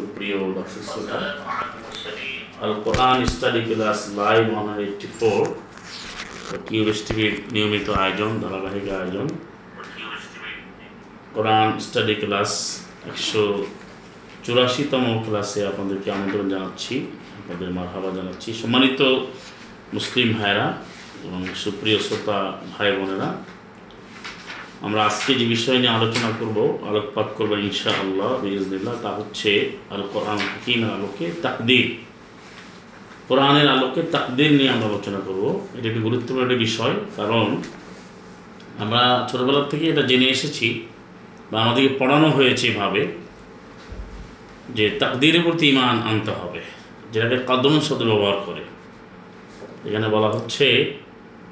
সুপ্রিয় 0.00 0.38
দর্শক 0.58 0.84
শ্রোতা 0.90 1.18
আল 2.62 2.72
কোরআন 2.86 3.18
study 3.34 3.60
class 3.68 3.98
live 4.20 4.42
one 4.52 4.66
eighty 4.84 5.08
four 5.18 5.40
টিভির 7.06 7.34
নিয়মিত 7.54 7.86
আয়োজন, 8.02 8.30
ধারাবাহিক 8.42 8.86
আয়োজন। 8.98 9.26
কোরআন 11.34 11.68
স্টাডি 11.86 12.14
ক্লাস 12.22 12.50
একশো 13.10 13.44
চুরাশিতম 14.44 15.04
ক্লাসে 15.24 15.60
আপনাদেরকে 15.70 16.08
আমন্ত্রণ 16.16 16.46
জানাচ্ছি, 16.54 16.94
আপনাদের 17.38 17.68
মারহাবা 17.76 18.10
জানাচ্ছি। 18.18 18.48
সম্মানিত 18.62 19.00
মুসলিম 19.96 20.28
ভাইরা 20.38 20.66
এবং 21.26 21.40
সুপ্রিয় 21.64 21.98
শ্রোতা 22.06 22.38
ভাই 22.72 22.90
বোনেরা 22.98 23.28
আমরা 24.86 25.00
আজকে 25.08 25.32
যে 25.40 25.46
বিষয় 25.54 25.78
নিয়ে 25.82 25.94
আলোচনা 25.98 26.30
করব, 26.38 26.58
আলোকপাত 26.88 27.28
করব 27.38 27.52
ইনশা 27.66 27.90
আল্লাহ 28.02 28.30
বিজনিল্লাহ 28.42 28.94
তা 29.04 29.10
হচ্ছে 29.18 29.50
আল 29.94 30.02
কোরআন 30.12 30.38
হাকিমের 30.50 30.90
আলোকে 30.96 31.26
তাকদির। 31.44 31.86
কোরআনের 33.28 33.68
আলোকে 33.74 34.00
তাকদির 34.14 34.50
নিয়ে 34.58 34.70
আমরা 34.74 34.86
আলোচনা 34.92 35.20
করব। 35.26 35.44
এটা 35.76 35.86
একটি 35.90 36.00
গুরুত্বপূর্ণ 36.06 36.44
একটি 36.46 36.56
বিষয়, 36.66 36.94
কারণ 37.18 37.46
আমরা 38.82 39.02
ছোটোবেলার 39.28 39.66
থেকে 39.72 39.84
এটা 39.92 40.02
জেনে 40.10 40.26
এসেছি 40.36 40.66
বা 41.50 41.56
আমাদেরকে 41.64 41.90
পড়ানো 42.00 42.28
হয়েছে 42.36 42.64
এভাবে 42.72 43.02
যে 44.76 44.84
তাকদিরের 45.00 45.42
প্রতি 45.46 45.64
ইমান 45.72 45.96
আনতে 46.10 46.32
হবে, 46.40 46.60
যেটাকে 47.12 47.36
কদম 47.50 47.74
শব্দ 47.86 48.02
ব্যবহার 48.10 48.38
করে। 48.46 48.62
এখানে 49.88 50.06
বলা 50.14 50.28
হচ্ছে 50.34 50.66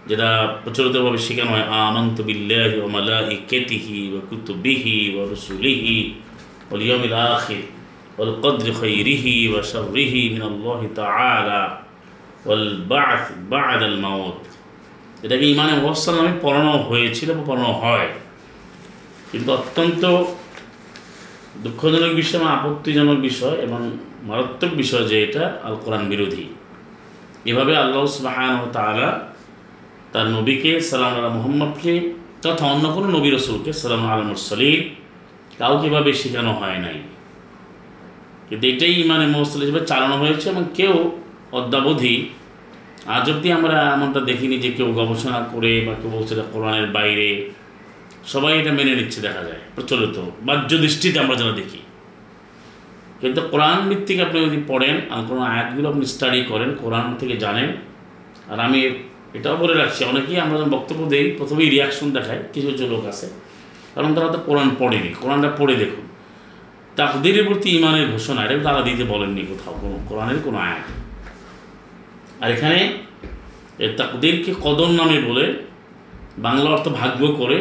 যেটা 0.09 0.59
প্রচলিতভাবে 0.65 1.19
শেখানো 1.19 1.51
হয় 1.51 1.61
আমন্ত 1.61 2.21
বিল্লাহি 2.21 2.79
ওয়া 2.79 2.89
মালাইকাতিহি 2.89 4.11
ওয়া 4.11 4.21
কুতুবিহি 4.31 5.15
ওয়া 5.15 5.29
রুসুলিহি 5.29 6.15
ওয়াল 6.71 6.83
ইয়াউমিল 6.83 7.13
আখির 7.13 9.65
শাররিহি 9.65 10.29
মিন 10.29 10.43
আল্লাহ 10.43 10.87
তাআলা 10.95 11.83
ওয়াল 12.47 12.83
বা'থ 12.89 13.33
বা'দা 13.39 13.87
আল 13.87 13.97
মাউত 13.97 14.35
এটাকে 15.25 15.51
ইমানে 15.51 15.73
মুফাসসাল 15.73 16.15
নামে 16.15 16.39
পড়ানো 16.43 16.71
হয়েছিল 16.71 17.33
বা 17.33 17.43
পড়ানো 17.47 17.65
হয়? 17.65 18.09
কিন্তু 19.33 19.53
অত্যন্ত 19.53 20.25
দুঃখজনক 21.57 22.15
বিষয় 22.15 22.41
এবং 22.41 22.51
আপত্তিজনক 22.51 23.21
বিষয় 23.21 23.51
এবং 23.51 23.91
মারাত্মক 24.23 24.75
বিষয় 24.75 25.05
যে 25.05 25.23
এটা 25.23 25.61
আল 25.65 25.77
কোরআন 25.85 26.09
বিরোধী। 26.09 26.45
এভাবে 27.45 27.77
আল্লাহ 27.77 28.07
সুবাহান 28.07 28.61
ও 28.61 28.67
তাআলা 28.73 29.28
তার 30.13 30.27
নবীকে, 30.37 30.73
সালাম 30.89 31.13
আল্লাহ 31.17 31.33
মোহাম্মদকে 31.39 31.93
তথা 32.43 32.65
অন্য 32.73 32.85
কোনো 32.97 33.09
নবী 33.17 33.29
রসুলকে, 33.37 33.71
সালাম 33.83 34.03
আলমুর 34.13 34.41
সলিম 34.49 34.81
কাউকে 35.61 35.87
এভাবে 35.91 36.11
শেখানো 36.21 36.53
হয় 36.61 36.79
নাই। 36.85 36.99
কিন্তু 38.49 38.65
এটাই 38.73 38.95
ইমানে 39.03 39.27
মহসল 39.35 39.61
হিসেবে 39.65 39.83
চালানো 39.91 40.17
হয়েছে 40.23 40.47
এবং 40.53 40.65
কেউ 40.79 40.95
অদ্যাবধি, 41.59 42.15
আজ 43.17 43.27
অব্দি 43.31 43.49
আমরা 43.59 43.77
এমনটা 43.95 44.21
দেখিনি 44.31 44.57
যে 44.65 44.71
কেউ 44.77 44.89
গবেষণা 44.99 45.41
করে 45.53 45.73
বা 45.87 45.93
কেউ 46.01 46.11
বলছে 46.17 46.33
কোরআনের 46.53 46.87
বাইরে। 46.97 47.29
সবাই 48.33 48.53
এটা 48.61 48.73
মেনে 48.79 48.93
নিচ্ছে 48.99 49.21
দেখা 49.27 49.43
যায়, 49.49 49.63
প্রচলিত। 49.75 50.17
বাহ্য 50.47 50.71
দৃষ্টিতে 50.85 51.19
আমরা 51.25 51.37
যারা 51.41 51.55
দেখি। 51.61 51.81
কিন্তু 53.21 53.41
কোরআন 53.53 53.79
ভিত্তিক 53.89 54.19
আপনি 54.27 54.39
যদি 54.47 54.59
পড়েন, 54.71 54.97
আর 55.15 55.21
কোনো 55.29 55.43
আয়াতগুলো 55.53 55.87
আপনি 55.93 56.05
স্টাডি 56.15 56.41
করেন, 56.51 56.71
কোরআন 56.83 57.07
থেকে 57.21 57.35
জানেন, 57.45 57.69
আর 58.51 58.59
আমি 58.67 58.81
এটাও 59.37 59.57
বলে 59.63 59.75
রাখছি, 59.83 60.01
অনেকেই 60.13 60.39
আমরা 60.45 60.55
যখন 60.59 60.71
বক্তব্য 60.77 61.01
দিই, 61.13 61.27
প্রথমেই 61.39 61.69
রিয়াকশন 61.75 62.09
দেখায় 62.17 62.41
কিছু 62.53 62.67
কিছু 62.73 62.85
লোক 62.93 63.03
আছে, 63.13 63.27
কারণ 63.95 64.11
তারা 64.17 64.29
তো 64.35 64.39
কোরআন 64.49 64.69
পড়েনি, 64.81 65.11
কোরআনটা 65.23 65.51
পড়ে 65.59 65.75
দেখুন। 65.83 66.05
তাকদিরের 66.99 67.45
প্রতি 67.49 67.69
ইমানের 67.79 68.07
ঘোষণা, 68.15 68.41
এটা 68.47 68.55
তারা 68.69 68.81
দিতে 68.89 69.05
বলেননি 69.13 69.43
কোথাও, 69.51 69.75
কোনো 69.83 69.97
কোরআনের 70.09 70.39
কোনো 70.47 70.59
আয়াত। 70.67 70.87
আর 72.43 72.49
এখানে 72.57 72.79
তাকদিরকে 73.99 74.53
কদর 74.65 74.91
নামে 75.01 75.19
বলে 75.29 75.45
বাংলা 76.47 76.69
অর্থ 76.75 76.87
ভাগ্য 77.01 77.23
করে 77.41 77.59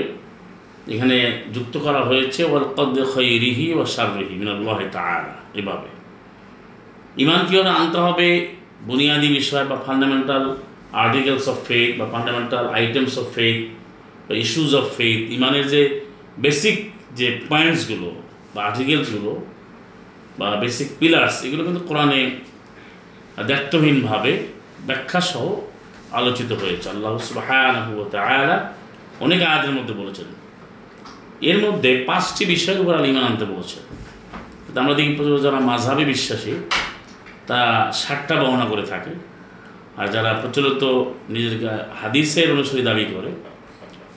এখানে 0.94 1.16
যুক্ত 1.56 1.76
করা 1.86 2.02
হয়েছে, 2.10 2.42
ওয়াল 2.50 2.66
কদ্র 2.78 3.00
খৈরিহি 3.14 3.68
ও 3.78 3.82
সাররিহি 3.96 4.34
মিনাল্লাহ 4.42 4.80
তাআলা, 4.96 5.36
এভাবে। 5.60 5.90
ইমান 7.24 7.42
কীভাবে 7.48 7.72
আনতে 7.80 8.00
হবে, 8.06 8.28
বুনিয়াদী 8.88 9.30
বিষয় 9.38 9.66
বা 9.70 9.76
ফান্ডামেন্টাল 9.86 10.44
আর্টিকেলস 10.94 11.48
অফ 11.50 11.58
ফেথ 11.68 12.02
বা 12.02 12.06
ফান্ডামেন্টাল 12.12 12.70
আইটেমস 12.70 13.18
অফ 13.18 13.26
ফেথ 13.36 13.58
বা 14.30 14.36
ইস্যুজ 14.36 14.76
অফ 14.76 14.86
ফেথ 14.98 15.32
ইমানের 15.32 15.68
যে 15.68 15.82
বেসিক 16.38 16.92
যে 17.16 17.42
পয়েন্টসগুলো 17.50 18.16
বা 18.56 18.64
আর্টিকেলসগুলো 18.64 19.46
বা 20.40 20.56
বেসিক 20.56 20.88
পিলার্স 21.00 21.44
এগুলো 21.44 21.64
কিন্তু 21.64 21.80
কোরআনে 21.80 22.32
দায়িত্বহীনভাবে 23.48 24.32
ব্যাখ্যাসহ 24.86 25.56
আলোচিত 26.12 26.52
হয়েছে। 26.52 26.90
আল্লাহ 26.90 27.18
সুবহানাহু 27.18 28.00
ওয়া 28.00 28.10
তাআলা 28.10 28.74
অনেক 29.20 29.42
আয়াতের 29.42 29.72
মধ্যে 29.72 29.94
বলেছেন। 29.94 30.26
এর 31.42 31.58
মধ্যে 31.58 32.04
পাঁচটি 32.08 32.46
বিষয়ের 32.46 32.82
উপর 32.82 32.96
আলিমান 32.96 33.24
আনতে 33.24 33.46
বলেছে 33.46 33.80
কিন্তু 34.64 34.80
আমরা 34.80 34.94
দেখি 34.94 35.42
যারা 35.44 35.60
মাঝহাবি 35.60 36.06
বিশ্বাসী 36.06 36.52
তা 37.48 37.92
ষাটটা 37.94 38.36
বর্ণনা 38.36 38.66
করে 38.66 38.82
থাকে। 38.82 39.37
আর 40.00 40.08
যারা 40.16 40.32
প্রচলিত 40.42 40.84
নিজেদেরকে 41.34 41.68
হাদিসের 42.02 42.48
অনুসারী 42.56 42.82
দাবি 42.90 43.06
করে, 43.14 43.30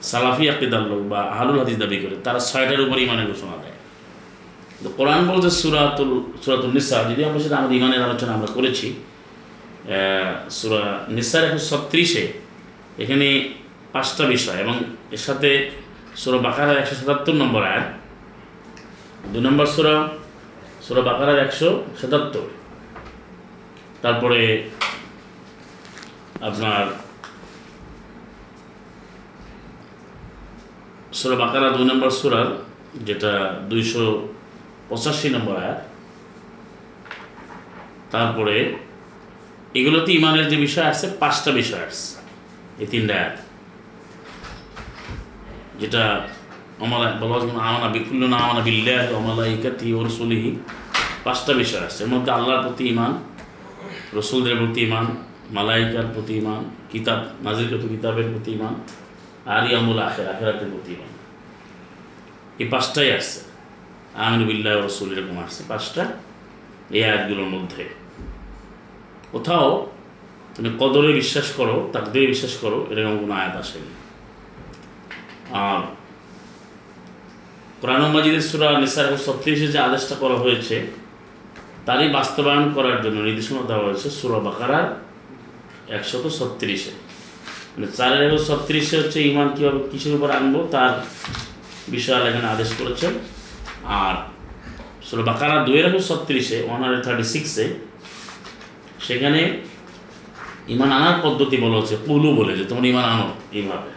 সালাফি 0.09 0.45
আকিদার 0.53 0.83
লোক 0.91 1.01
বা 1.11 1.19
আহলুল 1.33 1.57
হাদিস 1.61 1.77
দাবি 1.83 1.97
করে, 2.03 2.15
তারা 2.25 2.39
ছয়টার 2.49 2.81
উপর 2.85 2.97
ইমানের 3.05 3.27
ঘোষণা 3.31 3.55
দেয়। 3.63 3.77
তো 4.83 4.87
কোরআন 4.97 5.21
বলছে 5.29 5.49
সুরাতুল 5.61 6.11
সুরাতুল 6.43 6.71
নিসা 6.77 6.97
যদি 7.09 7.21
আমরা 7.27 7.39
সেটা 7.43 7.55
আমাদের 7.59 7.75
ইমানের 7.79 8.01
আলোচনা 8.07 8.31
আমরা 8.37 8.49
করেছি 8.57 8.87
সুরা 10.57 10.83
নিসার 11.15 11.43
একশো 11.47 11.61
ছত্রিশে 11.69 12.23
এখানে 13.03 13.27
পাঁচটা 13.93 14.23
বিষয় 14.33 14.57
এবং 14.63 14.75
এর 15.15 15.21
সাথে 15.27 15.49
সুরা 16.21 16.39
বাকারার 16.47 16.77
একশো 16.81 16.95
সাতাত্তর 16.99 17.35
নম্বর 17.41 17.61
আয়াত 17.69 17.87
দুই 19.31 19.41
নম্বর 19.47 19.67
সুরা 19.75 19.95
সুরা 20.85 21.01
বাকারার 21.09 21.39
একশো 21.45 21.69
সাতাত্তর। 21.99 22.45
তারপরে 24.03 24.39
আপনার 26.47 26.83
সুরা 31.19 31.35
বাকারা 31.41 31.67
দুই 31.77 31.85
নম্বর 31.91 32.11
সুরার, 32.19 32.49
যেটা 33.07 33.31
দুইশো 33.71 34.03
পঁচাশি 34.89 35.27
নম্বর 35.35 35.55
আয়াত, 35.63 35.79
তারপরে 38.13 38.55
এগুলোতে 39.79 40.09
ইমানের 40.19 40.45
যে 40.51 40.57
বিষয় 40.65 40.87
আছে, 40.93 41.05
পাঁচটা 41.21 41.51
বিষয় 41.59 41.83
আছে, 41.89 42.07
এই 42.81 42.87
তিনটা 42.91 43.13
আয়াত। 43.21 43.37
যেটা 45.81 46.03
আমার 46.83 47.01
বলা 47.21 47.35
আমানা 47.69 47.89
বিকুল্ল 47.95 48.23
না 48.33 48.37
আমানা 48.45 48.61
বিল্লাহ 48.67 49.03
অমালাইকাতি 49.19 49.87
ও 49.97 49.99
রসুলিহি। 50.07 50.51
পাঁচটা 51.25 51.51
বিষয় 51.61 51.83
আছে। 51.89 51.99
এর 52.05 52.09
মধ্যে 52.13 52.29
আল্লাহর 52.37 52.61
প্রতি 52.65 52.83
ইমান 52.93 53.11
রসুলদের 54.17 54.55
প্রতি 54.61 54.79
ইমান 54.89 55.05
মালাইকার 55.51 56.07
প্রতি 56.13 56.33
ইমান 56.37 56.61
কিতাব 56.91 57.19
নাজিরগত 57.43 57.83
কিতাবের 57.87 58.27
প্রতি 58.31 58.51
ইমান 58.51 58.75
আর 59.45 59.63
ইয়ামুল 59.69 59.99
আখের 59.99 60.27
আখেরাতের 60.29 60.69
প্রতি 60.71 60.91
ইমান 60.93 61.11
এই 62.59 62.67
পাঁচটাই 62.67 63.11
আসছে। 63.11 63.39
আমিন 64.15 64.47
বিল্লাহ 64.47 64.73
রসুল 64.73 65.09
এরকম 65.13 65.37
আসছে। 65.43 65.63
পাঁচটা 65.67 66.03
এই 66.89 67.03
আয়াতগুলোর 67.03 67.49
মধ্যে। 67.49 67.83
কোথাও 69.31 69.87
তুমি 70.55 70.69
কদরে 70.79 71.13
বিশ্বাস 71.13 71.51
করো, 71.51 71.89
তাকদের 71.93 72.27
বিশ্বাস 72.27 72.53
করো, 72.57 72.87
এরকম 72.89 73.17
কোনো 73.17 73.33
আয়াত 73.33 73.55
আসেনি। 73.55 73.91
আর 75.51 75.81
কোরআন 77.81 78.01
মাজিদের 78.11 78.41
সুরা 78.41 78.79
নিসার 78.79 79.17
ছত্রিশে 79.25 79.67
যে 79.67 79.79
আদেশটা 79.79 80.15
করা 80.15 80.35
হয়েছে, 80.35 80.87
তারই 81.85 82.09
বাস্তবায়ন 82.09 82.73
করার 82.73 83.01
জন্য 83.01 83.17
নির্দেশনা 83.21 83.61
দেওয়া 83.67 83.85
হয়েছে 83.85 84.09
সুরা 84.09 84.39
বাকারার 84.39 85.10
একশত 85.87 86.27
ছত্রিশে। 86.39 86.91
মানে 87.73 87.87
চারের 87.97 88.21
একশো 88.27 88.39
ছত্রিশে 88.45 88.97
হচ্ছে 88.97 89.21
ইমান 89.21 89.47
কীভাবে 89.55 89.79
কিসের 89.91 90.15
উপর 90.15 90.31
আনব? 90.31 90.67
তার 90.71 90.91
বিষয় 91.87 92.21
এখানে 92.29 92.47
আদেশ 92.47 92.69
করেছেন। 92.79 93.13
আর 93.85 94.15
সুরা 95.07 95.23
বাকারা 95.23 95.65
দুইয়ের 95.65 95.85
একশো 95.85 96.01
ছত্রিশে 96.09 96.63
ওয়ান 96.67 96.79
হান্ড্রেড 96.81 97.05
থার্টি 97.05 97.23
সিক্সে 97.23 97.65
সেখানে 99.07 99.59
ইমান 100.67 100.91
আনার 100.91 101.17
পদ্ধতি 101.23 101.57
বলা 101.57 101.77
হচ্ছে 101.77 101.95
পুলু 102.05 102.35
বলে 102.35 102.57
যে 102.57 102.65
তোমার 102.65 102.85
ইমান 102.85 103.03
আনো 103.03 103.33
এইভাবে। 103.51 103.91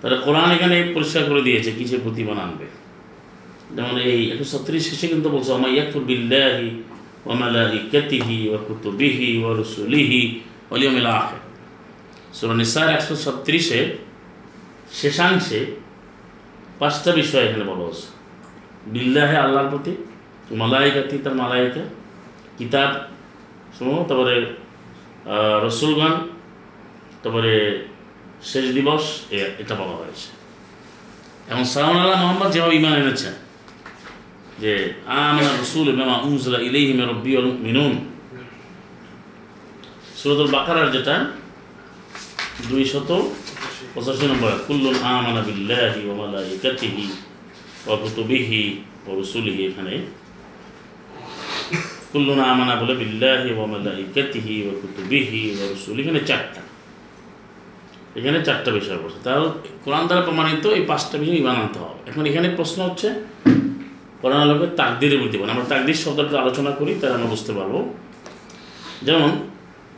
তাহলে 0.00 0.16
কোরআন 0.16 0.50
এখানে 0.50 0.92
পরিষ্কার 0.94 1.24
করে 1.28 1.42
দিয়েছে 1.42 1.72
কিসের 1.72 2.00
প্রতি 2.02 2.20
ইমান 2.22 2.38
আনবে। 2.38 2.66
যেমন 3.76 3.98
এই 3.98 4.30
একশো 4.30 4.58
ছত্রিশ 4.58 4.90
শেষে 4.90 5.08
কিন্তু 5.08 5.28
বলছে 5.28 5.52
আমার 5.54 5.70
ইয়াকুর 5.70 6.04
বিল্লাহি 6.04 6.82
ওমালাইকাতিহি 7.26 8.48
ওয়া 8.48 8.58
কুতুবিহি 8.58 9.42
ওয়া 9.42 9.56
রসুলিহি 9.60 10.40
ওয়াল 10.70 10.82
ইয়াউমিল 10.82 11.06
আখির। 11.06 11.42
সূরা 12.34 12.54
নিসার 12.54 12.88
একশো 12.88 13.16
ছত্রিশে 13.16 13.96
শেষাংশে 14.92 15.66
পাঁচটা 16.78 17.12
বিষয় 17.12 17.44
এখানে 17.44 17.64
বলা 17.64 17.84
হচ্ছে 17.84 18.06
বিল্লাহে 18.86 19.36
আল্লাহর 19.36 19.68
প্রতি 19.68 19.96
মালাইকাতি 20.56 21.18
তার 21.18 21.34
মালাইকা 21.34 21.80
কিতাব 22.58 22.90
সমূহ 23.78 24.04
তারপরে 24.06 24.36
আহ, 24.40 25.66
রসুলগণ 25.66 26.14
তারপরে 27.22 27.84
শেষ 28.42 28.74
দিবস 28.74 29.02
এটা 29.58 29.74
বলা 29.74 29.96
হয়েছে। 29.96 30.28
এবং 31.50 31.64
সালাম 31.64 31.96
আল্লাহ 31.98 32.22
মোহাম্মদ 32.22 32.52
যেভাবে 32.52 32.76
ইমান 32.76 32.94
এনেছেন 32.94 33.32
যে 34.62 34.72
আমানা 35.20 35.52
রসুল 35.62 35.86
মেমা 35.98 36.16
উনজলা 36.26 36.58
ইলাইহি 36.68 36.92
মির 36.98 37.08
রাব্বিল 37.12 37.46
মিনুন 37.66 37.94
সূরাতুল 40.18 40.50
বাকারার 40.56 40.88
যেটা 40.94 41.14
দুই 42.70 42.82
শত 42.92 43.10
পঁচাশি 43.94 44.24
নম্বর 44.30 44.50
কুল্লুন 44.66 44.96
আমানা 45.14 45.42
বিল্লাহি 45.48 46.00
ওয়া 46.06 46.16
মালাইকাতিহি 46.20 47.04
ওয়া 47.86 47.96
কুতুবিহি 48.02 48.62
ওয়া 49.04 49.12
রুসুলিহি, 49.18 49.62
এখানে। 49.70 49.94
কুল্লুন 52.12 52.40
আমানা 52.52 52.74
বলে 52.80 52.94
বিল্লাহি 53.02 53.50
ওয়া 53.56 53.66
মালাইকাতিহি 53.72 54.54
ওয়া 54.64 54.74
কুতুবিহি 54.80 55.42
ওয়া 55.56 55.66
রুসুলিহি, 55.72 56.02
এখানে 56.04 56.20
চারটা। 56.30 56.62
এখানে 58.18 58.38
চারটা 58.46 58.70
বিষয় 58.78 58.98
পড়ছে 59.02 59.18
তাহলে 59.24 59.48
কোরআন 59.84 60.04
দ্বারা 60.08 60.22
প্রমাণিত 60.28 60.64
এই 60.78 60.82
পাঁচটা 60.90 61.16
বিষয় 61.22 61.38
ইমান 61.42 61.56
আনতে 61.62 61.78
হবে। 61.84 62.00
এখন 62.10 62.22
এখানে 62.30 62.48
প্রশ্ন 62.58 62.78
হচ্ছে 62.88 63.08
কোরআন 64.20 64.40
আলোকে 64.40 64.66
তাকদিরের 64.76 65.18
বলতে 65.20 65.38
পারেন 65.38 65.54
আমরা 65.54 65.64
তাকদির 65.64 65.94
শব্দটা 65.94 66.38
আলোচনা 66.40 66.70
করি, 66.70 66.94
তাহলে 66.94 67.14
আমরা 67.16 67.26
বুঝতে 67.26 67.52
পারব। 67.52 67.74
যেমন, 69.02 69.30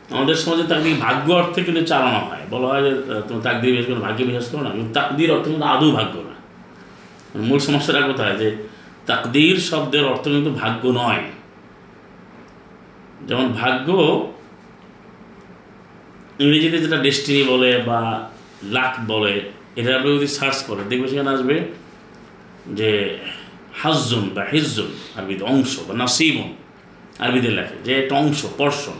আমাদের 0.09 0.35
সমাজে 0.35 0.63
তাকদির 0.63 0.95
ভাগ্য 0.99 1.33
অর্থে 1.33 1.63
কিন্তু 1.63 1.85
চালানো 1.85 2.19
হয়। 2.19 2.43
বলা 2.49 2.67
হয় 2.67 2.83
যে 2.83 2.91
তুমি 3.27 3.41
তাকদির 3.41 3.69
বিশ্বাস 3.75 3.95
করো 3.95 4.05
ভাগ্যে 4.05 4.23
বিশ্বাস 4.25 4.49
করো 4.51 4.61
না, 4.63 4.69
কিন্তু 4.69 4.93
তাকদির 4.93 5.31
অর্থ 5.31 5.45
কিন্তু 5.47 5.65
আদৌ 5.65 5.91
ভাগ্য 5.91 6.15
না। 6.19 6.35
মূল 7.39 7.59
সমস্যাটা 7.59 8.01
কোথায়? 8.01 8.37
যে, 8.37 8.49
তাকদির 9.05 9.57
শব্দের 9.57 10.05
অর্থ 10.05 10.23
কিন্তু 10.23 10.51
ভাগ্য 10.51 10.87
নয়। 10.87 11.23
যেমন, 13.27 13.47
ভাগ্য 13.47 13.87
ইংরেজিতে 16.39 16.77
যেটা 16.77 16.97
ডেস্টিনি 16.97 17.43
বলে 17.43 17.77
বা 17.77 18.29
লাক 18.63 18.93
বলে 19.07 19.41
এটা 19.75 19.95
আপনি 19.95 20.17
যদি 20.17 20.27
সার্চ 20.27 20.63
করেন 20.63 20.83
দেখবে 20.89 21.07
সেখানে 21.07 21.29
আসবে 21.29 21.55
যে 22.67 23.17
হাজুন 23.81 24.25
বা 24.35 24.43
হিজুন 24.51 24.91
আরবিতে 25.17 25.43
অংশ 25.43 25.73
বা 25.87 25.93
নাসিবন, 26.01 26.49
আরবিতে 27.19 27.49
লেখে 27.57 27.75
যে 27.85 27.91
একটা 28.01 28.15
অংশ 28.15 28.41
পর্ষণ 28.57 28.97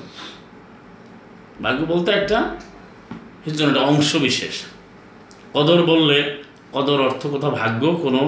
ভাগ্য 1.64 1.80
বলতে 1.94 2.10
একটা 2.12 2.38
হিজুন 3.46 3.66
একটা 3.70 3.84
অংশ 3.92 4.16
বিশেষ। 4.28 4.56
কদর 5.54 5.80
বললে 5.92 6.18
কদর 6.72 7.00
অর্থ 7.08 7.22
কোথাও 7.28 7.52
ভাগ্য, 7.52 7.84
কোনো 8.04 8.22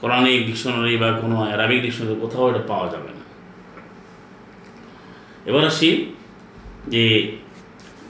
কোরআনিক 0.00 0.40
ডিকশনারি 0.46 0.96
বা 0.96 1.08
কোনো 1.22 1.36
অ্যারাবিক 1.48 1.80
ডিকশনারি 1.82 2.16
কোথাও 2.20 2.44
এটা 2.50 2.62
পাওয়া 2.68 2.86
যাবে 2.90 3.10
না। 3.18 3.24
এবার 5.48 5.64
আসি 5.66 5.90
যে 6.88 7.04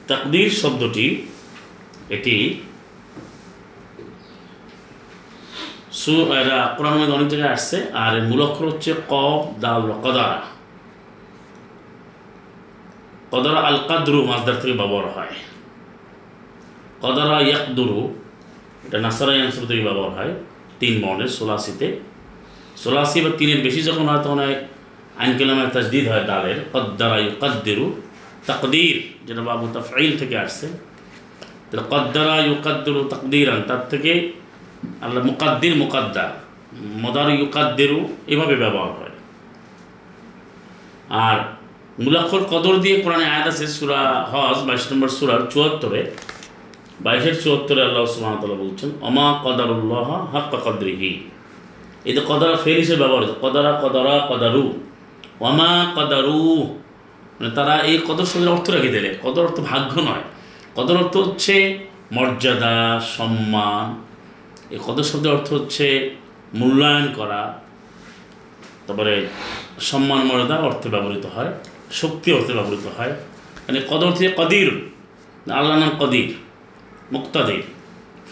তাকদির 0.07 0.49
শব্দটি 0.61 1.07
এটি 2.15 2.35
কোরআন 6.77 6.93
অনেক 7.17 7.27
জায়গায় 7.33 7.53
আসছে, 7.57 7.77
আর 8.03 8.13
মূল 8.29 8.41
অক্ষর 8.47 8.65
হচ্ছে 8.71 8.91
কব 9.11 9.39
দাল 9.63 9.81
কদারা। 10.05 10.39
কদারা 13.31 13.59
আল 13.69 13.77
কাদরু 13.89 14.19
মাছদার 14.29 14.57
থেকে 14.61 14.75
ব্যবহার 14.81 15.07
হয়। 15.15 15.33
কদারা 17.03 17.37
ইয়াকদুরু, 17.47 17.99
এটা 18.85 18.97
নাসারা 19.05 19.33
ইয়ানসুর 19.37 19.65
থেকে 19.69 19.83
ব্যবহার 19.89 20.11
হয়, 20.17 20.33
তিন 20.79 20.93
বর্ণের 21.03 21.31
সোলাসিতে। 21.37 21.87
সোলাসি 22.81 23.17
বা 23.25 23.31
তিনের 23.39 23.59
বেশি 23.65 23.81
যখন 23.89 24.05
হয়, 24.09 24.21
তখন 24.25 24.39
হয় 24.43 24.55
আইন 25.21 25.31
কালামের 25.39 25.69
তাজদিদ 25.75 26.05
হয় 26.11 26.23
দালের, 26.31 26.57
কদ্দারা 26.73 27.17
ইউকাদ্দিরু, 27.25 27.85
তাকদির, 28.47 28.97
যেটা 29.27 29.41
বাবু 29.49 29.65
তাফাইল 29.75 30.11
থেকে 30.21 30.35
আসছে। 30.45 30.67
তাহলে 31.67 31.83
কদ্দারা 31.91 32.35
ইউকাদ্দিরু 32.47 33.01
তাকদিরান, 33.11 33.59
তার 33.69 33.83
থেকে 33.91 34.11
আল্লাহ 35.01 35.25
মুকাদ্দির 35.25 35.75
মুকাদ্দার। 35.75 36.51
মদার 37.01 37.29
ইউকাদ্দিরু 37.29 38.07
এভাবে 38.27 38.55
ব্যবহার 38.55 38.89
হয়। 38.89 39.09
আর 41.09 41.39
মুলাক্ষর 42.03 42.43
কদর 42.43 42.77
দিয়ে 42.77 43.01
কোরআনে 43.01 43.25
আয়াত 43.25 43.47
আছে, 43.47 43.67
সুরা 43.67 44.27
হজ, 44.31 44.57
বাইশ 44.67 44.91
নম্বর 44.91 45.09
সুরার 45.09 45.39
চুয়াত্তরে। 45.51 46.11
বাইশের 47.01 47.41
চুয়াত্তরে 47.41 47.81
আল্লাহ 47.81 48.05
সুবাহতাল্লাহ 48.05 48.59
বলছেন 48.59 48.89
অমা 49.01 49.39
কদারুল্লাহ 49.43 50.35
হাক্কা 50.35 50.57
কদরিহি। 50.57 51.23
এই 52.05 52.13
তো 52.13 52.21
কদারা 52.21 52.55
ফের 52.55 52.77
হিসেবে 52.77 52.99
ব্যবহার 52.99 53.23
হচ্ছে, 53.23 53.35
কদারা 53.41 53.71
কদারা 53.71 54.27
কদারু। 54.29 54.73
অমা 55.39 55.91
কদারু। 55.95 56.57
মানে 57.41 57.55
তারা 57.55 57.79
এই 57.79 57.97
কদর 58.07 58.25
শব্দের 58.25 58.49
অর্থ 58.49 58.69
রেখে 58.69 58.89
দিলে। 58.89 59.17
কদর 59.23 59.43
অর্থ 59.43 59.59
ভাগ্য 59.59 60.01
নয়। 60.01 60.23
কদর 60.75 60.97
অর্থ 60.97 61.17
হচ্ছে 61.17 61.79
মর্যাদা, 62.11 62.99
সম্মান 62.99 64.10
এই 64.73 64.79
কদর 64.87 65.05
শব্দের 65.11 65.31
অর্থ 65.37 65.47
হচ্ছে 65.57 65.85
মূল্যায়ন 66.59 67.05
করা, 67.19 67.41
তারপরে 68.85 69.13
সম্মান 69.89 70.21
মর্যাদা 70.29 70.55
অর্থে 70.67 70.87
ব্যবহৃত 70.93 71.25
হয়, 71.35 71.51
শক্তি 72.01 72.29
অর্থে 72.37 72.53
ব্যবহৃত 72.57 72.85
হয়। 72.97 73.13
মানে 73.65 73.79
কদর 73.91 74.11
থেকে 74.17 74.31
কদির 74.39 74.69
আল্লাহ 75.59 75.75
নাম 75.81 75.91
কদির, 76.01 76.29
মুক্তাদির 77.15 77.63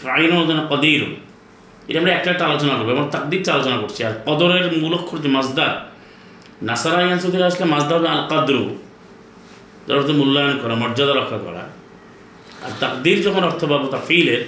ফাইন 0.02 0.32
কদির। 0.72 1.02
এটা 1.88 1.98
আমরা 2.02 2.12
একটা 2.18 2.28
একটা 2.34 2.44
আলোচনা 2.50 2.74
করব, 2.78 2.88
এবং 2.96 3.04
তাকদিকটা 3.14 3.50
আলোচনা 3.56 3.76
করছি। 3.82 4.00
আর 4.08 4.14
কদরের 4.28 4.66
মূল 4.82 4.92
অক্ষর 4.98 5.18
যে 5.24 5.30
মাজদার 5.36 5.72
নাসারা 6.68 7.00
ইয়ান্স 7.04 7.22
থেকে 7.32 7.46
আসলে 7.50 7.66
মাজদা 7.74 7.94
আল 8.16 8.22
কাদরু 8.32 8.64
যার 9.86 9.96
অর্থ 10.00 10.10
মূল্যায়ন 10.20 10.56
করা, 10.62 10.74
মর্যাদা 10.82 11.14
রক্ষা 11.20 11.38
করা। 11.46 11.62
আর 12.64 12.72
তাকদির 12.82 13.18
যখন 13.26 13.42
অর্থ 13.50 13.62
পাবো 13.70 13.86
তা 13.94 13.98
ফিলের 14.08 14.42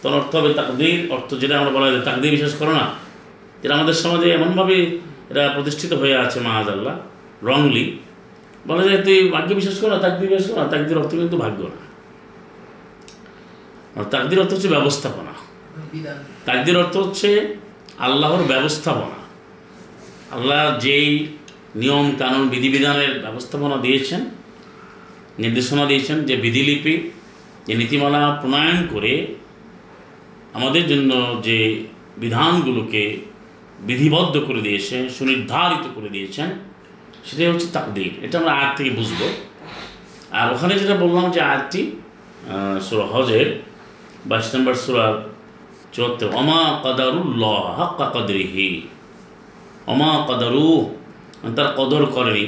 তখন 0.00 0.14
অর্থ 0.20 0.32
হবে 0.38 0.50
তাকদির, 0.60 0.98
অর্থ 1.16 1.30
যেটা 1.42 1.54
আমরা 1.60 1.72
বলা 1.76 1.88
যায় 1.92 2.04
তাকদির 2.08 2.30
বিশ্বাস 2.36 2.54
করো 2.60 2.72
না। 2.80 2.86
যেটা 3.60 3.74
আমাদের 3.78 3.96
সমাজে 4.02 4.26
এমনভাবে 4.30 4.76
এটা 5.30 5.42
প্রতিষ্ঠিত 5.54 5.92
হয়ে 6.00 6.14
আছে 6.24 6.38
মাহাজ 6.46 6.66
আল্লাহ 6.74 6.94
রংলি 7.50 7.86
বলা 8.68 8.82
যায় 8.86 9.00
তুই 9.06 9.18
ভাগ্য 9.34 9.50
বিশ্বাস 9.58 9.76
করো 9.80 9.90
না, 9.94 9.98
তাকদির 9.98 10.28
বিশ্বাস 10.30 10.46
করো 10.50 10.60
না, 10.64 10.68
তাকদির 10.74 10.96
অর্থ 10.98 11.12
কিন্তু 11.22 11.36
ভাগ্য 11.44 11.60
না। 11.74 11.80
তাকদির 14.14 14.38
অর্থ 14.40 14.52
হচ্ছে 14.52 14.68
ব্যবস্থাপনা। 14.68 15.32
তাকদির 16.44 16.76
অর্থ 16.82 16.94
হচ্ছে 16.96 17.28
আল্লাহর 17.98 18.42
ব্যবস্থাপনা। 18.42 19.18
আল্লাহ 20.36 20.62
যেই 20.78 21.08
নিয়ম, 21.80 22.06
কানুন, 22.18 22.44
বিধিবিধানের 22.48 23.12
ব্যবস্থাপনা 23.24 23.76
দিয়েছেন, 23.76 24.20
নির্দেশনা 25.38 25.84
দিয়েছেন, 25.86 26.16
যে 26.24 26.34
বিধিলিপি, 26.36 26.94
যে 27.66 27.74
নীতিমালা 27.74 28.22
প্রণয়ন 28.40 28.78
করে 28.90 29.12
আমাদের 30.54 30.86
জন্য 30.86 31.40
যে 31.42 31.58
বিধানগুলোকে 32.16 33.16
বিধিবদ্ধ 33.80 34.38
করে 34.46 34.60
দিয়েছেন, 34.60 35.08
সুনির্ধারিত 35.08 35.88
করে 35.94 36.08
দিয়েছেন, 36.08 36.48
সেটাই 37.24 37.46
হচ্ছে 37.46 37.66
তাকদির। 37.72 38.10
এটা 38.22 38.38
আমরা 38.38 38.52
আয়াত 38.52 38.76
থেকে 38.76 38.90
বুঝব। 38.90 39.20
আর 40.30 40.52
ওখানে 40.52 40.78
যেটা 40.78 40.94
বললাম 40.94 41.30
যে 41.30 41.40
আয়াতটি 41.40 41.90
সুরা 42.80 43.06
হজের 43.06 43.62
বাইশ 44.26 44.54
নম্বর 44.54 44.74
সুরার 44.74 45.14
চুয়াত্তর 45.92 46.28
অমা 46.32 46.80
কাদারুল্লাহ 46.82 47.80
হাক্কা 47.80 48.06
কদরিহি। 48.14 48.80
অমা 49.86 50.24
কাদারু 50.28 50.94
মানে 51.44 51.56
তারা 51.56 51.74
কদর 51.76 52.06
করেনি। 52.06 52.44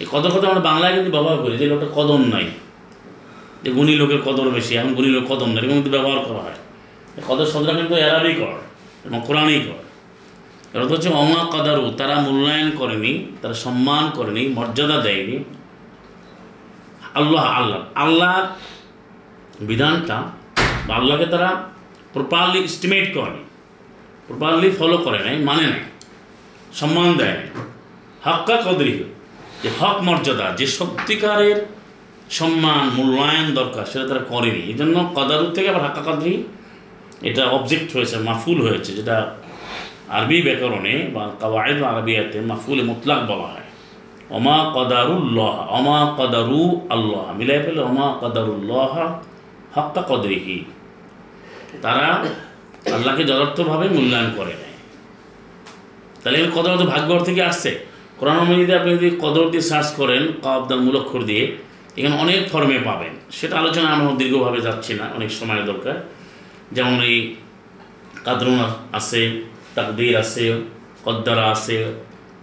এই 0.00 0.06
কদর 0.12 0.30
কথা 0.30 0.46
আমরা 0.48 0.60
বাংলায় 0.60 0.94
কিন্তু 0.94 1.10
ব্যবহার 1.10 1.36
করি, 1.36 1.58
যে 1.58 1.66
লোকটা 1.66 1.86
কদর 1.94 2.18
নাই। 2.18 2.46
যে 3.62 3.70
গুণী 3.70 3.94
লোকের 3.96 4.22
কদর 4.22 4.50
বেশি, 4.50 4.76
এখন 4.76 4.94
গুণী 4.94 5.08
লোক 5.08 5.24
কদর 5.28 5.46
নাই, 5.46 5.58
এরকম 5.58 5.72
কিন্তু 5.72 5.90
ব্যবহার 5.90 6.18
করা 6.18 6.38
হয়। 6.38 6.58
কদর 7.28 7.48
শব্দটা 7.52 7.74
কিন্তু 7.80 7.94
এরাবি 8.06 8.32
কর, 8.40 8.56
এবং 9.06 9.18
কোরআনই 9.26 9.60
কর। 9.66 9.80
এর 10.72 10.78
অর্থ 10.82 10.92
হচ্ছে 10.94 11.10
অমা 11.22 11.40
কাদারু, 11.52 11.84
তারা 11.98 12.14
মূল্যায়ন 12.26 12.68
করেনি, 12.80 13.12
তারা 13.40 13.54
সম্মান 13.64 14.04
করেনি, 14.16 14.42
মর্যাদা 14.58 14.98
দেয়নি। 15.06 15.36
আল্লাহ 17.20 17.44
আল্লাহ 17.58 17.80
আল্লাহ 18.04 18.34
বিধানটা 19.68 20.18
বা 20.86 20.92
আল্লাহকে 21.00 21.26
তারা 21.34 21.50
প্রপারলি 22.14 22.58
এস্টিমেট 22.68 23.06
করেনি 23.16 23.42
প্রপারলি 24.28 24.68
ফলো 24.78 24.96
করে 25.06 25.20
নাই 25.26 25.36
মানে 25.48 25.64
নাই, 25.72 25.84
সম্মান 26.80 27.08
দেয় 27.20 27.40
হক্কা 28.26 28.56
কদরি 28.66 28.94
যে 29.62 29.68
হক 29.78 29.96
মর্যাদা, 30.08 30.46
যে 30.58 30.66
সত্যিকারের 30.76 31.58
সম্মান, 32.38 32.84
মূল্যায়ন 32.96 33.48
দরকার, 33.58 33.84
সেটা 33.90 34.04
তারা 34.10 34.22
করেনি। 34.32 34.62
এই 34.70 34.76
জন্য 34.80 34.96
কদারুর 35.16 35.50
থেকে 35.56 35.68
আবার 35.72 35.84
হাক্কা 35.86 36.02
কদরি 36.08 36.34
এটা 37.28 37.42
অবজেক্ট 37.56 37.88
হয়েছে, 37.96 38.16
মাফুল 38.28 38.58
হয়েছে, 38.66 38.90
যেটা 38.98 39.16
আরবি 40.16 40.38
ব্যাকরণে 40.46 40.94
বা 41.14 41.24
কাওয়ায়দ 41.40 41.78
আরবিয়াতে 41.92 42.38
মাফুল 42.50 42.78
মুতলাক 42.90 43.20
বলা 43.30 43.48
হয়। 43.54 43.68
অমা 44.36 44.58
কদারুল্লাহ 44.76 45.54
অমা 45.78 45.98
কদারু 46.18 46.62
আল্লাহ, 46.94 47.24
মিলাই 47.38 47.60
ফেলে 47.64 47.80
অমা 47.90 48.06
কদারুল্লাহ 48.22 48.94
হক্কা 49.76 50.02
কদরিহি। 50.10 50.58
তারা 51.84 52.06
আল্লাহকে 52.96 53.22
যথার্থভাবে 53.30 53.86
মূল্যায়ন 53.96 54.30
করে 54.38 54.54
নেয় 54.60 54.76
তাহলে 56.20 56.36
এখানে 56.38 56.52
কদর 56.56 56.72
তো 56.80 56.86
ভাগ্য 56.94 57.10
থেকে 57.28 57.42
আসছে। 57.50 57.70
কোরআন 58.18 58.38
মজিদে 58.48 58.74
আপনি 58.80 58.90
যদি 58.98 59.10
কদর 59.24 59.44
দিয়ে 59.52 59.64
সার্চ 59.70 59.88
করেন 60.00 60.22
কাবদাল 60.44 60.80
মূলক্ষর 60.86 61.22
দিয়ে, 61.30 61.44
এখানে 61.98 62.14
অনেক 62.24 62.40
ফর্মে 62.52 62.78
পাবেন। 62.88 63.12
সেটা 63.38 63.54
আলোচনা 63.62 63.88
আমরা 63.94 64.06
দীর্ঘভাবে 64.20 64.60
যাচ্ছি 64.66 64.92
না, 65.00 65.04
অনেক 65.16 65.30
সময়ের 65.38 65.66
দরকার। 65.70 65.96
যেমন 66.76 66.98
এই 67.10 67.16
কাদরুন 68.26 68.58
আছে, 68.98 69.20
তাকদির 69.76 70.14
আছে, 70.24 70.44
কদ্দারা 71.06 71.44
আছে, 71.54 71.76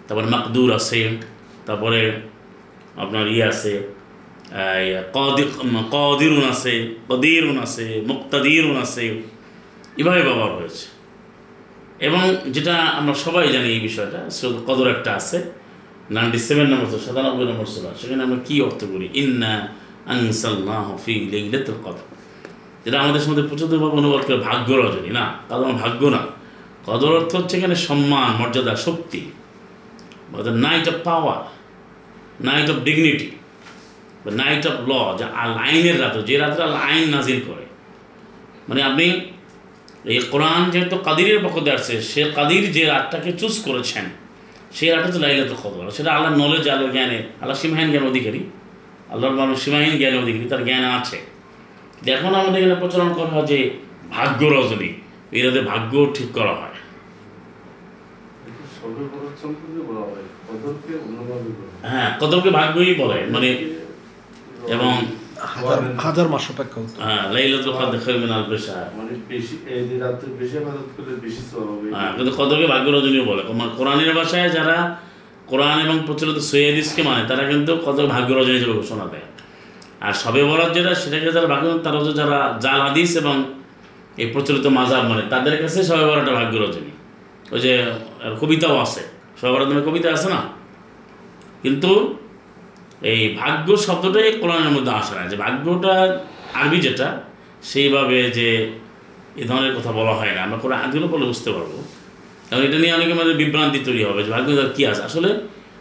তারপরে 0.06 0.28
মাকদুর 0.34 0.70
আছে, 0.80 1.02
তারপরে 1.68 2.02
আপনার 3.04 3.26
ইয়ে 3.34 3.46
আছে 3.54 3.74
কদিরুন 5.94 6.44
আছে 6.54 6.74
কদিরুন 7.10 7.58
আছে, 7.66 7.86
মুক্তাদিরুন 8.10 8.76
আছে, 8.86 9.04
এভাবে 10.02 10.22
ব্যবহার 10.28 10.54
হয়েছে। 10.60 10.86
এবং 12.08 12.24
যেটা 12.56 12.76
আমরা 13.00 13.14
সবাই 13.26 13.46
জানি 13.56 13.68
এই 13.76 13.82
বিষয়টা 13.88 14.20
কদর 14.68 14.88
একটা 14.96 15.12
আছে, 15.20 15.38
নাইনটি 16.16 16.40
সেভেন 16.48 16.68
নম্বর 16.72 16.88
তো 16.94 16.98
সাতানব্বই 17.06 17.46
নম্বর 17.52 17.68
সোলা 17.74 17.92
সেখানে 18.02 18.22
আমরা 18.28 18.40
কী 18.48 18.56
অর্থ 18.68 18.82
করি? 18.92 19.08
ইন্না 19.24 19.54
আনসাল্লাহ 20.14 20.86
ফি 21.04 21.14
লাইলাতুল 21.34 21.80
কদর। 21.86 22.08
যেটা 22.86 22.98
আমাদের 23.02 23.22
মধ্যে 23.30 23.44
প্রচুরভাবে 23.50 23.96
অনুবাদ 24.00 24.22
করে 24.28 24.38
ভাগ্য 24.50 24.70
রজনী, 24.74 25.12
না? 25.20 25.26
কারণ 25.50 25.72
ভাগ্য 25.84 26.02
না। 26.16 26.22
কদর 26.86 27.12
অর্থ 27.20 27.32
হচ্ছে 27.36 27.54
এখানে 27.58 27.76
সম্মান, 27.88 28.30
মর্যাদা, 28.40 28.74
শক্তি। 28.76 29.22
Night 30.66 30.86
of 30.90 30.98
power 31.04 31.40
night 32.48 32.68
of 32.70 32.78
dignity 32.88 33.28
night 34.42 34.64
of 34.68 34.76
law 34.90 34.92
যা 35.20 35.28
আইনের 35.66 35.98
রাত 36.02 36.16
যে 36.28 36.36
রাত্রে 36.38 36.62
আল 36.64 36.76
আইন 36.88 37.04
নাজিল 37.10 37.40
করে। 37.48 37.66
মানে 38.70 38.82
আপনি 38.84 39.06
এই 40.12 40.20
কোরআন 40.32 40.62
যেহেতু 40.70 40.96
কাদিরের 40.98 41.40
পক্ষ 41.44 41.56
দিয়ে 41.60 41.76
আসছে, 41.76 42.02
সে 42.12 42.22
কাদির 42.36 42.64
যে 42.72 42.84
রাতটাকে 42.86 43.32
চুজ 43.32 43.56
করেছেন, 43.66 44.06
সেই 44.74 44.90
রাতটা 44.90 45.08
হচ্ছে 45.08 45.22
লাইলাতুল 45.26 45.60
কদর। 45.64 45.92
সেটা 45.92 46.10
আল্লাহ 46.16 46.32
নলেজ 46.44 46.66
আল্লাহ 46.70 46.90
জ্ঞানে 46.92 47.20
আল্লাহ 47.42 47.58
সীমাহীন 47.62 47.90
জ্ঞান 47.92 48.06
অধিকারী। 48.12 48.42
আল্লাহর 49.10 49.36
মানুষ 49.36 49.56
সীমাহীন 49.64 49.94
জ্ঞান 49.98 50.16
অধিকারী, 50.24 50.46
তার 50.52 50.62
জ্ঞান 50.66 50.84
আছে। 51.00 51.20
এখন 52.06 52.36
আমাদের 52.36 52.58
এখানে 52.58 52.76
প্রচলন 52.76 53.14
করা 53.14 53.26
হয় 53.26 53.46
যে 53.46 53.74
ভাগ্য 54.12 54.46
রজনী। 54.46 54.94
এই 55.32 55.42
রাতে 55.42 55.62
ভাগ্য 55.62 56.12
ঠিক 56.14 56.28
করা 56.34 56.54
হয়। 56.54 56.72
হয় 61.84 62.12
কদরকে 62.20 62.50
ভাগ্যই 62.50 62.96
বলে 62.96 63.26
মানে 63.30 63.76
এবং 64.68 65.06
হাজার 65.98 66.28
মাস 66.28 66.52
অপেক্ষা 66.52 66.82
হতো। 66.82 67.02
হ্যাঁ 67.02 67.34
লাইলাতুল 67.34 67.74
কদর 67.74 68.00
খায়রুম 68.00 68.22
মিন 68.22 68.32
আলফি 68.32 68.58
শাহর 68.58 68.98
মানে 68.98 69.10
বেশি 69.28 69.58
এই 69.68 69.88
যে 69.88 70.00
রাত্রে 70.00 70.34
বেশি 70.40 70.58
আবাদত 70.58 70.78
করলে 70.98 71.16
বেশি 71.16 71.38
সওয়াব 71.52 71.70
হবে। 71.70 71.94
হ্যাঁ 71.94 72.18
কিন্তু 72.18 72.36
কদরকে 72.38 72.68
ভাগ্য 72.68 72.92
রজনীও 72.92 73.26
বলে। 73.26 73.44
কোমা- 73.44 73.70
কোরআনের 73.78 74.16
ভাষায় 74.16 74.50
যারা 74.50 75.00
কোরআন 75.48 75.80
এবং 75.80 76.00
প্রচলিত 76.06 76.38
সৈয়দিসকে 76.38 77.04
মানে 77.04 77.28
তারা 77.28 77.48
কিন্তু 77.48 77.78
কদর 77.86 78.08
ভাগ্য 78.08 78.34
রজনী 78.34 78.54
হিসেবে 78.54 78.74
ঘোষণা 78.74 79.06
দেয়। 79.06 79.22
আর 80.02 80.14
সবে 80.14 80.44
বরাত 80.44 80.74
যেটা, 80.74 80.96
সেটাকে 80.96 81.32
যারা 81.32 81.48
ভাগ্য 81.48 81.80
তারা 81.84 81.98
হচ্ছে 82.00 82.14
যারা 82.14 82.58
জাল, 82.62 82.82
হাদিস 82.82 83.18
এবং 83.18 83.44
এই 84.18 84.28
প্রচলিত 84.28 84.66
মাজার 84.66 85.04
মানে 85.04 85.22
তাদের 85.30 85.62
কাছে 85.62 85.84
সবে 85.84 86.06
বরাটা 86.06 86.32
ভাগ্য 86.32 86.58
রজনী। 86.58 86.92
ওই 87.52 87.60
যে 87.60 87.86
কবিতাও 88.42 88.80
আছে। 88.80 89.02
সবে 89.42 89.52
বরাত 89.52 89.68
নামে 89.68 89.82
কবিতা 89.82 90.12
আছে 90.12 90.30
না? 90.30 90.42
কিন্তু 91.62 92.18
এই 93.02 93.38
ভাগ্য 93.40 93.78
শব্দটাই 93.78 94.32
কোরআনের 94.32 94.72
মধ্যে 94.72 94.92
আসে 94.92 95.16
না। 95.16 95.28
যে 95.28 95.36
ভাগ্যটা 95.36 96.20
আরবি 96.54 96.78
যেটা, 96.78 97.22
সেইভাবে 97.64 98.24
যে 98.24 98.72
এ 99.36 99.44
ধরনের 99.44 99.76
কথা 99.76 99.92
বলা 99.92 100.14
হয় 100.14 100.32
না। 100.36 100.44
আমরা 100.44 100.58
কোরআন 100.58 100.80
আয়াতগুলো 100.80 101.08
বলে 101.08 101.26
বুঝতে 101.26 101.52
পারব। 101.52 101.84
কারণ 102.50 102.64
এটা 102.64 102.78
নিয়ে 102.78 102.94
অনেকের 102.94 103.16
মধ্যে 103.16 103.34
বিভ্রান্তি 103.34 103.80
তৈরি 103.80 104.04
হবে 104.04 104.24
যে 104.24 104.32
ভাগ্য 104.32 104.70
কী 104.76 104.86
আছে। 104.86 105.04
আসলে 105.04 105.30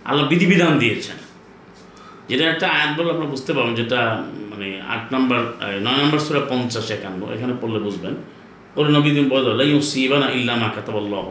আল্লাহ 0.05 0.29
বিধিবিধান 0.29 0.79
দিয়েছেন। 0.79 1.30
যেটা 2.31 2.45
একটা 2.53 2.67
আয়াত 2.77 2.91
বলে 2.99 3.09
আপনারা 3.15 3.31
বুঝতে 3.35 3.51
পারবেন, 3.57 3.75
যেটা 3.81 4.01
মানে 4.51 4.69
আট 4.95 5.05
নম্বর 5.15 5.39
নয় 5.85 5.99
নম্বর 6.03 6.21
সুরা 6.27 6.43
পঞ্চাশ 6.51 6.89
একান্ন, 6.97 7.21
এখানে 7.35 7.53
পড়লে 7.61 7.81
বুঝবেন। 7.87 8.15
ওর 8.79 8.87
নবী 8.97 9.11
দিন 9.17 9.27
বলে 9.33 9.51
লাই 9.61 9.69
সিবানা 9.93 10.27
ইল্লা 10.39 10.55
মা 10.63 10.69
কাতাবাল্লাহ 10.77 11.27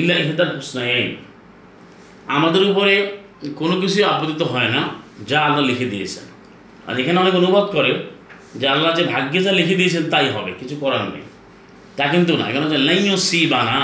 ইল্লা 0.00 0.14
ইহদাল 0.22 0.52
হুসনাইন। 0.58 1.08
আমাদের 2.36 2.62
উপরে 2.70 2.94
কোনো 3.60 3.74
কিছু 3.82 3.96
আপত্তিত 4.12 4.42
হয় 4.52 4.70
না, 4.76 4.80
যা 5.30 5.38
আল্লাহ 5.46 5.62
লিখে 5.70 5.86
দিয়েছেন। 5.92 6.26
আর 6.88 6.94
এখানে 7.00 7.18
অনেক 7.22 7.34
অনুবাদ 7.40 7.66
করে 7.76 7.92
যে 8.60 8.66
আল্লাহ 8.74 8.90
যে 8.98 9.04
ভাগ্যে 9.12 9.40
যা 9.46 9.52
লিখে 9.60 9.74
দিয়েছেন 9.80 10.04
তাই 10.12 10.26
হবে, 10.34 10.50
কিছু 10.60 10.74
করার 10.82 11.04
নেই। 11.14 11.24
তা 11.96 12.04
কিন্তু 12.12 12.32
না, 12.38 12.44
এখানে 12.50 12.64
হচ্ছে 12.66 12.80
লাইও 12.88 13.16
সি 13.28 13.40
বানা 13.54 13.78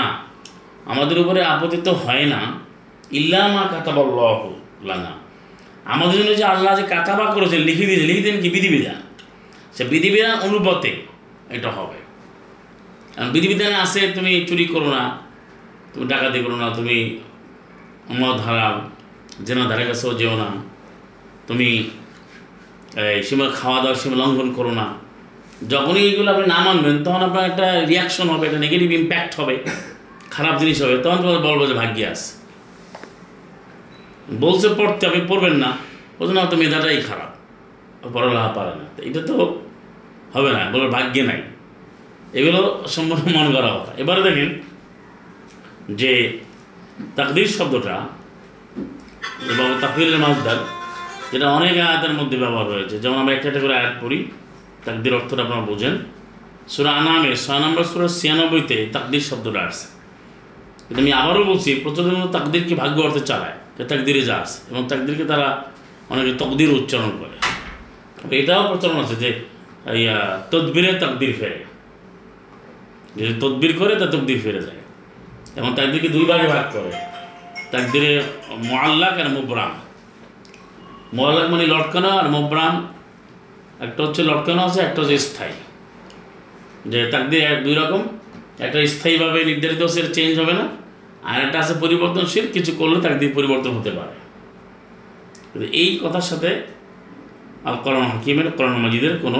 আমাদের 0.91 1.17
উপরে 1.23 1.39
আপত্তিত 1.53 1.87
হয় 2.03 2.25
না, 2.33 2.41
ইল্লা 3.19 3.43
মা 3.53 3.59
ইল্লামা 3.59 3.63
কাতাবাল্লাহ 3.73 4.39
লানা। 4.89 5.13
আমাদের 5.93 6.15
জন্য 6.19 6.31
যে 6.41 6.45
আল্লাহ 6.53 6.71
যে 6.79 6.83
কাতাবা 6.93 7.25
করেছেন 7.35 7.61
লিখে 7.69 7.85
দিয়েছেন 7.89 8.07
লিখে 8.09 8.23
দিন 8.27 8.35
কি? 8.43 8.49
বিধিবিধান। 8.55 8.99
সে 9.75 9.83
বিধিবিধান 9.91 10.35
অনুপাতে 10.47 10.91
এটা 11.55 11.69
হবে। 11.77 11.99
কারণ 13.13 13.29
বিধিবিধানে 13.35 13.77
আছে, 13.85 14.01
তুমি 14.15 14.31
চুরি 14.49 14.65
করো 14.73 14.89
না, 14.95 15.03
তুমি 15.91 16.05
ডাকাতি 16.11 16.39
করো 16.45 16.55
না, 16.61 16.67
তুমি 16.77 16.95
মদ 18.19 18.37
হারাও 18.45 18.75
জেনা 19.47 19.63
ধারে 19.69 19.83
কাছেও 19.89 20.11
যেও 20.21 20.33
না, 20.41 20.49
তুমি 21.47 21.69
সীমা 23.27 23.45
খাওয়া 23.59 23.79
দাওয়া 23.83 23.97
সীমা 24.01 24.15
লঙ্ঘন 24.21 24.49
করো 24.57 24.71
না। 24.79 24.87
যখনই 25.73 26.03
এগুলো 26.11 26.29
আপনি 26.33 26.45
না 26.53 26.59
মানবেন, 26.65 26.95
তখন 27.05 27.21
আপনার 27.27 27.43
একটা 27.51 27.65
রিয়াকশন 27.91 28.27
হবে, 28.33 28.43
একটা 28.49 28.59
নেগেটিভ 28.65 28.89
ইম্প্যাক্ট 28.99 29.31
হবে, 29.39 29.55
খারাপ 30.35 30.55
জিনিস 30.61 30.77
হবে, 30.83 30.95
তখন 31.03 31.17
তোমাদের 31.23 31.41
বলব 31.47 31.61
যে 31.69 31.75
ভাগ্যে 31.81 32.05
আছে 32.13 32.29
বলছে, 34.39 34.69
পড়তে 34.77 35.07
আপনি 35.07 35.21
পড়বেন 35.27 35.53
না। 35.53 35.77
বলছে, 36.19 36.33
না, 36.33 36.45
তো 36.45 36.57
মেধাটাই 36.57 37.01
খারাপ। 37.01 37.29
পড়ালেখা 38.13 38.47
পারে 38.47 38.69
না। 38.69 38.83
এটা 38.97 39.21
তো 39.27 39.61
হবে 40.33 40.51
না, 40.51 40.69
বলার 40.71 40.89
ভাগ্যে 40.89 41.23
নাই। 41.23 41.41
এগুলো 42.33 42.83
সম্পূর্ণ 42.87 43.37
মন 43.37 43.53
করা 43.53 43.67
কথা। 43.67 43.93
এবারে 43.97 44.21
দেখেন 44.21 44.61
যে 45.89 46.39
তাকদির 47.15 47.47
শব্দটা 47.47 48.07
এবং 49.49 49.75
তাকদিরের 49.81 50.17
মাসদার 50.17 50.55
যেটা 51.31 51.49
অনেক 51.49 51.77
আয়াতের 51.77 52.13
মধ্যে 52.13 52.37
ব্যবহার 52.37 52.65
হয়েছে। 52.65 52.99
যেমন 52.99 53.17
আমরা 53.17 53.33
একটা 53.33 53.47
একটা 53.47 53.59
করে 53.59 53.75
আয়াত 53.77 53.93
পড়ি, 54.01 54.25
তাকদির 54.85 55.13
অর্থটা 55.13 55.41
আপনারা 55.41 55.61
বোঝেন। 55.61 55.97
সুরা 56.67 56.91
আনামে 56.91 57.35
ছয় 57.35 57.59
নম্বর 57.59 57.83
সুরা 57.83 58.07
ছিয়ানব্বইতে 58.07 58.89
তাকদির 58.93 59.19
শব্দটা 59.19 59.59
আসছে। 59.59 59.87
কিন্তু 60.87 61.01
আমি 61.01 61.13
আবারও 61.13 61.43
বলছি, 61.43 61.79
প্রচলিত 61.83 62.31
তাকদিরকে 62.31 62.75
ভাগ্য 62.75 63.01
অর্থে 63.01 63.19
চালায়? 63.19 63.53
যে 63.79 63.85
তাকদিরে 63.85 64.21
যা 64.21 64.37
আছে 64.37 64.61
এবং 64.71 64.87
তাকদিরকে 64.87 65.25
তারা 65.25 65.63
অনেকে 66.09 66.33
তকদির 66.37 66.69
উচ্চারণ 66.69 67.11
করে। 67.19 67.39
এটাও 68.37 68.67
প্রচলন 68.67 69.03
আছে 69.03 69.15
যে, 69.15 69.43
ইয়া, 69.93 70.43
তদবিরে 70.51 70.93
তাকদির 70.93 71.35
ফেরে। 71.39 71.65
যে 73.15 73.33
তদবির 73.39 73.77
করে, 73.77 73.95
তা 73.95 74.05
তকদির 74.05 74.41
ফেরে 74.41 74.61
যায়। 74.61 74.75
এবং 75.55 75.75
তাকদিরকে 75.75 76.07
দুই 76.07 76.25
ভাগে 76.25 76.47
ভাগ 76.47 76.73
করে। 76.73 76.91
তাকদিরে 77.71 78.23
মোয়াল্লাক 78.49 79.17
আর 79.17 79.29
মুবরাম। 79.29 79.71
মোয়াল্লাক 81.13 81.49
মানে 81.49 81.67
লটকানো 81.67 82.09
আর 82.09 82.29
মুবরাম, 82.29 82.93
একটা 83.79 84.03
হচ্ছে 84.03 84.23
লটকানো 84.23 84.65
আছে, 84.65 84.81
একটা 84.81 85.01
হচ্ছে 85.01 85.17
স্থায়ী। 85.17 85.53
যে 86.85 87.05
তাকদির 87.05 87.43
এক 87.43 87.63
দুই 87.63 87.75
রকম, 87.75 88.03
একটা 88.59 88.87
স্থায়ীভাবে 88.87 89.45
নির্ধারিত 89.45 89.85
সেটা 89.85 90.13
চেঞ্জ 90.13 90.39
হবে 90.39 90.53
না। 90.53 90.67
আর 91.31 91.39
একটা 91.45 91.57
আছে 91.63 91.73
পরিবর্তনশীল, 91.83 92.45
কিছু 92.55 92.71
করলে 92.79 92.97
তাকদির 93.05 93.31
পরিবর্তন 93.37 93.71
হতে 93.77 93.91
পারে। 93.97 94.13
এই 95.81 95.89
কথার 96.03 96.25
সাথে 96.31 96.49
আল 97.67 97.77
করণ 97.85 98.03
হাকিমের 98.13 98.47
করণ 98.57 98.75
মাজিদের 98.83 99.13
কোনো 99.23 99.37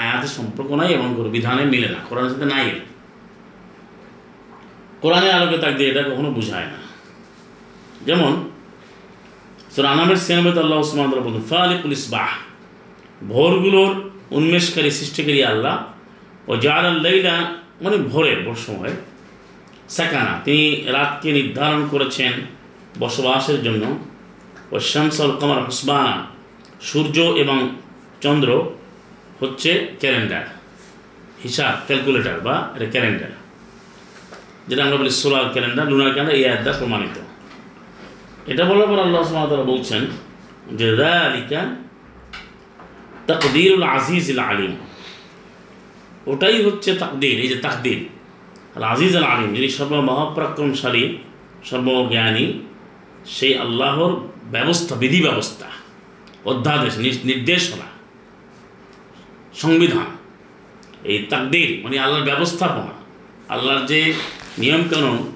আয়াতের 0.00 0.32
সম্পর্ক 0.38 0.70
নাই 0.80 0.90
এবং 0.96 1.08
কোনো 1.18 1.28
বিধানে 1.36 1.64
মিলে 1.72 1.88
না। 1.94 2.00
কোরআনের 2.08 2.32
সাথে 2.34 2.46
নাই 2.54 2.66
কোরআনের 5.02 5.32
আলোকে 5.36 5.56
তাকদির 5.64 5.86
এটা 5.92 6.02
কখনো 6.10 6.28
বোঝায় 6.36 6.68
না। 6.72 6.80
যেমন 8.08 8.32
আনামের 9.94 10.20
সিনেমাতে 10.26 10.58
আল্লাহ 10.64 10.78
ওসমান 10.84 11.06
বলুন, 11.26 11.42
ফালিকুল 11.52 11.94
ইসবাহ 11.98 12.30
ভোরগুলোর 13.32 13.92
উন্মেষকারী, 14.38 14.90
সৃষ্টিকারী 15.00 15.40
আল্লাহ 15.52 15.76
ও 16.50 16.52
জার 16.64 16.84
আল্লাইলা 16.92 17.34
মানে 17.84 17.96
ভোরের 18.10 18.38
ভোর 18.46 18.58
সময় 18.66 18.94
সাকানা 19.88 20.40
তিনি 20.44 20.84
রাতকে 20.86 21.32
নির্ধারণ 21.32 21.88
করেছেন 21.90 22.32
বসবাসের 23.00 23.62
জন্য। 23.62 23.98
ও 24.72 24.80
শামসল 24.80 25.30
কমার 25.36 25.64
হুসবানা 25.64 26.26
সূর্য 26.80 27.20
এবং 27.20 27.76
চন্দ্র 28.20 28.72
হচ্ছে 29.40 29.86
ক্যালেন্ডার, 30.00 30.44
হিসাব, 31.42 31.74
ক্যালকুলেটর 31.86 32.40
বা 32.40 32.72
এটা 32.76 32.86
ক্যালেন্ডার। 32.90 33.28
যেটা 34.68 34.84
আমরা 34.84 34.96
বলি 34.96 35.10
সোলার 35.10 35.48
ক্যালেন্ডার, 35.52 35.88
লুনার 35.88 36.12
ক্যালেন্ডার, 36.12 36.36
এই 36.36 36.48
আয়াতটা 36.48 36.72
প্রমাণিত। 36.72 37.16
এটা 38.46 38.64
বলার 38.64 38.86
পর 38.86 38.98
আল্লাহ 38.98 39.22
সুবহানাহু 39.22 39.72
বলছেন 39.72 40.06
যে 40.76 40.96
দালিকা 40.96 41.76
তাকদিরুল 43.26 43.82
আজিজ 43.82 44.38
আলিম। 44.38 44.76
ওটাই 46.26 46.62
হচ্ছে 46.62 46.94
তাকদির, 46.94 47.40
এই 47.40 47.48
যে 47.48 47.56
তাকদির। 47.56 48.13
আল 48.76 48.82
আজিজ 48.82 49.16
আল 49.16 49.24
আলিম 49.24 49.54
যিনি 49.54 49.68
সর্ব 49.68 49.90
সর্বমহাপরাক্রমশালী 49.90 51.16
সর্বজ্ঞানী, 51.64 52.52
সেই 53.26 53.58
আল্লাহর 53.58 54.20
ব্যবস্থা 54.50 54.94
বিধি 54.94 55.22
ব্যবস্থা 55.22 55.66
অধ্যাদেশ 56.44 56.98
নির- 56.98 57.26
নির্দেশনা, 57.26 57.84
সংবিধান, 59.54 60.04
এই 61.04 61.26
তাকদির 61.30 61.80
মানে 61.84 61.98
আল্লাহর 61.98 62.24
ব্যবস্থাপনা, 62.24 62.92
আল্লাহর 63.48 63.86
যে 63.86 64.12
নিয়মকানুন, 64.58 65.32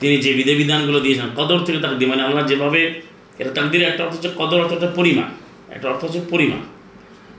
তিনি 0.00 0.16
যে 0.16 0.32
বিধিবিধানগুলো 0.32 1.00
দিয়েছেন, 1.00 1.26
কদর 1.36 1.64
থেকে 1.64 1.78
তাকদির 1.78 2.08
মানে 2.08 2.22
আল্লাহ 2.22 2.46
যেভাবে, 2.46 3.02
এটা 3.38 3.50
তাকদির 3.50 3.82
একটা 3.82 4.04
অর্থ 4.04 4.14
হচ্ছে 4.14 4.30
কদর, 4.36 4.60
অর্থ 4.60 4.72
হচ্ছে 4.72 4.88
পরিমাণ, 4.94 5.30
একটা 5.74 5.90
অর্থ 5.90 6.04
হচ্ছে 6.04 6.20
পরিমাণ 6.30 6.58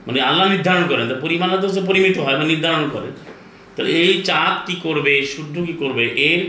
মানে 0.06 0.20
আল্লাহ 0.20 0.48
নির্ধারণ 0.48 0.86
করেন, 0.88 1.08
তো 1.08 1.14
পরিমাণে 1.20 1.58
তো 1.58 1.66
হচ্ছে 1.66 1.80
পরিমিত 1.80 2.18
হয় 2.18 2.38
বা 2.38 2.44
নির্ধারণ 2.44 2.88
করেন। 2.92 3.31
তো 3.76 3.82
এই 4.00 4.12
চাঁদ 4.28 4.54
কী 4.66 4.74
করবে, 4.86 5.12
সূর্য 5.32 5.54
কী 5.68 5.74
করবে, 5.82 6.04
এর 6.28 6.40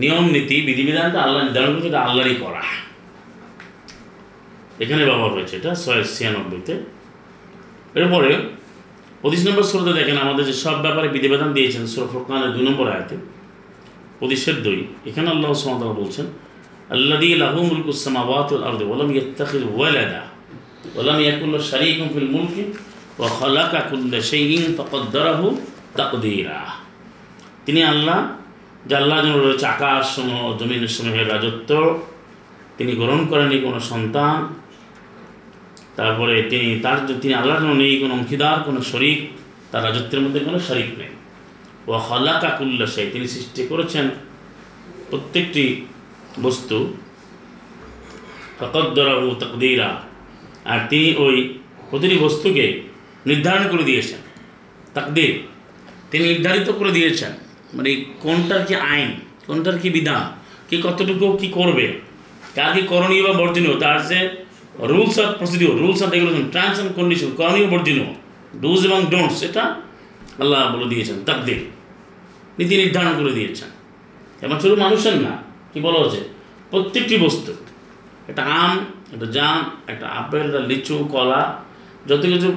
নিয়ম 0.00 0.24
নীতি, 0.34 0.56
বিধিবিধানটা 0.68 1.18
আল্লাহ 1.24 1.40
নির্ধারণ 1.46 1.70
করছে, 1.74 1.88
এটা 1.92 2.00
আল্লাহরই 2.06 2.36
করা। 2.44 2.62
এখানে 4.82 5.02
ব্যবহার 5.08 5.32
হয়েছে 5.36 5.54
এটা 5.60 5.70
ছয় 5.82 6.02
ছিয়ানব্বইতে। 6.16 6.74
এরপরে 7.98 8.30
পঁচিশ 9.22 9.42
নম্বর 9.46 9.64
শ্রোতে 9.70 9.92
দেখেন, 9.98 10.16
আমাদের 10.24 10.44
যে 10.50 10.54
সব 10.64 10.76
ব্যাপারে 10.84 11.08
বিধিবিধান 11.14 11.50
দিয়েছেন 11.56 11.82
সুরফরকানের 11.94 12.50
দুই 12.54 12.64
নম্বর 12.68 12.86
আয়াতে, 12.94 13.16
পঁচিশের 14.20 14.56
দুই, 14.66 14.78
এখানে 15.08 15.28
আল্লাহ 15.34 15.50
সুমতাল 15.62 15.92
বলছেন 16.02 16.26
আল্লাদি 16.96 17.28
লাহু 17.42 17.60
মুলকুসামাওয়াতুল 17.70 18.62
আরদে 18.68 18.84
ওলাম 18.92 19.08
ইয়াত্তাখিজ 19.14 19.62
ওয়ালাদা 19.76 20.22
ওলাম 20.98 21.18
ইয়াকুল্লা 21.24 21.58
শারীকুম 21.70 22.06
ফিল 22.14 22.30
মুলকি 22.36 22.62
কুল্লা 23.30 23.62
তাকদীরা। 25.96 26.66
তিনি 27.66 27.82
আল্লাহ, 27.82 28.28
যে 28.86 28.96
আল্লাহ 28.96 29.22
যেন 29.22 29.36
রয়েছে 29.38 29.66
আকাশ 29.66 30.16
সমূহ 30.16 30.56
জমিন 30.56 30.86
সমূহের 30.86 31.28
রাজত্ব, 31.28 32.02
তিনি 32.76 32.92
গ্রহণ 32.92 33.26
করেনি 33.26 33.58
কোনো 33.58 33.80
সন্তান। 33.80 34.54
তারপরে 35.96 36.42
তিনি 36.42 36.80
তার, 36.80 36.98
তিনি 37.20 37.34
আল্লাহর 37.34 37.60
জন্য 37.60 37.72
নেই, 37.72 37.98
কোনো 37.98 38.14
অংশীদার, 38.14 38.62
কোনো 38.62 38.82
শরিক, 38.82 39.28
তার 39.72 39.84
রাজত্বের 39.84 40.20
মধ্যে 40.20 40.40
কোনো 40.40 40.58
শরিক 40.58 40.98
নেই। 40.98 41.08
ও 41.86 41.92
হল্লাকা 41.92 42.48
কুল্লা 42.48 42.86
সেই 42.86 43.10
তিনি 43.10 43.28
সৃষ্টি 43.28 43.66
করেছেন 43.66 44.10
প্রত্যেকটি 45.10 45.86
বস্তু। 46.40 46.94
ফকদ্দরাহু 48.60 49.34
তকদিরা। 49.34 50.02
আর 50.64 50.78
তিনি 50.88 51.14
ওই 51.16 51.58
প্রতিটি 51.90 52.18
বস্তুকে 52.18 52.82
নির্ধারণ 53.26 53.68
করে 53.70 53.82
দিয়েছেন। 53.82 54.18
তাকদির। 54.94 55.42
তিনি 56.10 56.24
নির্ধারিত 56.28 56.68
করে 56.78 56.90
দিয়েছেন 56.90 57.32
মানে 57.74 57.90
কোনটার 58.20 58.62
কি 58.66 58.74
আইন, 58.92 59.10
কোনটার 59.46 59.76
কি 59.78 59.88
বিধান, 59.90 60.22
কি 60.68 60.76
কতটুকু 60.82 61.26
কি 61.40 61.48
করবে 61.58 61.86
কার 62.56 62.70
কি 62.74 62.82
করণীয় 62.92 63.22
বা 63.26 63.32
বর্জনীয়, 63.32 63.74
তার 63.78 63.98
যে 64.10 64.20
rules 64.90 65.16
of 65.18 65.28
procedure 65.38 65.74
rules 65.82 66.00
of 66.02 66.08
regulation 66.10 66.44
terms 66.50 66.76
and 66.78 66.92
condition 66.98 67.30
করণীয় 67.36 67.66
বর্জনীয় 67.72 68.08
ডুজ 68.62 68.80
এবং 68.86 69.00
ডোন্টস 69.10 69.38
এটা 69.42 69.64
আল্লাহ 70.42 70.60
বলে 70.74 70.86
দিয়েছেন, 70.92 71.16
তাকদির। 71.26 71.60
নীতি 72.58 72.74
নির্ধারণ 72.76 73.12
করে 73.18 73.32
দিয়েছেন। 73.38 73.70
এমন 74.44 74.56
শুধু 74.62 74.76
মানুষের 74.76 75.16
না, 75.26 75.32
কি 75.72 75.78
বলা 75.86 75.98
হচ্ছে 76.02 76.20
প্রত্যেকটি 76.70 77.14
বস্তু। 77.16 77.52
একটা 78.30 78.42
আম, 78.60 78.72
একটা 79.14 79.26
জাম, 79.36 79.58
একটা 79.92 80.06
আপেল, 80.20 80.46
একটা 80.46 80.62
লিচু, 80.70 80.96
কলা, 81.12 81.42
যত 82.08 82.22
কিছু 82.32 82.50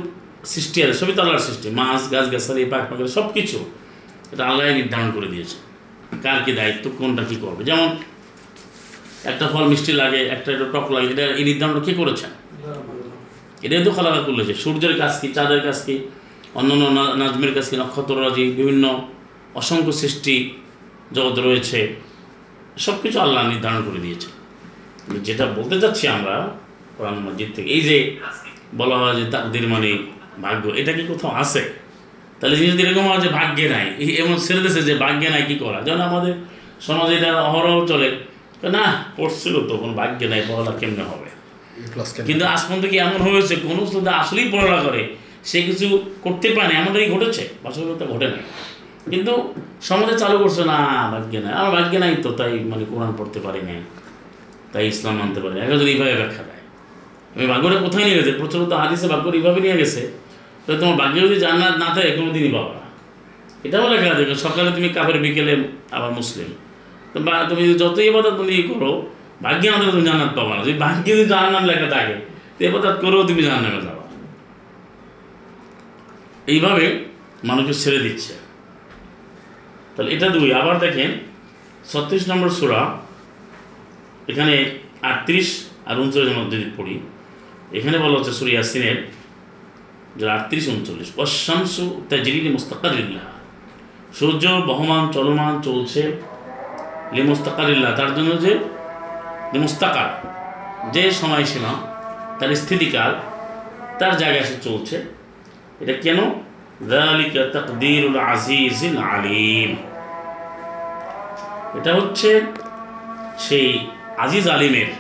সৃষ্টি 0.52 0.78
আছে, 0.84 0.96
সবই 1.02 1.14
তো 1.18 1.20
আল্লাহর 1.24 1.44
সৃষ্টি। 1.48 1.68
মাছ, 1.80 2.02
গাছ, 2.14 2.26
গাছালি 2.34 2.62
পাক 2.74 2.84
পাখি 2.90 3.02
সব 3.18 3.28
কিছু 3.36 3.60
এটা 4.34 4.44
আল্লাহ 4.50 4.64
নির্ধারণ 4.80 5.10
করে 5.16 5.28
দিয়েছে। 5.34 5.58
কার 6.24 6.40
কি 6.46 6.52
দায়িত্ব, 6.60 6.86
কোনটা 7.00 7.24
কী 7.30 7.36
করবে? 7.44 7.62
যেমন 7.70 7.90
একটা 9.32 9.46
ফল 9.54 9.66
মিষ্টি 9.72 9.94
লাগে, 10.02 10.22
একটা 10.36 10.50
একটু 10.56 10.66
টক 10.74 10.88
লাগে, 10.96 11.08
এটা 11.14 11.26
এই 11.40 11.44
নির্ধারণটা 11.50 11.82
কে 11.88 11.94
করেছেন 12.02 12.32
এটাই 13.66 13.82
তো 13.88 13.92
খালাকা 13.98 14.22
করলেছে 14.28 14.54
সূর্যের 14.64 14.94
কাজ 15.02 15.14
কি, 15.22 15.28
চাঁদের 15.38 15.62
কাজ 15.68 15.78
কি, 15.86 15.96
অন্যান্য 16.60 16.84
নাজমের 17.22 17.52
কাজ 17.56 17.66
কি 17.70 17.76
নক্ষত্ররাজি 17.82 18.44
বিভিন্ন 18.60 18.86
অসংখ্য 19.62 19.94
সৃষ্টি 20.02 20.36
জগৎ 21.16 21.36
রয়েছে। 21.48 21.80
সব 22.86 22.96
কিছু 23.04 23.18
আল্লাহ 23.26 23.42
নির্ধারণ 23.52 23.82
করে 23.88 24.00
দিয়েছে। 24.06 24.28
যেটা 25.28 25.46
বলতে 25.58 25.76
চাচ্ছি 25.82 26.06
আমরা 26.16 26.36
কোরআন 26.96 27.16
মসজিদ 27.26 27.50
থেকে, 27.56 27.70
এই 27.78 27.82
যে 27.88 27.98
বলা 28.80 28.96
হয় 29.02 29.16
যে 29.20 29.26
তাকদির 29.34 29.66
মানে 29.74 29.90
ভাগ্য 30.42 30.64
এটা 30.82 30.92
কি 30.92 31.04
কোথাও 31.08 31.32
আছে? 31.32 31.62
তাহলে 32.40 32.56
জিনিস 32.56 32.76
এরকম 32.86 33.08
হয় 33.08 33.22
যে 33.22 33.30
ভাগ্যে 33.30 33.70
নাই। 33.70 33.86
এমন 34.18 34.36
ছেড়ে 34.38 34.60
দিয়েছে 34.60 34.82
যে 34.82 34.94
ভাগ্যে 34.96 35.30
নাই 35.30 35.44
কি 35.48 35.56
করা? 35.56 35.82
যেমন 35.82 36.02
আমাদের 36.02 36.34
সমাজে 36.82 37.14
এটা 37.16 37.42
অহরহ 37.42 37.86
চলে। 37.86 38.10
না 38.64 39.04
পড়ছিল 39.18 39.68
তো 39.68 39.78
কোনো 39.78 39.94
ভাগ্যে 39.94 40.28
নাই 40.28 40.42
পড়ালা 40.50 40.72
কেমনে 40.80 41.04
হবে? 41.04 41.30
কিন্তু 42.26 42.46
আজ 42.46 42.62
পর্যন্ত 42.68 42.86
কি 42.86 42.98
এমন 42.98 43.20
হয়েছে? 43.22 43.56
কোনো 43.56 43.86
শ্রদ্ধা 43.86 44.12
আসলেই 44.12 44.52
পড়ালা 44.52 44.84
করে। 44.84 45.16
সে 45.44 45.62
কিছু 45.62 46.04
করতে 46.22 46.48
পারে 46.50 46.74
না 46.74 46.80
এমনটাই 46.80 47.10
ঘটেছে 47.10 47.48
বাস্তবতা 47.64 48.06
ঘটে 48.06 48.28
নাই। 48.28 48.44
কিন্তু 49.10 49.54
সমাজে 49.82 50.18
চালু 50.20 50.38
করছে 50.38 50.66
না 50.66 50.78
ভাগ্যে 51.12 51.40
নাই। 51.40 51.54
আমার 51.54 51.72
ভাগ্যে 51.72 52.00
নাই 52.00 52.16
তো 52.24 52.32
তাই 52.32 52.52
মানে 52.52 52.86
কোরআন 52.86 53.14
পড়তে 53.18 53.40
পারি 53.40 53.62
নাই। 53.62 53.80
তাই 54.74 54.88
ইসলাম 54.88 55.14
মানতে 55.16 55.40
পারি 55.42 55.54
না 55.56 55.62
একজন 55.66 55.88
এইভাবে 55.88 56.16
ব্যাখ্যা 56.16 56.44
দেয়। 56.44 56.62
আমি 57.36 57.46
ভাগ্যটা 57.48 57.78
কোথায় 57.86 58.04
নিয়ে 58.06 58.18
গেছে? 58.18 58.32
প্রচলিত 58.32 58.72
হাদিসে 58.74 59.08
ভাগ্যটা 59.08 59.36
এইভাবে 59.38 59.62
নিয়ে 59.62 59.78
গেছে। 59.78 60.02
তাহলে 60.64 60.80
তোমার 60.82 60.98
ভাগ্যে 61.02 61.20
যদি 61.22 61.38
জান্নাত 61.40 61.76
না 61.78 61.90
থাকে 61.96 62.12
কোনো 62.12 62.30
দিনই 62.34 62.52
পাবা 62.52 62.74
না। 62.74 62.86
এটাও 63.64 63.86
লেখা 63.90 64.14
দেখো 64.14 64.36
সকালে 64.36 64.72
তুমি 64.72 64.90
কাপড় 64.90 65.20
বিকেলে 65.20 65.54
আবার 65.92 66.12
মুসলিম। 66.12 66.50
তো 67.14 67.18
বা, 67.20 67.34
তুমি 67.50 67.74
যতই 67.74 68.08
এবাদত 68.08 68.36
তুমি 68.38 68.54
করো, 68.64 68.92
ভাগ্যে 69.44 69.68
থাকলে 69.72 69.92
তুমি 69.92 70.06
জান্নাত 70.06 70.32
পাবা 70.36 70.56
না। 70.56 70.62
যদি 70.64 70.78
ভাগ্যে 70.78 71.12
যদি 71.18 71.26
জান্নাত 71.26 71.64
লেখা 71.64 71.88
থাকে, 71.96 72.16
তো 72.56 72.60
এবাদত 72.66 72.96
করেও 73.02 73.24
তুমি 73.24 73.42
জান্নাতে 73.44 73.82
যাবা 73.88 74.04
এইভাবে 76.48 76.86
মানুষকে 77.44 77.74
ছেড়ে 77.74 78.00
দিচ্ছে। 78.00 78.34
তাহলে 79.96 80.10
এটা 80.16 80.28
দুই। 80.30 80.54
আবার 80.54 80.76
দেখেন, 80.80 81.12
ছত্রিশ 81.92 82.24
নম্বর 82.30 82.50
সুরা, 82.50 82.82
এখানে 84.28 84.54
আটত্রিশ 85.02 85.48
আর 85.86 85.96
উনচল্লিশের 86.00 86.38
মধ্যে 86.40 86.58
পড়ি, 86.78 86.96
এখানে 87.78 87.98
বলা 87.98 88.16
হচ্ছে 88.18 88.32
সুরিয়া 88.32 88.64
সিনের 88.64 88.98
আটত্রিশ 90.29 90.65
উনচল্লিশ 90.69 91.09
অশামসু 91.19 91.85
তাজরিলি 92.09 92.51
মুস্তাকারিল্লাহ 92.51 93.27
সূর্য 94.19 94.45
বহমান 94.67 95.05
চলমান 95.13 95.53
চলছে 95.63 96.03
লি 97.13 97.23
মুস্তাকারিল্লাহ 97.23 97.91
তার 97.97 98.11
জন্য 98.17 98.31
যে 98.41 98.53
যে 99.53 99.59
মুস্তাকার 99.59 100.09
যে 100.93 101.05
সময়সীমা 101.13 101.73
তার 102.39 102.51
স্থিতিকাল 102.55 103.11
তার 103.99 104.13
জায়গায় 104.17 104.47
সে 104.47 104.57
চলছে 104.63 104.97
এটা 105.81 105.95
কেন 106.05 106.19
ذلك 106.85 107.35
تقدير 107.53 108.03
العزيز 108.07 108.79
العليم 108.85 109.71
এটা 111.79 111.91
হচ্ছে 111.95 112.31
সেই 113.39 113.69
আজিজ 114.19 114.47
আলিমের 114.49 114.91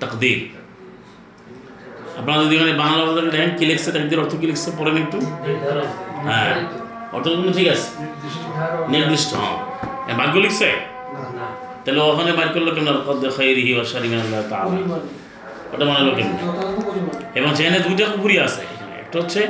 তাকদির 0.00 0.38
আপনারা 2.19 2.37
যদি 2.43 2.55
মানে 2.61 2.73
বাংলা 2.81 3.01
অর্থ 3.05 3.17
দেখেন 3.35 3.51
কি 3.59 3.63
লিখছে 3.69 3.89
তাকদির 3.95 4.19
অর্থ 4.23 4.33
কি 4.41 4.45
লিখছে, 4.51 4.69
পড়েন 4.77 4.95
একটু। 5.03 5.17
হ্যাঁ 6.29 6.53
অর্থ 7.15 7.25
কিন্তু 7.33 7.51
ঠিক 7.57 7.67
আছে। 7.73 7.87
নির্দিষ্ট 8.93 9.31
হ্যাঁ। 9.41 9.57
ভাগ্য 10.19 10.35
লিখছে? 10.45 10.67
তাহলে 11.83 12.01
ওখানে 12.11 12.31
বাইর 12.37 12.49
করল 12.55 12.67
কেন 12.77 12.87
খাইরিহি 13.37 13.71
ও 13.79 13.81
শারিমান 13.91 14.19
আল্লাহ 14.25 14.43
তাআলা। 14.51 14.77
ওটা 15.73 15.83
মনে 15.89 15.99
হলো 16.03 16.13
কেন 16.17 16.29
এবং 17.39 17.49
সেখানে 17.57 17.79
দুইটা 17.85 18.03
কুকুরি 18.11 18.35
আছে। 18.47 18.61
এখানে 18.73 18.93
একটা 19.03 19.15
হচ্ছে 19.21 19.41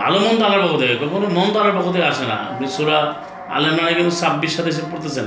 ভালো 0.00 0.16
মন্দ 0.24 0.40
আল্লাহর 0.46 0.62
পক্ষ 0.64 0.76
থেকে, 0.82 0.94
কখনো 1.04 1.26
মন্দ 1.38 1.54
আল্লাহর 1.60 1.76
পক্ষ 1.78 1.88
থেকে 1.94 2.06
আসে 2.12 2.24
না। 2.32 2.36
আপনি 2.52 2.66
সুরা 2.76 2.98
আলেমানে 3.56 3.92
কিন্তু 3.98 4.12
ছাব্বিশ 4.20 4.50
সাথে 4.56 4.70
এসে 4.74 4.82
পড়তেছেন, 4.92 5.26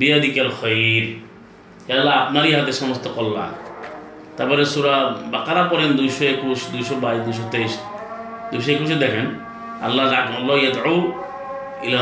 বিয়াদিকেল 0.00 0.48
খৈর 0.58 1.04
আল্লাহ 1.96 2.14
আপনারই 2.22 2.52
হাতে 2.58 2.72
সমস্ত 2.82 3.04
কল্যাণ। 3.16 3.52
তারপরে 4.40 4.64
সুরা 4.74 4.94
বাকারা 5.34 5.62
পড়েন 5.70 5.90
দুইশো 5.98 6.22
একুশ, 6.34 6.60
দুইশো 6.72 6.94
বাইশ, 7.02 7.20
দুইশো 7.26 7.44
তেইশ। 7.54 7.72
দুইশো 8.50 8.70
একুশে 8.74 8.96
দেখেন, 9.04 9.26
আল্লাহ 9.86 10.04
ডাক 10.12 10.26
ইলা 11.86 12.00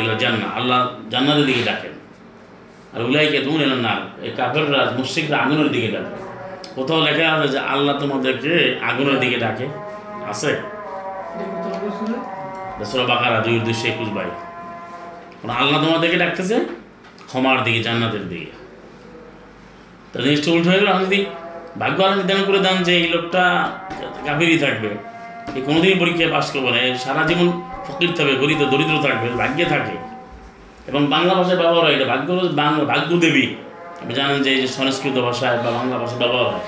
ইলা 0.00 0.14
জান্না 0.22 0.46
আল্লাহ 0.58 0.78
জান্নাতের 1.12 1.46
দিকে 1.48 1.62
ডাকেন। 1.70 1.94
আর 2.94 3.00
উলাইকে 3.08 3.38
দুন 3.46 3.58
এলাম 3.66 3.80
না 3.86 3.92
এই 4.26 4.30
কাফেররা, 4.38 4.80
মুশ্রিকরা 4.98 5.36
আগুনের 5.44 5.68
দিকে 5.74 5.88
ডাকে। 5.94 6.14
কোথাও 6.76 7.00
লেখা 7.06 7.24
আছে 7.34 7.48
যে 7.54 7.58
আল্লাহ 7.72 7.94
তোমাদেরকে 8.02 8.52
আগুনের 8.90 9.18
দিকে 9.22 9.36
ডাকে। 9.44 9.66
আছে? 10.32 10.50
সুরা 12.90 13.04
বাকারা, 13.12 13.38
দুই, 13.44 13.54
দুইশো 13.66 13.84
একুশ 13.92 14.08
কারণ 15.38 15.52
আল্লাহ 15.60 15.78
তোমাদেরকে 15.84 16.18
ডাকতেছে? 16.22 16.56
ক্ষমার 17.28 17.58
দিকে, 17.64 17.80
জান্নাতের 17.86 18.24
দিকে। 18.32 18.50
তা 20.10 20.16
জিনিসটা 20.24 20.48
উল্টো 20.54 20.68
হয়ে 20.70 20.80
গেল 20.80 20.90
আমি 20.96 21.04
যদি 21.06 21.20
ভাগ্য 21.78 22.02
আল্লাহ 22.02 22.16
নির্ধারণ 22.16 22.44
করে 22.46 22.58
দেন 22.58 22.82
যে 22.82 22.96
এই 22.96 23.08
লোকটা 23.08 23.70
গাভীরই 24.26 24.58
থাকবে। 24.58 24.88
এই 25.54 25.62
কোনোদিনই 25.62 25.94
পরীক্ষায় 25.94 26.30
পাস 26.30 26.50
করব 26.50 26.68
না। 26.68 26.98
সারা 26.98 27.26
জীবন 27.26 27.62
ফকির 27.84 28.12
থাকবে 28.14 28.34
গরিব 28.34 28.58
দরিদ্র 28.58 29.02
থাকবে, 29.02 29.28
ভাগ্যে 29.28 29.64
থাকে। 29.64 29.96
এবং 30.86 31.06
বাংলা 31.06 31.34
ভাষায় 31.34 31.56
ব্যবহার 31.56 31.84
হয় 31.84 31.94
এটা। 31.94 32.04
ভাগ্য 32.04 32.32
বাংলা 32.32 32.84
ভাগ্য 32.84 33.16
দেবী 33.16 33.46
আপনি 34.00 34.14
জানেন 34.14 34.42
যে 34.42 34.50
এই 34.50 34.60
যে 34.60 34.66
সংস্কৃত 34.66 35.20
ভাষায় 35.20 35.56
বা 35.56 35.70
বাংলা 35.70 35.98
ভাষায় 35.98 36.18
ব্যবহার 36.18 36.46
হয়। 36.46 36.60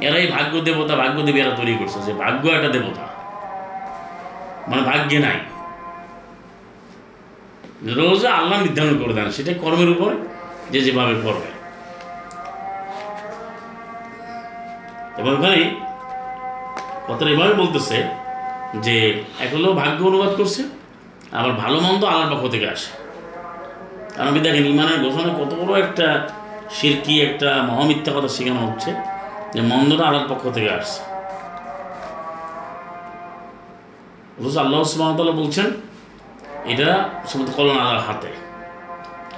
এরা 0.00 0.18
এই 0.18 0.26
ভাগ্য 0.26 0.60
দেবতা 0.60 0.96
ভাগ্য 0.96 1.22
দেবী 1.22 1.40
এরা 1.40 1.50
তৈরি 1.50 1.76
করছে 1.78 2.00
যে 2.00 2.12
ভাগ্য 2.12 2.48
একটা 2.48 2.68
দেবতা। 2.68 3.08
মানে 4.68 4.82
ভাগ্যে 4.82 5.18
নাই। 5.18 5.38
রোজা 7.82 8.32
আল্লাহ 8.32 8.62
নির্ধারণ 8.62 9.04
করে 9.04 9.12
দেন। 9.12 9.30
সেটা 9.30 9.52
কর্মের 9.54 9.88
উপর 9.88 10.14
যে 10.70 10.80
যেভাবে 10.80 11.14
করবে 11.22 11.53
এবং 15.20 15.30
ওখানে 15.38 15.60
কথাটা 17.08 17.30
এভাবে 17.34 17.54
বলতেছে 17.62 17.96
যে 18.84 18.96
এক 19.44 19.50
ভাগ্য 19.80 19.98
অনুবাদ 20.10 20.32
করছে, 20.38 20.62
আবার 21.38 21.52
ভালো 21.62 21.76
মন্দ 21.86 22.02
আল্লাহর 22.10 22.30
পক্ষ 22.32 22.44
থেকে 22.54 22.66
আসে। 22.74 22.90
কারণ 24.14 24.26
আপনি 24.30 24.40
দেখেন, 24.46 24.64
ইমানের 24.72 24.98
ঘোষণা 25.04 25.30
কত 25.40 25.50
বড় 25.60 25.72
একটা 25.84 26.06
শিরকি 26.76 27.14
একটা 27.26 27.50
মহামিথ্যা 27.68 28.12
কথা 28.16 28.30
শেখানো 28.36 28.60
হচ্ছে 28.66 28.90
যে 29.54 29.60
মন্দটা 29.70 30.04
আল্লাহর 30.06 30.28
পক্ষ 30.32 30.44
থেকে 30.56 30.70
আসছে। 30.78 31.00
অথচ 34.38 34.56
আল্লাহ 34.64 34.80
সুবাহতাল্লাহ 34.92 35.36
বলছেন, 35.42 35.66
এটা 36.72 36.88
সমস্ত 37.30 37.50
কলন 37.56 37.76
আল্লাহর 37.82 38.04
হাতে। 38.08 38.30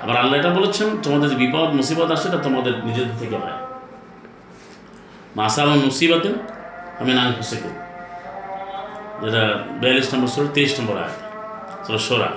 আবার 0.02 0.16
আল্লাহ 0.16 0.36
এটা 0.40 0.50
বলেছেন, 0.58 0.88
তোমাদের 1.02 1.28
যে 1.32 1.36
বিপদ, 1.42 1.68
মুসিবত 1.78 2.10
আসে, 2.16 2.28
তা 2.30 2.38
তোমাদের 2.46 2.74
নিজেদের 2.84 3.16
থেকে 3.20 3.36
হয়। 3.42 3.56
মাসাল 5.38 5.68
মুসিবতেন 5.86 6.34
আমি 7.00 7.12
নাম 7.18 7.28
খুশি 7.38 7.56
করি। 7.62 7.76
যেটা 9.22 9.42
বিয়াল্লিশ 9.80 10.06
নম্বর 10.12 10.28
সোরা 10.34 10.48
তিরিশ 10.56 10.72
নম্বর 10.78 10.96
আয় 11.04 11.14
সোরা 11.86 12.00
সোরা 12.08 12.30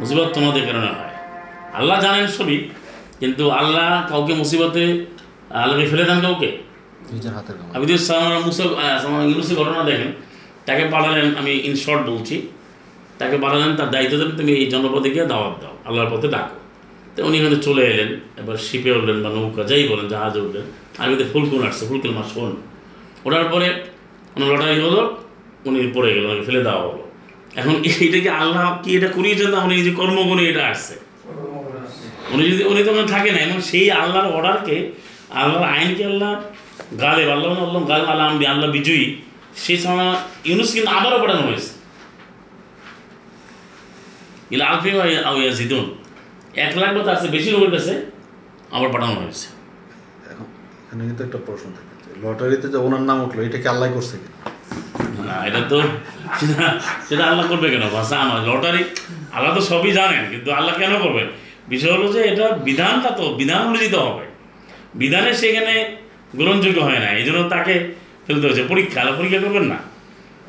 মুসিবত 0.00 0.28
তোমাদের 0.36 0.62
কারণে 0.68 0.90
হয়। 0.98 1.14
আল্লাহ 1.78 1.96
জানেন 2.04 2.26
সবই 2.36 2.58
কিন্তু 3.20 3.44
আল্লাহ 3.60 3.88
কাউকে 4.10 4.32
মুসিবতে 4.40 4.84
আল্লাহকে 5.62 5.86
ফেলে 5.92 6.04
দেন 6.10 6.18
কাউকে? 6.26 6.50
আপনি 7.74 7.86
যদি 7.90 7.96
ইউনুসের 9.28 9.56
ঘটনা 9.60 9.82
দেখেন। 9.90 10.10
তাকে 10.66 10.82
পাঠালেন 10.94 11.26
আমি 11.40 11.52
ইন 11.68 11.74
শর্ট 11.84 12.02
বলছি। 12.10 12.36
তাকে 13.20 13.36
পাঠালেন 13.44 13.70
তার 13.78 13.88
দায়িত্ব 13.94 14.14
দেবেন 14.20 14.34
তুমি 14.40 14.52
এই 14.62 14.66
জনপদে 14.72 15.08
গিয়ে 15.14 15.26
দাওয়াত 15.32 15.54
দাও। 15.62 15.74
আল্লাহর 15.88 16.10
পথে 16.12 16.28
ডাকো। 16.34 16.56
তো 17.14 17.18
উনি 17.26 17.36
এখানে 17.40 17.58
চলে 17.66 17.82
এলেন 17.92 18.10
এবার 18.40 18.56
শিপে 18.66 18.90
উঠলেন 18.98 19.18
বা 19.24 19.28
নৌকা 19.36 19.62
যাই 19.70 19.82
বলেন 19.90 20.06
জাহাজে 20.12 20.40
উঠলেন। 20.46 20.66
আরবিতে 21.00 21.24
ফুলকুন 21.32 21.60
আসছে 21.68 21.84
ফুলকুন 21.90 22.12
মাস 22.18 22.28
ফোন 22.34 22.52
ওঠার 23.26 23.46
পরে 23.52 23.68
ওনার 24.34 24.48
লটারি 24.52 24.76
হলো, 24.86 25.02
উনি 25.68 25.78
পড়ে 25.96 26.10
গেল 26.14 26.24
ওনাকে 26.28 26.44
ফেলে 26.48 26.60
দেওয়া 26.66 26.80
হলো। 26.86 27.02
এখন 27.60 27.74
এইটা 28.04 28.18
কি 28.24 28.30
আল্লাহ 28.42 28.64
কি 28.82 28.90
এটা 28.98 29.08
করিয়েছেন 29.16 29.48
না 29.54 29.58
উনি 29.66 29.74
যে 29.86 29.92
কর্মগুণে 30.00 30.42
এটা 30.50 30.62
আসছে? 30.72 30.94
উনি 32.32 32.42
যদি, 32.50 32.62
উনি 32.70 32.80
তো 32.86 32.90
ওখানে 32.92 33.08
থাকে 33.14 33.30
না 33.34 33.38
এবং 33.46 33.58
সেই 33.70 33.86
আল্লাহর 34.02 34.28
অর্ডারকে, 34.36 34.76
আল্লাহর 35.40 35.66
আইনকে 35.74 36.02
আল্লাহ 36.10 36.32
গালে 37.02 37.22
আল্লাহ 37.34 37.50
আল্লাহ 37.66 37.82
গালে 37.90 38.04
আল্লাহ 38.12 38.26
আম্বি, 38.30 38.44
আল্লাহ 38.52 38.68
বিজয়ী 38.76 39.04
সেই 39.64 39.78
সময় 39.84 40.10
ইউনুস 40.48 40.70
কিন্তু 40.76 40.90
আবারও 40.96 41.18
পাঠানো 41.22 41.42
হয়েছে। 41.48 41.70
ইলা 44.54 44.66
জিদুন 45.58 45.86
এক 46.64 46.72
লাখ 46.80 46.90
বা 46.96 47.02
তার 47.06 47.16
বেশি 47.36 47.48
লোকের 47.54 47.72
কাছে 47.76 47.94
আবার 48.76 48.88
পাঠানো 48.94 49.14
হয়েছে। 49.20 49.46
এখন 50.90 51.02
কিন্তু 51.08 51.22
একটা 51.24 51.38
প্রশ্ন 51.46 51.66
থাকে 51.76 51.92
যে 52.04 52.10
লটারিতে 52.24 52.66
যে 52.72 52.78
ওনার 52.86 53.02
নাম 53.08 53.18
উঠল 53.24 53.38
এটা 53.48 53.58
কি 53.62 53.68
আল্লাহ 53.74 53.88
করছে 53.96 54.16
কি 54.18 55.22
না 55.28 55.36
এটা 55.48 55.60
তো 55.72 55.78
সেটা 57.08 57.24
আল্লাহ 57.30 57.44
করবে 57.50 57.66
কেন? 57.72 57.84
ভাষা 57.96 58.16
আমার 58.24 58.40
লটারি 58.48 58.82
আল্লাহ 59.36 59.50
তো 59.56 59.62
সবই 59.70 59.92
জানেন 59.98 60.22
কিন্তু 60.30 60.48
আল্লাহ 60.58 60.74
কেন 60.80 60.92
করবেন 61.04 61.26
বিষয় 61.72 61.92
হলো 61.96 62.06
যে 62.14 62.20
এটা 62.30 62.46
বিধানটা 62.68 63.10
তো 63.18 63.24
বিধান 63.40 63.60
অনুযায়ী 63.68 63.90
তো 63.90 64.00
হবে। 64.06 64.24
বিধানে 65.02 65.30
সেখানে 65.34 65.74
গ্রহণযোগ্য 66.38 66.78
হয় 66.80 67.00
না 67.04 67.08
এই 67.18 67.24
জন্য 67.24 67.40
তাকে 67.54 67.74
ফেলতে 68.26 68.44
হয়েছে। 68.46 68.62
পরীক্ষা 68.72 68.98
আল্লাহ 69.00 69.14
পরীক্ষা 69.20 69.40
করবেন 69.44 69.66
না? 69.72 69.78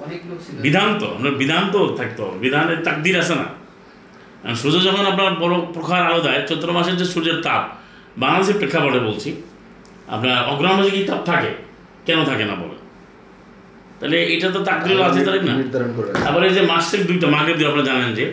অনেক 0.03 0.19
বিধান 0.65 0.89
তো 0.99 1.07
আপনার 1.15 1.33
বিধান 1.41 1.63
তো 1.73 1.79
থাকতে 1.99 2.19
হবে। 2.23 2.37
বিধানের 2.45 2.79
তাকদির 2.87 3.15
আছে 3.23 3.35
না। 3.41 3.47
আর 4.47 4.55
সূর্য 4.61 4.77
যখন 4.87 5.05
আপনার 5.11 5.33
বড় 5.43 5.55
প্রখার 5.75 6.01
আলো 6.09 6.19
দেয় 6.25 6.39
চৈত্র 6.49 6.67
মাসের 6.77 6.95
যে 7.01 7.05
সূর্যের 7.13 7.37
তাপ 7.47 7.63
বাংলাদেশের 8.21 8.57
প্রেক্ষাপটে 8.59 9.01
বলছি 9.09 9.29
আপনার 10.13 10.35
অগ্রহণ 10.51 10.75
মাসে 10.79 10.91
কি 10.95 11.01
তাপ 11.09 11.21
থাকে। 11.31 11.51
কেন 12.07 12.19
থাকে 12.29 12.45
না 12.51 12.55
বলে 12.61 12.77
তাহলে 13.99 14.17
এটা 14.33 14.47
তো 14.55 14.59
তাকদির 14.69 14.97
আছে 15.07 15.19
তাই 15.27 15.39
না? 15.49 15.53
আবার 16.29 16.41
এই 16.49 16.53
যে 16.57 16.61
মাসের 16.71 17.01
দুইটা 17.09 17.27
মাঘের 17.35 17.55
দুই 17.59 17.65
আপনারা 17.69 17.85
জানেন 17.89 18.09
যে 18.19 18.25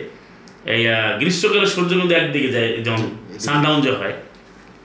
এই 0.73 0.81
গ্রীষ্মকালে 1.21 1.67
সূর্য 1.75 1.91
কিন্তু 1.99 2.13
একদিকে 2.21 2.49
যায় 2.55 2.69
যেমন 2.85 3.01
সানডাউন 3.45 3.77
যে 3.85 3.91
হয় 3.99 4.15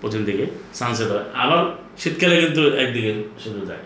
পশ্চিম 0.02 0.22
দিকে 0.28 0.44
সানসেট 0.78 1.08
হয়। 1.14 1.26
আবার 1.42 1.60
শীতকালে 2.02 2.36
কিন্তু 2.44 2.62
একদিকে 2.82 3.10
সূর্য 3.42 3.58
যায়। 3.70 3.84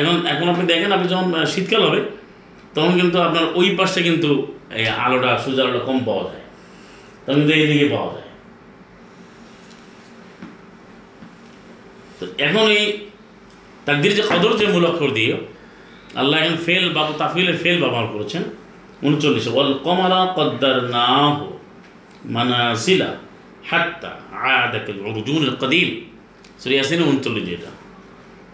এখন 0.00 0.14
এখন 0.32 0.46
আপনি 0.52 0.64
দেখেন 0.72 0.90
আপনি 0.96 1.06
যখন 1.14 1.28
শীতকাল 1.54 1.82
হবে 1.88 2.00
তখন 2.74 2.92
কিন্তু 3.00 3.16
আপনার 3.26 3.44
ওই 3.60 3.68
পাশে 3.78 4.00
কিন্তু 4.08 4.30
এই 4.78 4.86
আলোটা 5.04 5.30
সূর্য 5.42 5.58
আলোটা 5.64 5.80
কম 5.88 5.98
পাওয়া 6.08 6.24
যায়। 6.30 6.44
তখন 7.24 7.36
কিন্তু 7.40 7.52
এইদিকে 7.60 7.86
পাওয়া 7.94 8.10
যায়। 8.16 8.27
তো 12.18 12.24
এখন 12.46 12.64
এই 12.78 12.84
তাকদির 13.86 14.12
যে 14.18 14.24
কদর 14.30 14.52
যে 14.60 14.66
মূল 14.74 14.84
অক্ষর 14.90 15.10
দিয়ে 15.18 15.32
আল্লাহ 16.20 16.36
এখন 16.42 16.56
ফেল 16.66 16.84
বা 16.96 17.02
তাফিলে 17.20 17.54
ফেল 17.62 17.76
ব্যবহার 17.84 18.06
করেছেন, 18.14 18.42
উনচল্লিশে, 19.06 19.50
ওয়াল 19.56 19.70
কমারা 19.86 20.20
কদ্দার 20.36 20.76
না 20.96 21.06
হো 21.36 21.48
মানাসিলা 22.34 23.10
হাত্তা 23.70 24.10
আয়াদাকে 24.46 24.92
অর্জুন 25.08 25.42
কদিম। 25.62 25.88
শ্রীয়াসিন 26.62 27.00
উনচল্লিশ 27.10 27.44
যেটা 27.50 27.70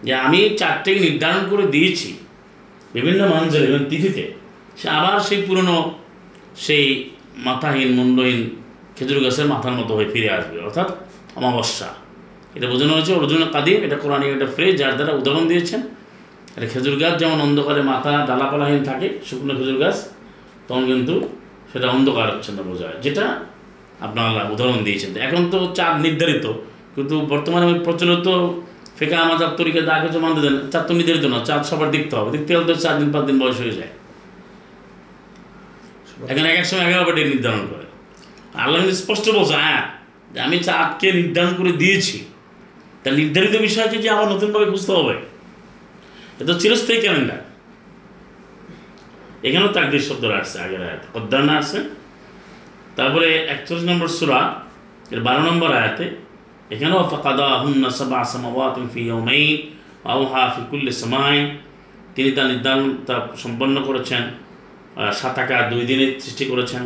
যে 0.05 0.13
আমি 0.25 0.39
চারটেকে 0.59 0.99
নির্ধারণ 1.07 1.43
করে 1.51 1.65
দিয়েছি 1.75 2.09
বিভিন্ন 2.95 3.21
মানুষের 3.33 3.63
এবং 3.69 3.81
তিথিতে, 3.91 4.25
সে 4.79 4.87
আবার 4.99 5.17
সেই 5.27 5.39
পুরনো 5.47 5.77
সেই 6.65 6.85
মাথাহীন, 7.47 7.89
মুন্ডহীন 7.97 8.39
খেজুর 8.95 9.19
গাছের 9.23 9.47
মাথার 9.53 9.75
মতো 9.79 9.91
হয়ে 9.97 10.09
ফিরে 10.13 10.29
আসবে, 10.37 10.57
অর্থাৎ 10.67 10.87
অমাবস্যা। 11.39 11.89
এটা 12.55 12.67
বোঝানো 12.71 12.91
হয়েছে, 12.97 13.11
অর্জুন 13.19 13.41
কাদিম 13.55 13.79
এটা 13.87 13.97
কোরআনিক 14.03 14.29
একটা 14.35 14.47
ফ্রেজ 14.55 14.73
যার 14.81 14.93
দ্বারা 14.97 15.13
উদাহরণ 15.19 15.45
দিয়েছেন। 15.51 15.81
এটা 16.57 16.67
খেজুর 16.73 16.95
গাছ 17.01 17.13
যেমন 17.21 17.37
অন্ধকারে 17.45 17.81
মাথা 17.91 18.13
ডালাপালাহীন 18.29 18.81
থাকে, 18.89 19.07
শুকনো 19.27 19.53
খেজুর 19.59 19.77
গাছ, 19.83 19.97
তখন 20.67 20.83
কিন্তু 20.91 21.13
সেটা 21.71 21.87
অন্ধকার 21.95 22.27
হচ্ছে 22.33 22.51
না 22.57 22.61
বোঝায় 22.69 22.97
যেটা 23.05 23.25
আপনার 24.05 24.27
উদাহরণ 24.53 24.79
দিয়েছেন। 24.87 25.11
এখন 25.27 25.41
তো 25.53 25.59
চাঁদ 25.77 25.95
নির্ধারিত, 26.05 26.45
কিন্তু 26.95 27.15
বর্তমানে 27.31 27.65
প্রচলিত 27.85 28.27
ফেকা 28.97 29.17
আমাদের 29.25 29.49
তরিকা 29.59 29.81
দা 29.89 29.95
কিছু 30.03 30.19
মানতে 30.25 30.41
দেন, 30.45 30.55
চাঁদ 30.71 30.83
তো 30.89 30.93
নির্ধারিত 30.99 31.25
না, 31.33 31.37
চাঁদ 31.47 31.61
সবার 31.69 31.89
দেখতে 31.95 32.13
হবে। 32.17 32.29
দেখতে 32.35 32.49
গেলে 32.53 32.65
তো 32.71 32.73
চার 32.85 32.95
দিন, 32.99 33.09
পাঁচ 33.13 33.23
দিন 33.29 33.37
বয়স 33.41 33.57
হয়ে 33.63 33.75
যায়। 33.79 33.91
এখন 36.31 36.43
এক 36.51 36.55
এক 36.61 36.65
সময় 36.69 36.83
এগারো 36.89 37.11
ডে 37.17 37.23
নির্ধারণ 37.33 37.63
করে। 37.71 37.85
আল্লাহ 38.63 38.79
স্পষ্ট 39.01 39.25
বলছে 39.37 39.55
হ্যাঁ 39.63 39.83
আমি 40.45 40.57
চাঁদকে 40.67 41.07
নির্ধারণ 41.19 41.53
করে 41.59 41.71
দিয়েছি। 41.81 42.17
তা 43.05 43.11
নির্ধারিত 43.19 43.55
বিষয়কে 43.67 43.97
যে 44.03 44.07
আবার 44.15 44.27
নতুনভাবে 44.33 44.67
বুঝতে 44.73 44.91
হবে। 44.97 45.15
এটা 46.41 46.53
চিরস্থায়ী 46.61 46.99
ক্যালেন্ডার 47.03 47.41
এখানেও 49.47 49.69
তাকদির 49.77 50.03
শব্দ 50.09 50.23
আসছে, 50.39 50.57
আগের 50.65 50.81
আয়াতে। 50.87 51.07
অধ্যয়ন 51.17 51.49
আসছে। 51.59 51.79
তারপরে 52.97 53.27
একচল্লিশ 53.53 53.85
নম্বর 53.89 54.09
সুরা, 54.17 54.39
এর 55.13 55.21
বারো 55.27 55.41
নম্বর 55.49 55.69
আয়াতে, 55.79 56.05
এখানেও 56.73 57.01
ফাকাদা 57.11 57.47
হুন্না 57.63 57.89
সাবা 57.97 58.19
সামাওয়াত 58.31 58.75
ফি 58.93 59.01
ইয়াউমাইন 59.07 59.55
আউহা 60.13 60.43
ফি 60.53 60.61
সামাইন। 61.03 61.43
তিনি 62.15 62.29
তার 62.35 62.47
নির্ধারণ 62.51 62.85
তা 63.07 63.15
সম্পন্ন 63.43 63.75
করেছেন 63.87 64.23
সাত 65.19 65.35
আকা 65.43 65.57
দুই 65.71 65.83
দিনের 65.89 66.11
সৃষ্টি 66.23 66.45
করেছেন। 66.51 66.83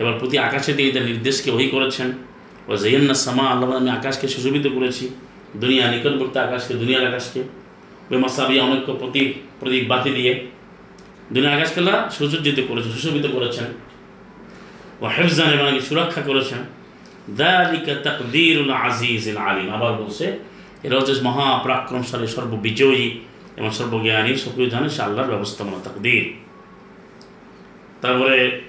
এবার 0.00 0.14
প্রতি 0.20 0.36
আকাশে 0.46 0.70
তিনি 0.78 0.90
তার 0.94 1.04
নির্দেশকে 1.10 1.48
ওই 1.58 1.66
করেছেন। 1.74 2.08
ও 2.68 2.72
জৈন্না 2.82 3.14
সামা 3.24 3.44
আল্লাহ 3.52 3.66
আমি 3.82 3.90
আকাশকে 3.98 4.26
সুশোভিত 4.34 4.66
করেছি। 4.76 5.04
দুনিয়া 5.56 5.90
নিকটবর্তী 5.90 6.38
আকাশকে, 6.38 6.74
দুনিয়ার 6.74 7.06
আকাশকে। 7.06 7.42
ওই 8.10 8.18
মাসাবি, 8.18 8.60
অনৈক্য 8.60 8.92
প্রতীক 8.92 9.28
প্রতীক 9.60 9.88
বাতি 9.88 10.10
দিয়ে 10.10 10.32
দুনিয়া 11.32 11.52
আকাশকে 11.54 11.80
আল্লাহ 11.80 12.10
সুসজ্জিত 12.10 12.58
করেছেন, 12.68 12.92
সুশোভিত 12.92 13.26
করেছেন। 13.26 13.64
ও 15.00 15.04
হেফজান 15.06 15.48
এবং 15.52 15.80
সুরক্ষা 15.80 16.20
করেছেন। 16.20 16.58
দালিকা 17.36 17.94
তাকদীরুল 17.94 18.70
আলিম। 18.70 19.70
আবার 19.74 19.92
বলছে, 19.92 20.38
এরা 20.84 20.96
হচ্ছে 20.98 21.14
মহাপরাক্রমশালী, 21.22 22.26
সর্ববিজয়ী 22.26 23.20
এবং 23.56 23.70
সর্বজ্ঞানী, 23.70 24.36
সক্রিয় 24.36 24.70
জানে 24.70 24.88
সে 24.88 25.02
আল্লাহর 25.02 25.28
ব্যবস্থাপনা, 25.28 25.78
তাকদীর। 25.84 26.32
তারপরে 28.02 28.60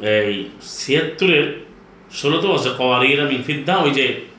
এই 0.00 0.44
ছিয়াত্তরের 0.66 1.64
ষোলোতে 2.12 2.46
আছে 2.52 2.70
কওয়ারিরা 2.78 3.24
মিন 3.24 3.42
ফিদ্দা, 3.42 3.76
ওই 3.76 3.90
যে 3.90 4.31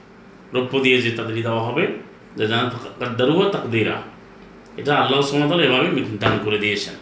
রৌপ্য 0.53 0.75
দিয়ে 0.85 0.97
যে 1.05 1.11
তাদের 1.17 1.35
দেওয়া 1.47 1.63
হবে, 1.67 1.83
যা 2.37 2.45
জানা 2.51 2.65
তাকদিরা। 3.55 3.95
এটা 4.79 4.91
আল্লাহ 5.01 5.19
সুমতাল 5.29 5.59
এভাবে 5.67 5.87
দান 6.23 6.35
করে 6.45 6.57
দিয়েছেন। 6.63 6.95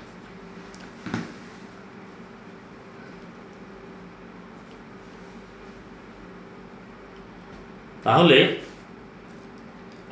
তাহলে, 8.05 8.37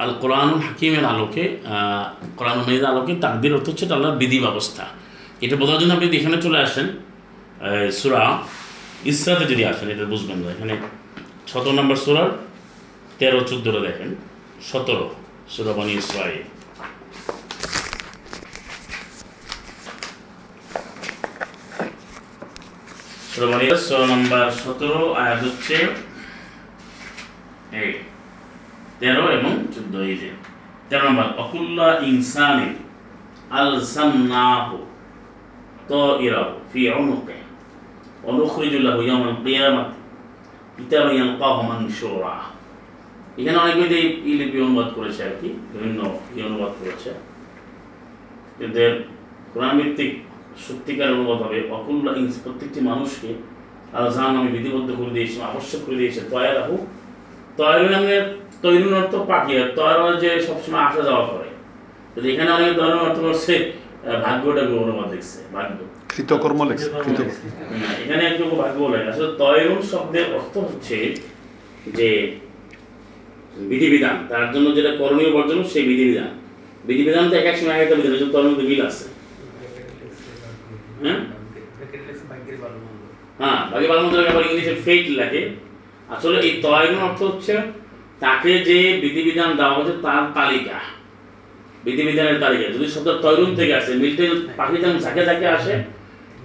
আল 0.03 0.11
কোরআন 0.21 0.49
হাকিমের 0.65 1.05
আলোকে 1.13 1.43
কোরআন 2.39 2.57
মেয়েদের 2.67 2.89
আলোকে 2.93 3.13
তাকদির 3.23 3.53
অর্থ 3.57 3.67
হচ্ছে 3.71 3.85
আল্লাহর 3.95 4.17
বিধি 4.21 4.39
ব্যবস্থা 4.45 4.83
এটা 5.43 5.55
বোঝার 5.61 5.77
জন্য 5.81 5.91
আপনি 5.97 6.05
এখানে 6.19 6.37
চলে 6.45 6.59
আসেন 6.65 6.87
সুরা 7.99 8.21
ইসরাতে 9.11 9.45
যদি 9.51 9.63
আসেন, 9.71 9.87
এটা 9.93 10.05
বুঝবেন 10.13 10.37
এখানে 10.55 10.73
ছত 11.51 11.65
নম্বর 11.77 11.97
সুরার 12.05 12.29
তেরো 13.19 13.39
চোদ্দ 13.49 13.67
দেখেন, 13.87 14.09
সতেরো, 14.69 15.07
সুরাবানি 15.53 15.93
ইসরা 16.01 16.25
সুরাবানি 23.31 23.65
নম্বর, 24.11 24.45
সতেরো, 24.63 25.01
আয়াত 25.21 25.39
হচ্ছে 25.45 25.77
তেরো 28.99 29.23
এবং 29.37 29.53
চোদ্দ, 29.73 29.93
এই 30.09 30.15
যে। 30.21 30.29
তেরো 30.89 31.03
নম্বর, 31.09 31.27
অকুল্লা 31.43 31.89
ইনসানি 32.09 32.69
আল 33.59 33.73
সান্নাহ 33.95 34.67
তো 35.89 36.01
ইরাহ 36.25 36.49
ফি 36.69 36.81
অনুকে 36.99 37.37
অনুখরিজুল্লাহ 38.29 38.97
ইয়ামাল 39.07 39.37
কিয়ামাত 39.43 39.89
কিতাবা 40.75 41.09
ইয়ালকাহু 41.17 41.61
মানশুরা। 41.69 42.35
এখানে 43.37 43.57
অনেক 43.63 43.75
মেয়েদের 43.79 44.01
এই 44.29 44.35
লিপি 44.39 44.57
অনুবাদ 44.67 44.89
করেছে 44.97 45.21
আর 45.27 45.33
কি 45.41 45.49
বিভিন্ন 45.73 45.99
ই 46.35 46.39
অনুবাদ 46.49 46.71
করেছে। 46.79 47.09
এদের 48.65 48.91
কোরআন 49.53 49.73
ভিত্তিক 49.79 50.11
সত্যিকার 50.65 51.09
অনুবাদ 51.17 51.39
হবে 51.45 51.59
অকুল্লা 51.77 52.11
ইনস 52.21 52.35
প্রত্যেকটি 52.43 52.79
মানুষকে 52.81 53.29
আলজান 53.97 54.31
আমি 54.39 54.49
বিধিবদ্ধ 54.57 54.89
করে 54.99 55.11
দিয়েছি 55.17 55.37
আবশ্যক 55.49 55.81
করে 55.85 55.97
দিয়েছে 56.01 56.21
তয়া 56.31 56.51
রাহু 56.53 56.75
তয়রু 57.59 57.87
নামের 57.93 58.23
তৈরুন 58.63 58.93
অর্থ 59.01 59.13
পাখি 59.31 59.53
আর 59.61 59.67
তয়রা 59.77 60.05
যে 60.23 60.29
সবসময় 60.47 60.83
আসা 60.87 61.01
যাওয়া 61.09 61.25
করে। 61.31 61.49
তো 62.13 62.17
এখানে 62.33 62.49
অনেক 62.57 62.71
ধরনের 62.79 63.01
অর্থ 63.07 63.17
করছে 63.27 63.53
আহ, 64.01 64.17
ভাগ্যটাকে 64.25 64.73
অনুবাদ 64.83 65.07
লিখছে 65.13 65.39
ভাগ্য। 65.55 65.77
কৃতকর্ম 66.11 66.59
লেখছে 66.69 66.89
না, 66.91 66.99
এখানে 68.03 68.23
একটু 68.31 68.43
ভাগ্য 68.61 68.77
বলে। 68.85 68.99
আসলে 69.11 69.29
তয়রুন 69.41 69.81
শব্দের 69.91 70.25
অর্থ 70.37 70.53
হচ্ছে 70.67 70.97
যে 71.97 72.09
বিধিবিধান। 73.67 74.25
তার 74.29 74.53
জন্য 74.53 74.75
যেটা 74.75 74.91
করণীয় 74.91 75.31
বর্জন, 75.31 75.63
সেই 75.63 75.83
বিধিবিধান। 75.83 76.27
বিধিবিধান 76.85 77.29
তো 77.29 77.35
এক 77.35 77.45
এক 77.45 77.57
সময় 77.57 77.73
এক 77.73 77.81
একটা 77.81 77.95
বিধান 77.95 78.31
তরুণ 78.31 78.81
আছে। 78.81 79.05
হ্যাঁ? 81.03 81.15
হ্যাঁ 83.37 83.71
বাকি 83.71 83.87
আবার 83.87 84.45
ইংলিশে 84.45 84.75
ফেট 84.85 85.09
লাগে 85.09 85.49
আসলে 86.09 86.39
এই 86.39 86.61
অর্থ 87.01 87.23
হচ্ছে, 87.23 87.57
তাকে 88.19 88.59
যে 88.59 88.97
বিধিবিধান 89.01 89.55
দেওয়া 89.55 89.83
তার 90.01 90.33
তালিকা। 90.33 90.79
বিধিবিধানের 91.83 92.39
তালিকা। 92.39 92.71
যদি 92.71 92.87
শব্দ 92.87 93.07
তৈরুন 93.21 93.55
থেকে 93.55 93.73
আসে 93.75 93.93
পাখি 94.57 94.77
যেমন 94.77 94.99
ঝাঁকে 94.99 95.25
ঝাঁকে 95.25 95.47
আসে, 95.47 95.83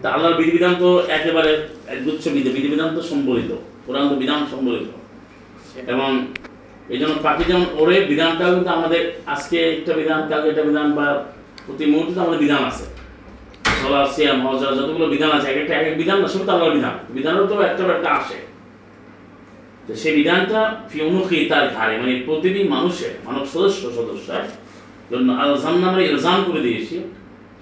তা 0.03 0.11
আল্লাহর 0.11 0.35
বিধিবিধান 0.35 0.75
তো 0.79 1.03
একেবারে 1.09 1.69
একগুচ্ছ 1.89 2.29
বিধি। 2.29 2.51
বিধিবিধান 2.51 2.95
তো 2.95 3.03
সম্বলিত। 3.03 3.57
কোরআন 3.87 4.09
তো 4.09 4.15
বিধান 4.15 4.47
সম্বলিত। 4.51 4.89
এবং 5.89 6.27
এই 6.93 6.99
জন্য 7.01 7.15
পাখি 7.27 7.45
যেমন 7.51 7.67
ওরে 7.81 7.97
বিধানটাও 8.11 8.51
কিন্তু 8.55 8.71
আমাদের 8.79 9.03
আজকে 9.35 9.59
একটা 9.75 9.93
বিধান, 10.01 10.21
কালকে 10.31 10.49
একটা 10.53 10.65
বিধান 10.69 10.89
বা 10.99 11.07
প্রতি 11.67 11.85
মুহূর্তে 11.93 12.19
আমাদের 12.25 12.41
বিধান 12.45 12.63
আছে। 12.71 12.85
সলা 13.81 14.01
সিয়াম 14.15 14.39
যতগুলো 14.79 15.07
বিধান 15.15 15.31
আছে, 15.37 15.47
এক 15.53 15.59
একটা 15.63 15.75
এক 15.81 15.87
এক 15.91 15.97
বিধান 16.03 16.19
না 16.23 16.29
সব 16.35 16.43
তো 16.47 16.51
আল্লাহর 16.55 16.75
বিধান। 16.79 16.95
বিধানও 17.17 17.45
তো 17.51 17.55
একটা 17.69 17.83
একটা 17.97 18.11
আসে। 18.19 18.39
তো 19.87 19.93
সেই 20.03 20.13
বিধানটা 20.19 20.61
ফিউনুখি 20.91 21.39
তার 21.51 21.65
ঘাড়ে 21.77 21.95
মানে 22.01 22.13
প্রতিটি 22.27 22.61
মানুষের, 22.75 23.13
মানব 23.27 23.45
সদস্য 23.55 23.83
সদস্যের 23.99 24.47
জন্য 25.11 25.29
আলজাম 25.43 25.77
নামে 25.85 26.03
ইলজাম 26.11 26.39
করে 26.49 26.61
দিয়েছি, 26.67 26.97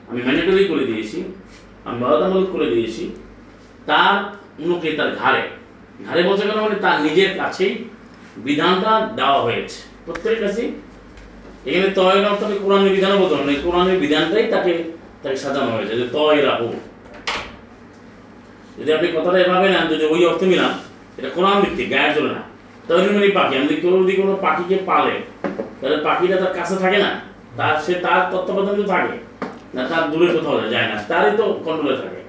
আমি 0.08 0.20
ম্যান্ডেটরি 0.26 0.64
করে 0.72 0.84
দিয়েছি, 0.90 1.18
আমি 1.86 1.96
বাধ্যতামূলক 2.02 2.48
করে 2.54 2.66
দিয়েছি, 2.74 3.04
তার 3.88 4.14
উনুকে 4.62 4.88
তার 4.98 5.10
ঘাড়ে। 5.20 5.42
ঘাড়ে 6.06 6.20
বলছে 6.28 6.44
কেন? 6.48 6.58
মানে 6.66 6.78
তার 6.84 6.96
নিজের 7.06 7.30
কাছেই 7.40 7.72
বিধানটা 8.46 8.92
দেওয়া 9.18 9.40
হয়েছে। 9.46 9.78
প্রত্যেকের 10.06 10.40
কাছে 10.44 10.62
এখানে 11.68 11.88
তয়ের 11.98 12.24
অর্থকে 12.30 12.56
কোরআনের 12.64 12.92
বিধানও 12.96 13.18
বলতে 13.22 13.34
হবে 13.34 13.44
না, 13.48 13.52
এই 13.56 13.62
কোরআনের 13.66 13.98
বিধানটাই 14.04 14.44
তাকে 14.54 14.72
তাকে 15.22 15.36
সাজানো 15.44 15.70
হয়েছে 15.76 15.94
যে 16.00 16.06
তয় 16.16 16.40
রাহু 16.48 16.68
যদি 18.78 18.90
আপনি 18.96 19.08
কথাটা 19.16 19.38
এভাবে 19.44 19.66
নেন 19.74 19.84
যদি 19.92 20.04
ওই 20.14 20.20
অর্থ 20.30 20.42
মিলান 20.52 20.72
এটা 21.18 21.28
কোরআন 21.36 21.56
ভিত্তিক 21.62 21.88
গায়ের 21.92 22.12
চলে 22.16 22.30
না। 22.36 22.42
তৈরি 22.88 23.08
মানে 23.14 23.28
পাখি। 23.38 23.54
আমি 23.58 23.66
কেউ 23.82 23.92
যদি 24.02 24.14
কোনো 24.20 24.32
পাখিকে 24.44 24.76
পালে 24.90 25.14
তাহলে 25.80 25.96
পাখিটা 26.06 26.36
তার 26.42 26.52
কাছে 26.58 26.76
থাকে 26.82 26.98
না? 27.04 27.10
তার 27.58 27.74
সে 27.84 27.94
তার 27.94 28.20
তত্ত্বাবধানে 28.32 28.84
থাকে। 28.94 29.14
না 29.74 29.82
তার 29.90 30.02
দূরে 30.10 30.26
কোথাও 30.34 30.56
যায় 30.74 30.88
না। 30.92 30.96
তারই 31.10 31.32
তো 31.38 31.44
কন্ট্রোলে 31.66 31.96
থাকে। 32.02 32.20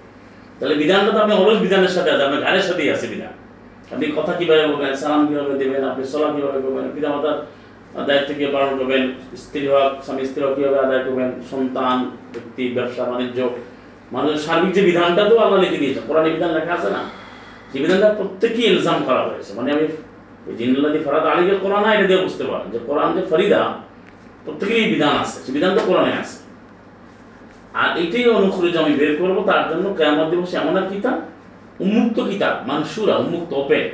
তাহলে 0.59 0.75
বিধানটা 0.81 1.11
তো 1.15 1.19
আপনি 1.23 1.33
অলওয়েজ 1.39 1.59
বিধানের 1.65 1.93
সাথে 1.95 2.09
আছে 2.13 2.23
আপনার 2.27 2.41
গাড়ির 2.45 2.65
সাথেই 2.69 2.89
আছে 2.95 3.07
বিধান। 3.13 3.33
আপনি 3.93 4.05
কথা 4.17 4.33
কীভাবে 4.39 4.65
বলবেন, 4.71 4.91
সালাম 5.01 5.21
কীভাবে 5.27 5.53
দেবেন, 5.61 5.81
আপনি 5.91 6.03
সলা 6.11 6.29
কীভাবে 6.35 6.59
করবেন 6.65 6.85
পিতা 6.95 7.09
মাতার 7.13 7.37
দায়িত্ব 8.07 8.29
কীভাবে 8.37 8.53
পালন 8.57 8.71
করবেন, 8.79 9.03
স্ত্রী 9.43 9.61
হক, 9.71 9.91
স্বামী 10.05 10.23
স্ত্রী 10.29 10.41
হক 10.43 10.53
কীভাবে 10.57 10.77
আদায় 10.85 11.01
করবেন, 11.07 11.29
সন্তান, 11.51 11.97
ব্যক্তি, 12.33 12.63
ব্যবসা, 12.75 13.03
বাণিজ্য, 13.09 13.39
মানুষের 14.13 14.41
সার্বিক 14.45 14.71
যে 14.77 14.81
বিধানটা 14.89 15.23
তো 15.29 15.35
আল্লাহ 15.43 15.59
লিখে 15.63 15.79
দিয়েছে, 15.83 16.01
কোরআনে 16.07 16.29
বিধান 16.35 16.51
লেখা 16.57 16.73
আছে 16.77 16.89
না? 16.95 17.01
সেই 17.69 17.79
বিধানটা 17.83 18.09
প্রত্যেকই 18.19 18.63
ইলজাম 18.71 18.99
করা 19.07 19.21
হয়েছে। 19.27 19.51
মানে 19.57 19.69
আমি 19.75 19.85
জিন্নাল্লাদি 20.59 20.99
ফরাদ 21.05 21.25
আলীকে 21.31 21.55
কোরআন 21.63 21.83
এটা 21.95 22.05
দিয়ে 22.09 22.21
বুঝতে 22.25 22.43
পারেন 22.49 22.67
যে 22.73 22.79
কোরআন 22.87 23.09
যে 23.17 23.21
ফরিদা, 23.31 23.61
প্রত্যেকেরই 24.45 24.87
বিধান 24.93 25.13
আছে, 25.21 25.37
সে 25.43 25.49
বিধান 25.57 25.71
তো 25.77 25.81
কোরআনে 25.89 26.13
আছে। 26.21 26.37
আর 27.81 27.89
এটাই 28.03 28.25
অনুখরিজ 28.39 28.75
আমি 28.83 28.93
বের 28.99 29.13
করব, 29.21 29.37
তার 29.49 29.63
জন্য 29.71 29.85
কেমন 29.99 30.25
দিবস 30.31 30.51
এমন 30.61 30.75
এক 30.81 30.87
কিতাব 30.91 31.17
উন্মুক্ত 31.79 32.19
কিতাব, 32.19 32.67
মানসুরা, 32.67 33.15
উন্মুক্ত 33.15 33.53
ওপেন 33.53 33.89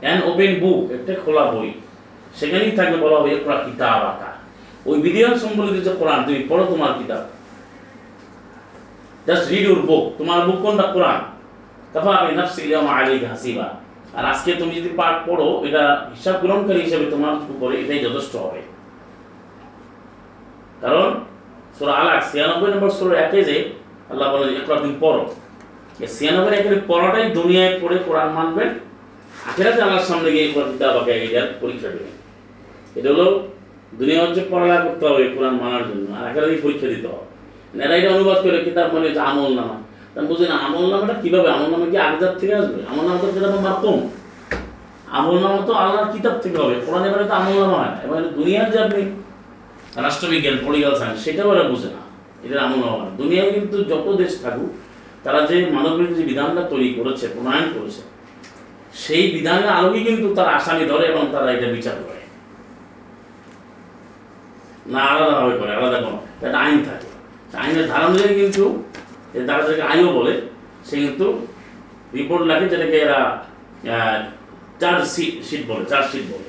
অ্যান 0.00 0.22
ওপেন 0.22 0.60
বুক 0.60 0.90
একটা 0.90 1.14
খোলা 1.24 1.44
বই। 1.44 1.72
সেখানেই 2.34 2.70
থাকবে 2.70 2.96
বলা 2.96 3.16
হবে 3.16 3.30
একরা 3.34 3.56
কিতাব 3.56 4.02
আঁকা 4.02 4.32
ওই 4.86 5.00
বিধিয়ান 5.00 5.38
সম্বলিত 5.38 5.84
যে 5.84 5.92
কোরআন, 5.98 6.24
তুমি 6.24 6.46
পড়ো 6.48 6.64
তোমার 6.64 6.92
কিতাব। 6.98 7.24
জাস্ট 9.26 9.48
রিড 9.48 9.60
ইউর 9.60 9.78
বুক 9.78 10.18
তোমার 10.18 10.40
বুক 10.40 10.60
কোনটা? 10.62 10.82
কোরআন। 10.82 11.20
কাফা 11.92 12.10
আমি 12.10 12.34
নাফসি 12.34 12.62
ইয়ামা 12.62 12.92
আলাইকা 12.92 13.28
হাসিবা। 13.28 13.74
আর 14.14 14.24
আজকে 14.24 14.52
তুমি 14.52 14.74
যদি 14.74 14.88
পাঠ 14.96 15.28
পড়ো, 15.28 15.64
এটা 15.64 16.10
হিসাব 16.10 16.34
গ্রহণকারী 16.40 16.80
হিসেবে 16.80 17.10
তোমার 17.10 17.34
উপরে 17.34 17.80
এটাই 17.80 17.98
যথেষ্ট 17.98 18.36
হবে। 18.36 18.62
কারণ, 20.80 21.20
সুরা 21.78 21.92
আলাক 21.92 22.24
ছিয়ানব্বই 22.32 22.72
নম্বর 22.72 22.90
সুরা 22.90 23.20
একে 23.20 23.44
যে 23.44 23.70
আল্লাহ 24.10 24.36
বলে 24.36 24.56
একবার 24.56 24.82
দিন 24.82 24.94
পড়ো। 25.00 25.34
ছিয়ানব্বই 26.16 26.54
একের 26.58 26.76
পড়াটাই 26.90 27.26
দুনিয়ায় 27.38 27.72
পড়ে 27.82 27.96
কোরআন 28.06 28.28
মানবেন, 28.38 28.70
আখেরাতে 29.48 29.80
আল্লাহর 29.84 30.06
সামনে 30.10 30.28
গিয়ে 30.34 30.46
কোরআন 30.54 30.70
কিতাব 30.74 30.94
আঁকে 31.00 31.12
এটার 31.26 31.48
পরীক্ষা 31.62 31.88
দেবেন। 31.94 32.14
এটা 32.98 33.08
হলো 33.14 33.26
দুনিয়া 33.98 34.20
হচ্ছে 34.24 34.42
পড়ালেখা 34.50 34.80
করতে 34.86 35.04
হবে 35.08 35.22
কোরআন 35.36 35.54
মানার 35.62 35.84
জন্য, 35.88 36.06
আর 36.18 36.24
আখেরাতে 36.28 36.56
পরীক্ষা 36.64 36.88
দিতে 36.92 37.08
হবে। 37.12 37.26
এরা 37.84 37.94
এটা 38.00 38.10
অনুবাদ 38.16 38.38
করে 38.44 38.58
কিতাব 38.66 38.86
মানে 38.94 39.06
হচ্ছে 39.08 39.22
আমল 39.30 39.50
নামা। 39.58 39.76
তা 40.14 40.18
বুঝি 40.30 40.44
না 40.50 40.54
আমল 40.66 40.84
নামাটা 40.92 41.14
কীভাবে? 41.22 41.48
আমল 41.54 41.68
নামা 41.72 41.86
কি 41.92 41.96
আগের 42.06 42.32
থেকে 42.40 42.54
আসবে? 42.60 42.80
আমল 42.90 43.04
নামা 43.08 43.18
তো 43.22 43.26
কিতাব 43.36 43.52
মারতম। 43.66 43.98
আমল 45.18 45.36
নামা 45.44 45.60
তো 45.68 45.72
আল্লাহর 45.82 46.08
কিতাব 46.14 46.36
থেকে 46.44 46.58
হবে। 46.62 46.76
কোরআন 46.86 47.02
এবারে 47.08 47.24
তো 47.30 47.34
আমল 47.40 47.54
নামা 47.62 47.76
হয়। 47.82 47.94
এবারে 48.04 48.26
দুনিয়ার 48.38 48.66
যে 48.72 48.78
আপনি 48.86 49.02
রাষ্ট্রবিজ্ঞান, 50.06 50.56
পলিটিক্যাল 50.64 50.94
সায়েন্স 51.00 51.18
সেটাও 51.24 51.48
এরা 51.54 51.64
বোঝে 51.72 51.88
না। 51.94 52.02
এটা 52.44 52.56
আমল 52.66 52.80
নামা 52.84 53.06
দুনিয়ায় 53.20 53.50
কিন্তু 53.54 53.76
যত 53.90 54.06
দেশ 54.22 54.32
থাকুক 54.42 54.70
তারা 55.24 55.40
যে 55.50 55.56
মানবিক 55.76 56.10
যে 56.18 56.22
বিধানটা 56.30 56.62
তৈরি 56.72 56.90
করেছে, 56.98 57.24
প্রণয়ন 57.34 57.66
করেছে, 57.76 58.02
সেই 59.04 59.24
বিধানের 59.34 59.70
আলোকে 59.78 60.00
কিন্তু 60.08 60.26
তারা 60.38 60.50
আসামি 60.58 60.84
ধরে 60.92 61.04
এবং 61.12 61.22
তারা 61.34 61.48
এটা 61.56 61.68
বিচার 61.76 61.96
করে। 62.06 62.22
না 64.94 65.00
আলাদাভাবে 65.12 65.54
করে, 65.60 65.70
আলাদা 65.78 65.98
কোনো। 66.04 66.18
একটা 66.46 66.58
আইন 66.64 66.78
থাকে। 66.88 67.08
আইনের 67.62 67.86
ধারা 67.90 68.04
অনুযায়ী 68.08 68.34
কিন্তু 68.40 68.64
তারা 69.48 69.60
যেটাকে 69.66 69.84
আইও 69.90 70.08
বলে, 70.18 70.34
সে 70.88 70.96
কিন্তু 71.04 71.26
রিপোর্ট 72.18 72.42
লেখে 72.50 72.66
যেটাকে 72.72 72.96
এরা 73.04 73.20
চার্জ 74.80 75.02
শিট 75.48 75.62
বলে 75.70 75.84
চার্জ 75.90 76.06
শিট 76.12 76.24
বলে। 76.32 76.46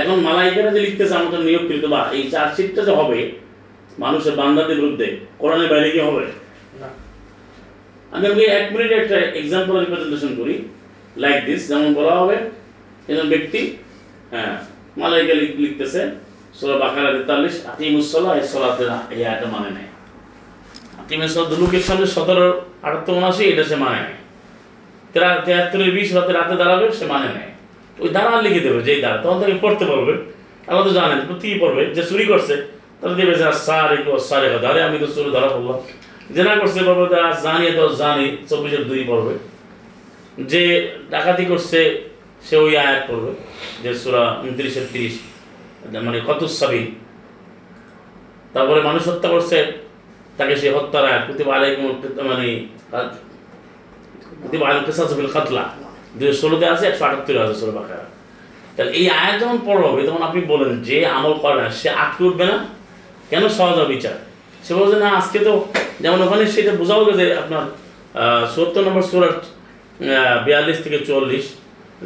এখন 0.00 0.16
মালাইকারা 0.26 0.70
যে 0.76 0.80
লিখতেছে 0.86 1.14
আমাদের 1.20 1.40
নিয়োগকৃত 1.48 1.84
বা 1.94 2.00
এই 2.16 2.22
চার্জ 2.32 2.50
শিটটা 2.56 2.82
যে 2.88 2.92
হবে, 3.00 3.18
মানুষের 4.04 4.34
বান্দাদের 4.40 4.76
বিরুদ্ধে, 4.80 5.08
কোরআনের 5.40 5.68
বাইরে 5.72 5.88
কি 5.94 6.00
হবে? 6.08 6.24
আমি 8.16 8.26
আপনাকে 8.30 8.46
এক 8.58 8.66
মিনিটে 8.72 8.94
একটা 9.02 9.16
এক্সাম্পল 9.40 9.74
রিপ্রেজেন্টেশন 9.78 10.32
করি 10.40 10.54
লাইক 11.22 11.38
দিস 11.46 11.60
যেমন 11.68 11.90
বলা 11.94 12.14
হবে, 12.20 12.36
একজন 13.08 13.26
ব্যক্তি 13.28 13.60
হ্যাঁ 14.32 14.52
মালাইকা 15.00 15.34
লিখ- 15.40 15.58
লিখতেছে 15.64 16.00
সোলা 16.58 16.76
বাকারা 16.82 17.10
তেতাল্লিশ 17.16 17.56
আকিমুসলা 17.72 18.30
এই 18.40 18.46
সলাতে 18.52 18.84
এই 19.14 19.22
আয়টা 19.30 19.46
মানে 19.54 19.70
নেয় 19.70 19.90
আকিমের 21.02 21.28
সব 21.28 21.44
দুলুকের 21.50 21.84
সামনে 21.88 22.06
সতেরো, 22.06 22.46
আটাত্তর 22.82 23.12
উনআশি 23.12 23.44
এটা 23.52 23.64
সে 23.64 23.76
মানে 23.76 23.98
নেয় 23.98 24.18
তেরা 25.12 25.28
তেহাত্তরের 25.46 25.90
বিশ 25.90 26.08
রাতে 26.14 26.32
রাতে 26.32 26.54
দাঁড়াবে, 26.56 26.86
সে 26.98 27.04
মানে 27.06 27.28
নেয় 27.28 27.50
ওই 27.98 28.08
দ্বারা 28.08 28.42
লিখে 28.42 28.60
দেবে, 28.60 28.78
যেই 28.82 28.98
দ্বারা 29.00 29.16
তখন 29.22 29.36
তাকে 29.40 29.56
পড়তে 29.62 29.84
পারবে 29.84 30.14
আল্লাহ 30.68 30.82
তো 30.88 30.92
জানেন 30.98 31.18
প্রত্যেকেই 31.28 31.58
পড়বে, 31.60 31.82
যে 31.86 32.02
চুরি 32.02 32.24
করছে, 32.24 32.54
তারা 33.00 33.14
দেবে 33.14 33.34
যে 33.40 33.46
সারে 33.66 33.96
গো 34.06 34.12
সারে 34.28 34.48
ধরে 34.64 34.80
আমি 34.82 34.96
তো 34.98 35.06
চুরি 35.06 35.30
ধরা 35.30 35.48
পড়লাম 35.48 35.78
জেনা 36.34 36.54
করছে 36.60 36.80
বলবে 36.88 37.04
যে 37.12 37.16
আজ 37.26 37.36
জানি 37.46 37.66
দশ 37.80 37.92
জানি 38.02 38.26
চব্বিশের 38.48 38.84
দুই 38.90 39.00
পড়বে 39.10 39.34
যে 40.50 40.62
ডাকাতি 41.12 41.44
করছে, 41.50 41.80
সে 42.46 42.54
ওই 42.64 42.72
আয়াত 42.84 43.00
পড়বে, 43.08 43.30
যে 43.82 43.90
সুরা 44.00 44.22
উনত্রিশের 44.44 44.86
তিরিশ 44.92 45.14
মানে 46.06 46.18
কত 46.28 46.40
সাবিন। 46.58 46.86
তারপরে 48.54 48.80
মানুষ 48.88 49.02
হত্যা 49.10 49.28
করছে, 49.34 49.58
তাকে 50.38 50.54
সে 50.60 50.68
হত্যার 50.76 51.04
আয়াত। 51.10 51.22
কুতিবা 51.28 51.52
আলাইকুম 51.56 51.84
মানে 52.30 52.46
কুতিবা 54.42 54.64
দুই 56.18 56.32
ষোলোতে 56.42 56.66
আছে, 56.72 56.84
একশো 56.90 57.02
আটাত্তরে 57.08 57.38
আছে 57.44 57.56
ষোলো 57.60 57.72
বাকারা। 57.78 58.06
তাহলে 58.74 58.92
এই 59.00 59.06
আয়াত 59.20 59.36
যখন 59.42 59.58
পড়া 59.66 59.84
হবে, 59.90 60.02
তখন 60.08 60.22
আপনি 60.28 60.40
বলেন 60.52 60.72
যে 60.88 60.96
আমল 61.16 61.34
করে 61.42 61.56
না, 61.62 61.66
সে 61.80 61.88
আটকে 62.02 62.22
উঠবে 62.28 62.44
না? 62.50 62.56
কেন 63.30 63.42
সহজ 63.58 63.78
বিচার? 63.92 64.16
সে 64.66 64.72
বলছে 64.80 64.96
না, 65.04 65.08
আজকে 65.20 65.38
তো 65.46 65.52
যেমন 66.02 66.18
ওখানে 66.26 66.44
সেটা 66.54 66.72
বোঝাও 66.80 67.02
গেছে 67.08 67.26
আপনার 67.42 67.64
সত্তর 68.54 68.82
নম্বর 68.86 69.04
সুরার 69.10 69.34
বিয়াল্লিশ 70.46 70.78
থেকে 70.84 70.98
চল্লিশ 71.08 71.44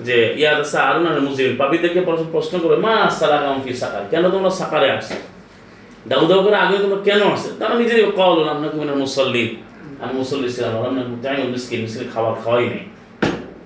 যে 0.06 0.16
ইয়াদ 0.40 0.58
আছে 0.64 0.76
আরুন 0.88 1.04
আর 1.10 1.16
মুসলিম 1.28 1.52
পাবিদেরকে 1.60 2.00
প্রশ্ন 2.08 2.26
প্রশ্ন 2.34 2.54
করে 2.64 2.76
মা 2.86 2.94
সালাকাম 3.18 3.56
ফি 3.64 3.72
সাকার, 3.82 4.02
কেন 4.12 4.24
তোমরা 4.34 4.50
সাকারে 4.60 4.88
আসছো? 4.96 5.16
দাউ 6.10 6.22
দাউ 6.30 6.40
করে 6.46 6.56
আগে 6.64 6.76
তোমরা 6.84 6.98
কেন 7.08 7.20
আসছে? 7.34 7.50
তারা 7.60 7.74
নিজেরই 7.80 8.04
কল 8.20 8.36
আপনাকে 8.54 8.76
মানে 8.82 8.92
মুসল্লি 9.02 9.44
আমি 10.02 10.12
মুসল্লি 10.20 10.48
ছিলাম 10.56 10.72
আপনার 10.88 11.06
জানি 11.24 11.40
মিসকিন 11.54 11.80
মিসকিন 11.84 12.08
খাবার 12.14 12.34
খাওয়াই 12.42 12.66
নেই। 12.72 12.84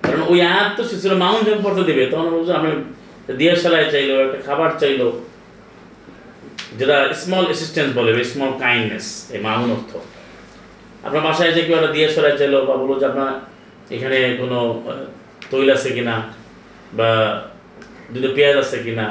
কারণ 0.05 0.21
ওই 0.31 0.39
আয়াত 0.51 0.69
তো 0.77 0.81
সে 0.89 0.95
ছিল 1.03 1.13
মাউন্ট 1.23 1.47
পড়তে 1.65 1.83
দেবে, 1.89 2.03
তখন 2.11 2.27
বলছে, 2.35 2.53
আমি 2.59 2.69
দিয়ে 3.39 3.53
সেলাই 3.61 3.85
চাইলো, 3.93 4.15
একটা 4.25 4.39
খাবার 4.47 4.71
চাইলো 4.81 5.07
যেটা 6.79 6.97
স্মল 7.21 7.45
অ্যাসিস্ট্যান্স 7.49 7.89
বলে 7.97 8.11
স্মল 8.31 8.51
কাইন্ডনেস 8.63 9.05
এই 9.35 9.39
মাউন 9.45 9.69
অর্থ। 9.75 9.91
আপনার 11.05 11.21
বাসায় 11.27 11.51
যে 11.55 11.61
কেউ 11.65 11.75
একটা 11.79 11.91
দিয়ে 11.95 12.07
সেলাই 12.13 12.33
চাইলো 12.39 12.57
বা 12.67 12.73
বলল 12.81 12.93
যে 13.01 13.05
আপনার 13.11 13.31
এখানে 13.95 14.17
কোনো 14.41 14.57
তৈল 15.51 15.67
আছে 15.75 15.89
কিনা 15.95 16.15
বা 16.97 17.09
দুটো 18.13 18.29
পেঁয়াজ 18.35 18.55
আছে 18.63 18.77
কিনা 18.85 19.05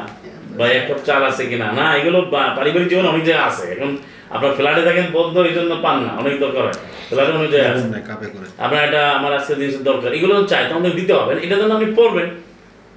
বা 0.58 0.64
এক 0.78 0.84
কাপ 0.88 1.00
চাল 1.08 1.22
আছে 1.30 1.42
কিনা 1.50 1.66
না 1.78 1.84
এগুলো 1.98 2.18
পারিবারিক 2.56 2.86
জীবনে 2.90 3.08
অনেক 3.12 3.24
জায়গায় 3.28 3.46
আছে। 3.50 3.64
এখন 3.74 3.90
আপনার 4.34 4.52
ফ্ল্যাটে 4.58 4.82
থাকেন 4.88 5.06
বদ্ধ 5.16 5.34
এই 5.48 5.54
জন্য 5.58 5.72
পান 5.84 5.96
না 6.06 6.12
অনেক 6.22 6.34
দরকার 6.44 6.62
হয়। 6.66 6.78
ফ্ল্যাটে 7.08 7.32
অনেক 7.38 7.50
জায়গায় 7.54 7.70
আছে। 7.74 7.86
এমন 7.86 8.02
কাপে 8.10 8.26
করে। 8.34 8.46
আপনার 8.64 8.80
এটা 8.88 9.02
আমার 9.18 9.32
আজকে 9.38 9.52
জিনিসের 9.60 9.84
দরকার 9.90 10.10
এগুলো 10.18 10.34
চাই 10.50 10.62
তোমাদের 10.70 10.92
দিতে 10.98 11.12
হবে 11.18 11.32
এটা 11.46 11.56
জন্য 11.60 11.72
আপনি 11.78 11.88
পড়বেন 11.98 12.28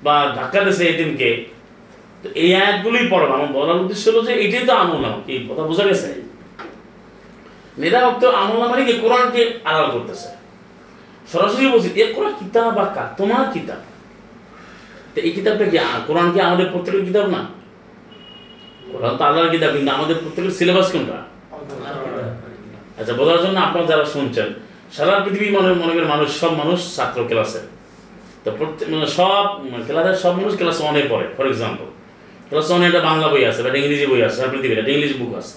বা 0.05 0.15
ধাক্কা 0.37 0.59
দিয়েছে 0.65 0.83
এই 0.91 0.95
দিনকে 1.01 1.29
তো 2.21 2.27
এই 2.43 2.49
আয়াতগুলোই 2.61 3.05
পড়বেন 3.11 3.31
আমার 3.37 3.51
বলার 3.57 3.77
উদ্দেশ্য 3.83 4.05
হলো 4.09 4.21
যে 4.27 4.33
এটাই 4.45 4.63
তো 4.69 4.73
আমল 4.81 4.97
নাম। 5.05 5.15
কি 5.25 5.33
কথা 5.49 5.63
বোঝা 5.69 5.83
গেছে? 5.89 6.09
মেয়েরা 7.79 7.99
ভক্ত 8.05 8.23
আমল 8.41 8.57
নামারি 8.63 8.83
কি 8.89 8.93
কোরআনকে 9.03 9.41
আড়াল 9.69 9.87
করতেছে। 9.95 10.29
সরাসরি 11.31 11.63
বলছি, 11.73 11.89
এ 12.01 12.05
কোরআন 12.15 12.33
কিতাব 12.41 12.67
বা 12.77 12.85
কা 12.95 13.03
তোমার 13.19 13.45
কিতাব। 13.55 13.81
তো 15.13 15.17
এই 15.27 15.31
কিতাবটা 15.37 15.65
কি 15.71 15.77
কোরআন 16.07 16.27
কি 16.33 16.39
আমাদের 16.47 16.67
প্রত্যেকের 16.73 17.03
কিতাব 17.09 17.25
না? 17.35 17.41
কোরআন 18.91 19.13
তো 19.19 19.23
আল্লাহর 19.27 19.51
কিতাব, 19.55 19.71
কিন্তু 19.75 19.91
আমাদের 19.97 20.17
প্রত্যেকের 20.23 20.53
সিলেবাস 20.59 20.87
কোনটা? 20.93 21.17
আচ্ছা 22.99 23.13
বোঝার 23.19 23.39
জন্য 23.43 23.57
আপনারা 23.67 23.85
যারা 23.91 24.05
শুনছেন, 24.15 24.47
সারা 24.95 25.13
পৃথিবী 25.25 25.47
মনে 25.57 25.69
মনে 25.81 25.93
করেন 25.95 26.09
মানুষ, 26.15 26.29
সব 26.41 26.51
মানুষ 26.61 26.79
ছাত্র 26.95 27.19
ক্লাসে 27.29 27.61
তো 28.43 28.49
প্রত্যেক 28.59 28.87
মানে 28.93 29.07
সব 29.17 29.43
ক্লাসের 29.87 30.17
সব 30.23 30.33
মানুষ 30.39 30.53
ক্লাস 30.59 30.77
ওয়ানে 30.81 31.01
পড়ে 31.11 31.25
ফর 31.35 31.45
এক্সাম্পল 31.51 31.87
ক্লাস 32.49 32.67
ওয়ানে 32.69 32.85
একটা 32.89 33.01
বাংলা 33.09 33.27
বই 33.33 33.43
আছে, 33.49 33.59
বা 33.65 33.69
ইংরেজি 33.81 34.05
বই 34.11 34.21
আছে 34.27 34.35
সারা 34.37 34.49
পৃথিবীর 34.53 34.79
একটা 34.81 34.93
ইংলিশ 34.95 35.13
বুক 35.19 35.31
আছে 35.39 35.55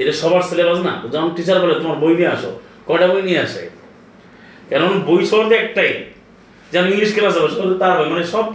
এটা 0.00 0.12
সবার 0.20 0.42
সিলেবাস 0.48 0.78
না? 0.86 0.92
যখন 1.12 1.30
টিচার 1.36 1.56
বলে, 1.62 1.74
তোমার 1.82 1.96
বই 2.02 2.12
নিয়ে 2.18 2.30
আসো, 2.36 2.50
কয়টা 2.88 3.06
বই 3.12 3.22
নিয়ে 3.28 3.40
আসে? 3.46 3.62
কারণ 4.70 4.92
বই 5.08 5.22
সহজে 5.30 5.56
একটাই 5.64 5.90
যেমন 6.72 6.88
ইংলিশ 6.94 7.10
ক্লাস 7.16 7.34
হবে 7.38 7.74
তার 7.82 7.92
বই 7.98 8.08
মানে 8.12 8.24
সব 8.34 8.46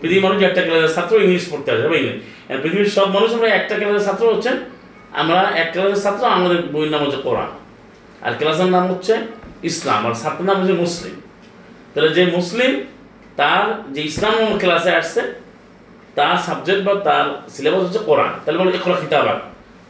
পৃথিবীর 0.00 0.24
মানুষ 0.26 0.38
একটা 0.48 0.62
ক্লাসের 0.66 0.92
ছাত্র 0.96 1.12
ইংলিশ 1.26 1.44
পড়তে 1.50 1.68
আসে 1.74 1.82
বা 1.90 1.96
ইংলিশ 2.00 2.16
আর 2.50 2.58
পৃথিবীর 2.62 2.90
সব 2.96 3.06
মানুষ 3.16 3.28
আমরা 3.36 3.48
একটা 3.58 3.74
ক্লাসের 3.78 4.04
ছাত্র 4.08 4.22
হচ্ছেন 4.32 4.56
আমরা 5.20 5.40
এক 5.62 5.68
ক্লাসের 5.72 6.00
ছাত্র, 6.04 6.22
আমাদের 6.36 6.58
বইয়ের 6.72 6.90
নাম 6.94 7.00
হচ্ছে 7.04 7.20
কোরআন। 7.26 7.50
আর 8.26 8.32
ক্লাসের 8.40 8.70
নাম 8.76 8.84
হচ্ছে 8.92 9.14
ইসলাম, 9.70 10.00
আর 10.08 10.14
ছাত্রের 10.22 10.46
নাম 10.50 10.56
হচ্ছে 10.60 10.76
মুসলিম। 10.84 11.14
তাহলে 11.92 12.10
যে 12.16 12.22
মুসলিম, 12.36 12.72
তার 13.40 13.64
যে 13.94 14.00
ইসলাম 14.10 14.34
ক্লাসে 14.62 14.90
আসছে 15.00 15.20
তার 16.16 16.36
সাবজেক্ট 16.46 16.82
বা 16.88 16.92
তার 17.08 17.26
সিলেবাস 17.54 17.82
হচ্ছে 17.86 18.00
কোরআন। 18.08 18.32
তাহলে 18.42 18.58
বলো 18.60 18.70
একরা 18.70 18.96
কিতাব 19.04 19.26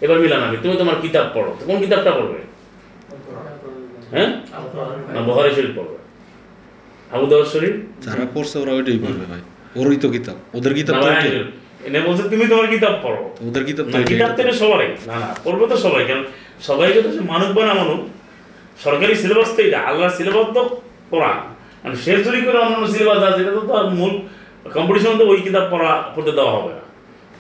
এবার 0.05 0.17
মিলান 0.23 0.43
আমি 0.49 0.57
তুমি 0.57 0.75
তোমার 0.77 0.97
কিতাব 1.05 1.27
পড়ো 1.35 1.51
তো 1.59 1.63
কোন 1.69 1.77
কিতাবটা 1.85 2.11
পড়বে? 2.11 2.39
হ্যাঁ? 4.15 4.31
না 5.15 5.21
বহারি 5.29 5.51
শরীফ 5.57 5.73
পড়বে। 5.79 5.97
শরীফ? 7.53 7.75
যারা 8.05 8.25
পড়ছে 8.35 8.57
ওরা 8.63 8.73
ওইটাই 8.73 8.99
পড়বে 8.99 9.25
ভাই 9.33 9.43
ওরই 9.77 9.99
তো 10.05 10.09
কিতাব। 10.11 10.37
ওদের 10.55 10.73
কিতাব 10.75 10.95
তো। 11.03 11.09
এনে 11.87 12.01
বলছে 12.01 12.23
তুমি 12.33 12.45
তোমার 12.49 12.67
কিতাব 12.75 12.95
পড়ো। 13.03 13.21
ওদের 13.49 13.63
কিতাব 13.65 13.85
তো 13.93 13.97
কিতাব 14.13 14.31
থেকে 14.39 14.53
সবাই 14.63 14.87
না 15.09 15.17
না 15.23 15.29
পড়বে 15.45 15.65
তো 15.73 15.77
সবাই 15.77 16.03
কারণ 16.05 16.25
সবাইকে 16.69 17.01
তো 17.03 17.09
মানুষ 17.33 17.49
বা 17.57 17.63
না 17.69 17.75
মানুষ 17.75 17.99
সরকারি 18.85 19.15
সিলেবাস 19.23 19.51
তো 19.57 19.61
এটা 19.63 19.79
আল্লাহর 19.89 20.15
সিলেবাস 20.19 20.47
তো 20.57 20.63
কোরআন। 21.11 21.39
মানে 21.83 21.97
শেষ 21.97 22.19
করে 22.47 22.59
অন্যান্য 22.65 22.87
সিলেবাস 22.95 23.21
আছে 23.29 23.41
এটা 23.43 23.53
তো 23.59 23.63
তার 23.71 23.87
মূল 23.99 24.13
কম্পিটিশন 24.75 25.19
তো 25.19 25.25
ওই 25.27 25.41
কিতাব 25.41 25.65
পড়া 25.71 26.13
পড়তে 26.15 26.33
দেওয়া 26.33 26.53
হবে 26.53 26.69
না। 26.69 26.83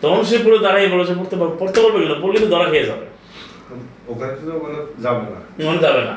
তখন 0.03 0.25
সে 0.25 0.39
পুরো 0.39 0.59
দাঁড়াই 0.59 0.89
বলেছে 0.89 1.12
পড়তে 1.15 1.37
পারবে 1.37 1.57
পড়তে 1.59 1.79
পারবে 1.81 1.99
কিনা? 1.99 2.15
পড়লে 2.23 2.39
তো 2.41 2.47
ধরা 2.47 2.71
খেয়ে 2.71 2.87
যাবে। 2.87 3.07
ওখানে 4.09 4.33
তো 4.33 4.53
মানে 4.65 4.79
যাবে 5.03 5.21
না। 5.21 5.41
যাবে 5.81 6.03
না। 6.05 6.17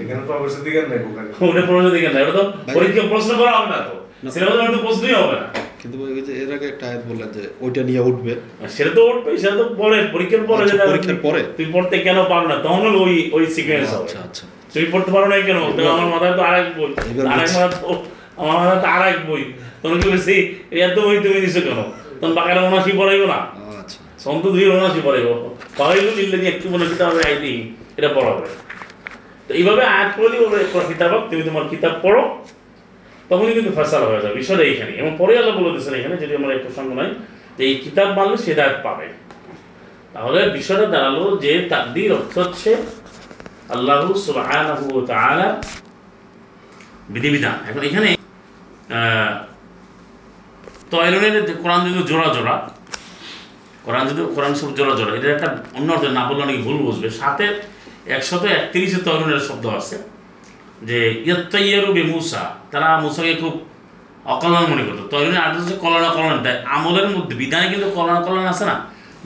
এখানে 0.00 0.20
দিকে 0.64 0.80
নেই 0.82 0.98
ওখানে। 1.10 1.90
দিকে 1.90 2.08
তো 2.32 2.52
পরীক্ষা 2.74 3.02
প্রশ্ন 3.08 3.38
করা 3.38 3.52
হবে 3.58 3.70
না 3.70 3.78
তো। 3.78 3.94
সিলেবাস 4.30 4.80
প্রশ্নই 4.80 5.14
হবে 5.14 5.32
না। 5.32 5.46
কিন্তু 5.82 5.96
ওই 6.04 6.10
এর 6.42 6.54
আগে 6.54 6.66
একটা 6.66 6.86
আয়াত 6.86 7.02
বললেন 7.08 7.28
যে 7.32 7.42
ওইটা 7.60 7.82
নিয়ে 7.82 8.00
উঠবে। 8.00 8.36
সেটা 8.68 8.90
তো 8.90 9.00
উঠবে 9.10 9.38
সেটা 9.38 9.56
তো 9.56 9.64
পরে 9.78 10.08
পরীক্ষার 10.12 10.42
পরে 10.46 10.62
আচ্ছা, 10.62 10.76
যেটা 10.76 10.86
পরীক্ষার 10.86 11.14
পরে? 11.22 11.42
তুই 11.56 11.66
পড়তে 11.72 11.98
কেন 11.98 12.24
পারো 12.24 12.48
না? 12.48 12.56
তখন 12.56 12.80
হলো 12.80 12.98
ওই 12.98 13.30
ওই 13.32 13.46
সিকোয়েন্স 13.46 13.88
হবে। 13.88 14.02
আচ্ছা। 14.02 14.18
আচ্ছা 14.18 14.44
তুমি 14.74 14.86
পড়তে 14.92 15.10
পারো 15.12 15.26
না 15.28 15.36
কেন? 15.40 15.56
আমার 15.94 16.06
মাথায় 16.06 16.34
তো 16.36 16.42
আরেক 16.42 16.66
বই। 16.78 16.90
আরেক 17.34 17.50
মাথা 17.56 17.68
তো 17.82 18.02
আমার 18.40 18.78
তো 18.82 18.86
আরেক 18.96 19.18
বই। 19.28 19.42
তোমার 19.80 19.96
কি 20.02 20.06
বলছি 20.12 20.34
এত 20.86 20.96
বই 21.06 21.16
তুমি 21.24 21.38
দিছো 21.44 21.60
কেন? 21.66 21.78
তখন 22.18 22.32
বাকারে 22.38 22.60
উনাশি 22.68 22.92
পড়াইবো 23.00 23.26
না। 23.32 23.38
সন্ত 24.24 24.44
দুই 24.54 24.64
উনাশি 24.78 25.00
পড়াইবো। 25.06 25.32
পড়াইবো 25.78 26.08
লিখলে 26.18 26.36
যে 26.42 26.48
একটু 26.54 26.66
মনে 26.72 26.84
কিতাব 26.90 27.08
হবে 27.10 27.22
আইডি 27.30 27.52
এটা 27.98 28.08
পড়াবে। 28.16 28.46
তো 29.46 29.50
এইভাবে 29.58 29.82
আয়াত 29.94 30.10
পড়লি 30.16 30.36
ওর 30.44 30.84
কিতাব 30.90 31.12
তুমি 31.30 31.42
তোমার 31.48 31.64
কিতাব 31.72 31.94
পড়ো 32.04 32.22
তখনই 33.30 33.54
কিন্তু 33.58 33.72
ফেসাল 33.78 34.02
হয়ে 34.08 34.22
যাবে। 34.24 34.34
বিষয়টা 34.42 34.64
এইখানে। 34.70 34.92
এবং 35.00 35.10
পরে 35.20 35.32
আল্লাহ 35.40 35.52
বলে 35.58 35.70
দিয়েছেন 35.74 35.94
এখানে 36.00 36.16
যদি 36.22 36.32
আমার 36.38 36.50
প্রসঙ্গ 36.64 36.90
নাই 37.00 37.10
যে 37.56 37.62
এই 37.68 37.74
কিতাব 37.84 38.08
মানলে 38.16 38.36
সে 38.44 38.52
দায়িত্ব 38.60 38.80
পাবে। 38.86 39.06
তাহলে 40.14 40.40
বিষয়টা 40.58 40.86
দাঁড়াল 40.94 41.18
যে 41.44 41.52
তাকদির 41.72 42.10
অর্থ 42.18 42.34
হচ্ছে 42.44 42.70
আল্লাহ 43.74 43.98
তাআলা 45.10 45.48
বিধিবিধান। 47.14 47.56
এখন 47.70 47.82
এখানে 47.88 48.08
তয়রনের 50.92 51.34
যে 51.48 51.54
কোরআন 51.62 51.80
যদি 51.86 52.00
জোড়া 52.10 52.28
জোড়া, 52.36 52.56
কোরআন 53.86 54.04
যদি, 54.08 54.20
কোরআন 54.36 54.52
সব 54.60 54.70
জোড়া 54.78 54.94
জোড়া 54.98 55.12
এটা 55.18 55.28
একটা 55.36 55.48
অন্য 55.78 55.88
অর্থে 55.94 56.08
না 56.18 56.22
বললে 56.28 56.42
অনেক 56.46 56.58
ভুল 56.64 56.76
বুঝবে। 56.86 57.08
সাথে 57.20 57.46
একশত 58.16 58.42
একত্রিশে 58.56 58.98
তয়রনের 59.06 59.42
শব্দ 59.48 59.64
আছে 59.78 59.96
যে, 60.88 60.98
ইয়াত্তাইয়ারু 61.26 61.88
বে 61.96 62.02
মুসা। 62.12 62.42
তারা 62.72 62.88
মুসাকে 63.04 63.34
খুব 63.42 63.54
অকল্যাণ 64.34 64.64
মনে 64.72 64.82
করতো। 64.86 65.02
তৈরি 65.14 65.36
আর্ট 65.44 65.54
হচ্ছে 65.58 65.74
কল্যাণ, 65.82 66.04
অকল্যাণ। 66.10 66.38
তাই 66.44 66.56
আমলের 66.76 67.08
মধ্যে, 67.14 67.34
বিধানে 67.42 67.66
কিন্তু 67.72 67.86
কল্যাণ 67.96 68.18
কল্যাণ 68.26 68.46
আছে 68.54 68.64
না? 68.70 68.76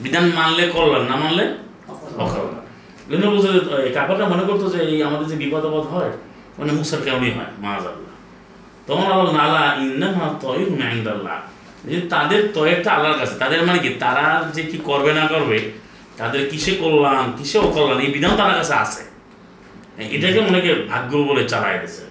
বিধান 0.03 0.25
মানলে 0.37 0.63
কল্যাণ, 0.75 1.03
না 1.11 1.15
মানলে 1.23 1.45
অকল্যাণ। 2.23 2.59
কিন্তু 3.09 3.25
বুঝে 3.33 3.49
কাপড়টা 3.97 4.25
মনে 4.33 4.43
করতো 4.49 4.65
যে, 4.73 4.79
এই 4.91 4.99
আমাদের 5.07 5.27
যে 5.31 5.35
বিপদ 5.41 5.63
আপদ 5.69 5.85
হয় 5.93 6.11
মানে 6.57 6.71
মুসার 6.77 6.99
কেমনই 7.05 7.31
হয় 7.37 7.51
মাজ 7.63 7.83
আল্লাহ 7.91 8.10
তখন 8.87 9.07
আল্লাহ 9.13 9.29
নালা 9.39 9.63
ইন্নামা 9.83 10.27
তয়ুর 10.41 10.71
ম্যাংদাল্লাহ 10.79 11.37
যে 11.89 11.97
তাদের 12.13 12.41
তয়েরটা 12.55 12.89
আল্লাহর 12.95 13.17
কাছে। 13.19 13.35
তাদের 13.43 13.59
মানে 13.67 13.79
কি? 13.83 13.89
তারা 14.03 14.25
যে 14.55 14.63
কি 14.71 14.77
করবে 14.89 15.11
না 15.19 15.23
করবে, 15.27 15.57
তাদের 16.19 16.41
কিসে 16.49 16.71
কল্যাণ, 16.81 17.25
কিসে 17.37 17.57
অকল্যাণ, 17.67 17.99
এই 18.05 18.09
বিধান 18.15 18.33
তার 18.39 18.53
কাছে 18.59 18.73
আছে। 18.83 19.01
এটাকে 20.15 20.39
অনেকে 20.49 20.71
ভাগ্য 20.91 21.11
বলে 21.29 21.43
চালায় 21.51 21.77
গেছে 21.81 22.03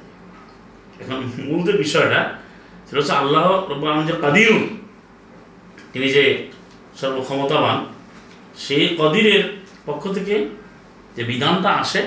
এখন 1.01 1.19
মূল 1.45 1.59
যে 1.67 1.73
বিষয়টা, 1.85 2.21
সেটা 2.87 2.99
হচ্ছে 3.01 3.15
আল্লাহ 3.23 3.45
রব্বুল 3.71 3.89
যে 4.09 4.15
কাদিরুন 4.25 4.63
তিনি 5.93 6.07
যে 6.17 6.25
সর্বক্ষমতাবান, 7.01 7.79
সেই 8.65 8.85
কদিরের 9.01 9.43
পক্ষ 9.87 10.03
থেকে 10.17 10.35
যে 11.17 11.23
বিধানটা 11.31 11.71
আসে, 11.83 12.01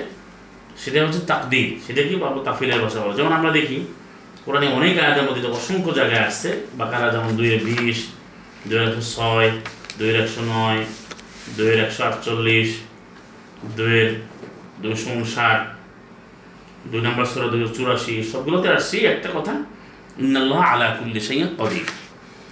সেটা 0.82 0.98
হচ্ছে 1.06 1.22
তাকদির। 1.32 1.68
সেটা 1.86 2.02
কি 2.08 2.14
বাবু 2.24 2.40
তাফিলের 2.48 2.80
ভাষা 2.84 3.00
বলে। 3.02 3.16
যেমন 3.20 3.34
আমরা 3.40 3.52
দেখি 3.60 3.78
কোরআনে 4.46 4.68
অনেক 4.78 4.94
আয়াতের 5.04 5.26
মধ্যে 5.28 5.42
অসংখ্য 5.58 5.92
জায়গায় 6.00 6.24
আসছে। 6.28 6.50
বাকারা 6.80 7.08
যেমন 7.14 7.32
দুইয়ের 7.40 7.62
বিশ 7.68 7.98
দুইয়ের 8.68 8.88
একশো 8.88 9.04
ছয় 9.16 9.50
দুইয়ের 9.98 10.18
একশো 10.24 10.42
নয় 10.54 10.82
দুইয়ের 11.58 11.80
একশো 11.86 12.02
আটচল্লিশ 12.10 12.70
দুইয়ের 13.78 14.12
দুশো 14.84 15.08
উনষাট, 15.18 15.60
দুই 16.92 17.02
নম্বর 17.08 17.26
সুরা 17.32 17.48
দুশো 17.54 17.70
চুরাশি, 17.76 18.16
সবগুলোতে 18.32 18.68
আসছি। 18.78 18.98
একটা 19.14 19.30
কথা, 19.36 19.54
ইন্নাল্লাহ 20.24 20.62
আলা 20.72 20.88
কুল্লি 20.98 21.22
সাইয়া 21.28 21.48
কদির। 21.60 21.88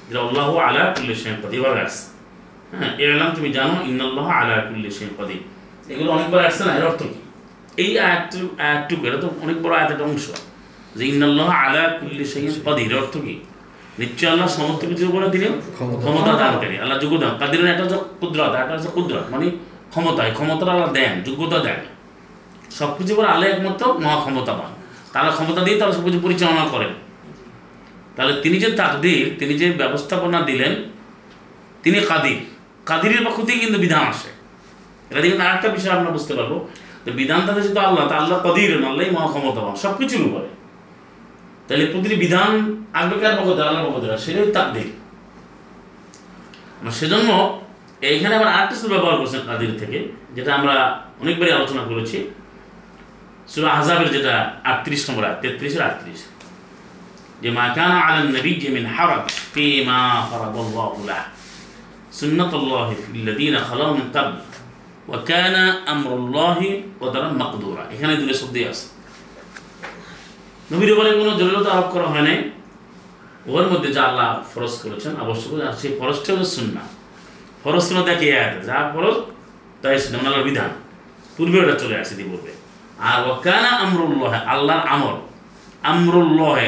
যেটা 0.08 0.20
আল্লাহ 0.26 0.50
আলা 0.68 0.84
কুল্লি 0.96 1.16
সাইয়া 1.22 1.38
এভাবে 1.58 1.80
আসছে। 1.88 2.06
হ্যাঁ 2.80 2.92
এলাম 3.04 3.30
তুমি 3.38 3.50
জানো, 3.58 3.76
ইন্নাল্লাহ 3.90 4.28
আলা 4.40 4.56
কুল্লি 4.68 4.90
সাইয়া 4.98 5.14
কদির। 5.18 5.42
এগুলো 5.92 6.10
অনেকবার 6.16 6.42
আসছে 6.50 6.64
না, 6.68 6.72
এর 6.80 6.86
অর্থ 6.90 7.02
কি? 7.12 7.20
এই 7.84 7.92
আয়াতটু 8.06 8.40
আয়াতটুকু 8.66 9.04
এটা 9.10 9.20
তো 9.24 9.28
অনেক 9.44 9.58
বড় 9.64 9.74
আয়াতের 9.80 10.02
অংশ। 10.10 10.26
যে 10.96 11.04
ইন্নাল্লাহ 11.08 11.50
আলা 11.50 11.84
কুল্লি 12.00 12.26
সাইয়া 12.26 12.52
কদির 12.66 12.94
অর্থ 12.98 13.18
কি? 13.18 13.36
নিশ্চয় 14.00 14.30
আল্লাহ 14.30 14.48
সমস্ত 14.48 14.86
কিছুর 14.86 15.08
উপরে 15.10 15.30
তিনি 15.30 15.46
ক্ষমতা। 15.76 16.32
দানকারী। 16.34 16.78
আল্লাহ 16.78 16.98
কাদিরের 17.40 17.68
একটা 17.68 17.84
হচ্ছে 17.84 17.98
কুদরত 18.20 18.54
একটা 18.56 18.74
হচ্ছে 18.74 18.88
কুদরত। 18.88 19.26
মানে 19.32 19.52
ক্ষমতা 19.90 20.28
এই 20.28 20.34
ক্ষমতাটা 20.34 20.72
আল্লাহ 20.72 20.92
দেন 20.92 21.24
যোগ্যতা 21.24 21.60
দেন। 21.60 21.80
সব 22.72 22.90
আল্লাহ 23.22 23.50
একমাত্র 23.50 23.94
মহা 23.94 24.66
তারা 25.14 25.30
ক্ষমতা 25.32 25.62
দিয়ে 25.64 25.78
তারা 25.80 25.92
সব 25.92 26.04
কিছু 26.06 26.20
পরিচালনা 26.20 26.66
করেন। 26.72 26.92
তাহলে 28.16 28.34
তিনি 28.42 28.60
যে 28.60 28.70
তাকদির 28.72 29.36
তিনি 29.40 29.54
যে 29.54 29.72
ব্যবস্থাপনা 29.72 30.42
দিলেন 30.42 30.74
তিনি 31.84 32.00
কাদির। 32.00 32.40
কাদিরের 32.86 33.26
পক্ষ 33.26 33.38
থেকে 33.42 33.60
কিন্তু 33.60 33.80
বিধান 33.80 34.04
আসে। 34.04 34.30
এটা 35.10 35.22
দেখুন 35.22 35.42
আরেকটা 35.42 35.68
বিষয় 35.68 35.92
আমরা 35.92 36.12
বুঝতে 36.12 36.34
পারব। 36.34 36.68
যে 37.06 37.12
বিধানটা 37.12 37.52
যেহেতু 37.54 37.80
আল্লাহ 37.80 38.08
তা 38.08 38.16
আল্লাহ 38.16 38.38
কাদির 38.40 38.72
আল্লাহ 38.86 39.06
মহা 39.12 39.28
ক্ষমতাবান 39.28 39.76
সব 39.76 39.98
কিছুর 39.98 40.22
উপরে। 40.22 40.61
তাহলে 41.68 41.84
প্রতিটি 41.92 42.16
বিধান 42.16 42.52
আসবে 43.00 43.16
কার 43.22 43.34
পক্ষ 43.38 43.50
থেকে 43.56 43.68
আল্লাহর 43.68 43.86
পক্ষ 43.88 43.98
থেকে 44.04 44.18
সেটাই 44.26 44.50
তাকদির 44.58 44.90
সেজন্য 47.00 47.30
এইখানে 48.10 48.34
আবার 48.38 48.50
আরেকটা 48.56 48.76
সুর 48.80 48.92
ব্যবহার 48.94 49.16
করছেন 49.22 49.42
কাদির 49.50 49.74
থেকে, 49.82 49.98
যেটা 50.36 50.52
আমরা 50.60 50.76
অনেকবারই 51.22 51.54
আলোচনা 51.58 51.84
করেছি। 51.90 52.18
সুরা 53.52 53.70
আহজাবের 53.76 54.10
যেটা 54.16 54.34
আটত্রিশ 54.72 55.02
নম্বর 55.08 55.24
তেত্রিশের 55.42 55.84
আটত্রিশ। 55.90 56.20
যে 57.42 57.50
মা 57.58 57.66
কানা 57.78 57.98
আলান 58.08 58.28
নবী 58.36 58.52
মিন 58.76 58.86
হারাজ 58.96 59.26
ফি 59.54 59.66
মা 59.90 60.00
ফারাদাল্লাহু 60.30 61.00
লাহ 61.10 61.24
সুন্নাতুল্লাহি 62.20 62.94
ফিল্লাযীনা 63.04 63.60
খালাউ 63.70 63.90
মিন 63.98 64.06
ক্বাবল 64.14 64.40
ওয়া 65.10 65.20
কানা 65.30 65.64
আমরুল্লাহি 65.92 66.70
কদরান 67.00 67.34
মাকদুরা। 67.42 67.84
এখানে 67.94 68.14
দুটো 68.20 68.36
শব্দই 68.42 68.64
আছে। 68.72 68.86
নবীর 70.72 70.92
বলে 71.00 71.12
কোনো 71.20 71.32
জরুরত 71.40 71.68
আরোপ 71.74 71.88
করা 71.94 72.08
হয় 72.14 72.24
নাই। 72.28 72.38
ওর 73.54 73.66
মধ্যে 73.72 73.90
যা 73.96 74.02
আল্লাহ 74.10 74.30
ফরজ 74.52 74.74
করেছেন, 74.84 75.14
আবশ্যক 75.24 75.52
আর 75.68 75.74
সেই 75.82 75.92
ফরজটা 76.00 76.30
হলো 76.34 76.46
সুন্না 76.56 76.84
ফরজ 77.64 77.84
সুন্না 77.88 78.02
দেখে 78.10 78.28
আয়াত 78.38 78.54
যা 78.68 78.78
ফরজ 78.94 79.18
তাই 79.82 79.94
সুন্না 80.04 80.18
মানে 80.18 80.28
আল্লাহর 80.30 80.48
বিধান। 80.50 80.72
পূর্বে 81.38 81.58
ওটা 81.64 81.76
চলে 81.82 81.96
আসে 82.02 82.14
দি 82.20 82.24
পূর্বে 82.24 82.52
আর 83.10 83.20
ওকানা 83.32 83.72
আমরুল্লাহ, 83.84 84.34
আল্লাহর 84.54 84.84
আমর 84.94 85.16
আমরুল্লাহ 85.92 86.60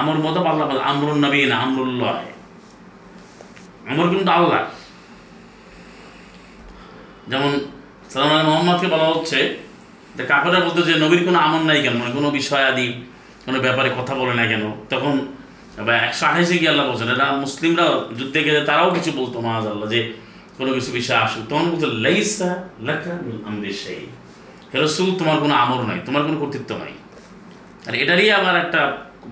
আমর 0.00 0.16
মতো 0.24 0.38
আল্লাহ 0.50 0.66
আমরুল 0.90 1.18
নবী 1.24 1.38
না 1.50 1.56
আমরুল্লাহ। 1.64 2.16
আমর 3.90 4.06
কিন্তু 4.12 4.30
আল্লাহ। 4.38 4.60
যেমন 7.30 7.52
সালাম 8.10 8.30
মোহাম্মদকে 8.48 8.86
বলা 8.94 9.06
হচ্ছে 9.12 9.38
যে 10.16 10.22
কাপড়া 10.30 10.58
বলতো 10.66 10.80
যে 10.88 10.94
নবীর 11.02 11.22
কোনো 11.26 11.38
আমর 11.46 11.62
নাই 11.68 11.78
কেন? 11.84 11.94
মানে 12.00 12.12
কোনো 12.18 12.28
বিষয় 12.38 12.64
আদি 12.70 12.86
কোনো 13.50 13.60
ব্যাপারে 13.66 13.90
কথা 13.98 14.14
বলে 14.20 14.34
না 14.40 14.44
কেন? 14.50 14.64
তখন 14.92 15.14
বা 15.86 15.92
একশো 16.06 16.24
আঠাইশে 16.30 16.56
গিয়ে 16.60 16.70
আল্লাহ 16.72 16.84
বলছেন, 16.90 17.08
এরা 17.14 17.26
মুসলিমরা 17.44 17.86
যুদ্ধে 18.18 18.40
গেলে 18.46 18.60
তারাও 18.68 18.88
কিছু 18.96 19.10
বলতো 19.20 19.36
মাহাজ 19.46 19.64
আল্লাহ 19.72 19.86
যে 19.94 20.00
কোনো 20.58 20.70
কিছু 20.76 20.90
বিষয় 20.98 21.18
আসুক। 21.24 21.42
তখন 21.50 21.66
বলতো, 21.72 21.88
লাইসা 22.04 22.50
লেখা 22.88 23.14
আমাদের 23.48 23.74
সেই 23.82 24.02
রসুল, 24.82 25.08
তোমার 25.20 25.36
কোনো 25.44 25.54
আমর 25.64 25.80
নাই, 25.90 25.98
তোমার 26.06 26.22
কোনো 26.26 26.36
কর্তৃত্ব 26.42 26.70
নাই। 26.82 26.92
আর 27.88 27.94
এটারই 28.02 28.28
আবার 28.38 28.54
একটা 28.64 28.80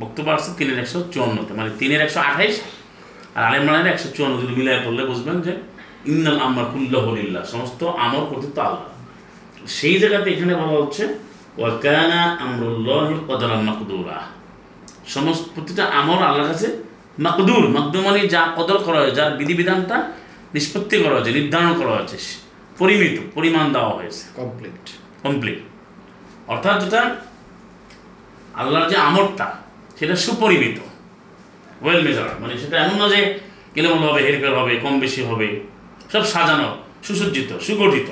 বক্তব্য 0.02 0.28
আসছে 0.36 0.50
তিনের 0.58 0.78
একশো 0.82 0.98
চুয়ান্নতে 1.12 1.52
মানে 1.58 1.70
তিনের 1.80 2.00
একশো 2.06 2.20
আঠাইশ 2.28 2.54
আর 3.36 3.42
আলেম 3.48 3.62
মানের 3.66 3.86
একশো 3.92 4.08
চুয়ান্ন, 4.16 4.34
যদি 4.42 4.52
মিলাই 4.58 4.78
পড়লে 4.84 5.02
বুঝবেন 5.10 5.36
যে, 5.46 5.52
ইন্নাল 6.10 6.38
আমার 6.46 6.64
কুল্লাহ 6.72 7.04
সমস্ত 7.52 7.80
আমর 8.04 8.24
কর্তৃত্ব 8.30 8.58
আল্লাহ। 8.68 8.88
সেই 9.78 9.96
জায়গাতে 10.02 10.28
এখানে 10.34 10.52
বলা 10.60 10.76
হচ্ছে 10.82 11.04
ওয়াকানা 11.58 12.20
আমরুল্লাহ 12.44 13.06
কদরান 13.28 13.62
মাকদুরা। 13.68 14.18
সমস্ত 15.14 15.44
প্রতিটা 15.54 15.84
আমর 16.00 16.20
আল্লাহর 16.28 16.48
কাছে 16.52 16.68
মাকদুর 17.26 17.64
মাকদুর 17.76 18.02
মানে 18.08 18.20
যা 18.34 18.42
কদর 18.56 18.78
করা 18.86 18.98
হয়েছে 19.00 19.16
যার 19.18 19.30
বিধিবিধানটা 19.38 19.96
নিষ্পত্তি 20.54 20.96
করা 21.02 21.14
হয়েছে 21.16 21.32
নির্ধারণ 21.38 21.72
করা 21.80 21.92
হয়েছে 21.96 22.18
পরিমিত 22.80 23.16
পরিমাণ 23.34 23.64
দেওয়া 23.74 23.92
হয়েছে। 23.98 24.22
কমপ্লিট 24.38 24.84
কমপ্লিট 25.24 25.58
অর্থাৎ 26.52 26.76
যেটা 26.82 27.00
আল্লাহর 28.60 28.86
যে 28.92 28.96
আমরটা 29.08 29.46
সেটা 29.98 30.14
সুপরিমিত। 30.24 30.78
ওয়েল 31.82 32.00
মেজার 32.06 32.30
মানে 32.42 32.54
সেটা 32.62 32.76
এমন 32.84 32.96
না 33.00 33.06
যে 33.14 33.20
এলোমেলো 33.78 34.06
হবে 34.10 34.20
হেরফের 34.26 34.54
হবে 34.58 34.72
কম 34.84 34.94
বেশি 35.04 35.20
হবে 35.28 35.48
সব 36.12 36.22
সাজানো 36.32 36.68
সুসজ্জিত 37.06 37.50
সুগঠিত। 37.66 38.08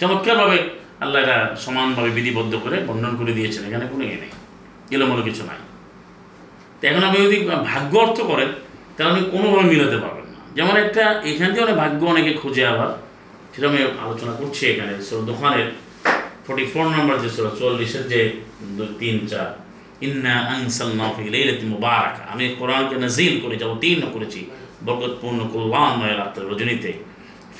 চমৎকারভাবে 0.00 0.58
আল্লাহ 1.04 1.18
এটা 1.24 1.38
সমানভাবে 1.64 2.10
বিধিবদ্ধ 2.18 2.52
করে 2.64 2.76
বর্ণন 2.88 3.12
করে 3.20 3.32
দিয়েছেন, 3.38 3.62
এখানে 3.68 3.84
কোনো 3.92 4.02
ইয়ে 4.08 4.18
নেই, 4.22 4.32
এলোমেলো 4.94 5.22
কিছু 5.28 5.42
নাই। 5.50 5.60
তো 6.78 6.82
এখন 6.90 7.02
আপনি 7.08 7.18
যদি 7.26 7.36
ভাগ্য 7.70 7.92
অর্থ 8.04 8.18
করেন, 8.30 8.50
তাহলে 8.94 9.10
আপনি 9.12 9.22
কোনোভাবে 9.34 9.66
মিলাতে 9.72 9.98
পারবেন 10.04 10.26
না। 10.34 10.40
যেমন 10.56 10.74
একটা, 10.84 11.04
এখান 11.30 11.48
দিয়ে 11.52 11.64
অনেক 11.66 11.76
ভাগ্য 11.84 12.00
অনেকে 12.12 12.32
খুঁজে 12.40 12.62
আবার, 12.72 12.90
সেটা 13.52 13.66
আমি 13.70 13.80
আলোচনা 14.04 14.32
করছি 14.40 14.62
এখানে 14.72 14.92
দোকানের 15.30 15.66
ফোর্টি 16.44 16.64
ফোর 16.72 16.86
নম্বর 16.96 17.14
যে 17.24 17.28
ছিল 17.34 17.46
চল্লিশের 17.60 18.04
যে 18.12 18.20
তিন 19.00 19.16
চার, 19.30 19.48
ইন্না 20.06 20.34
আনসাল 20.54 20.90
নফি 21.00 21.22
লাইলাতি 21.34 21.64
মুবারাক 21.72 22.14
আমি 22.32 22.44
কোরআনকে 22.60 22.96
নাজিল 23.04 23.34
করে 23.44 23.56
যাব 23.62 23.70
তিন 23.84 23.98
করেছি, 24.14 24.40
বরকতপূর্ণ, 24.86 25.40
কল্যাণময় 25.52 26.14
রাত্র 26.20 26.40
রজনীতে। 26.50 26.90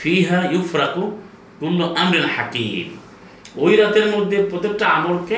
ফিহা 0.01 0.41
ইউফরাকু 0.55 1.05
কুল্লু 1.61 1.85
আমরিন 2.03 2.27
হাকিম। 2.35 2.89
ওই 3.63 3.73
রাতের 3.77 4.07
মধ্যে 4.15 4.37
প্রত্যেকটা 4.51 4.87
আমলকে 4.97 5.37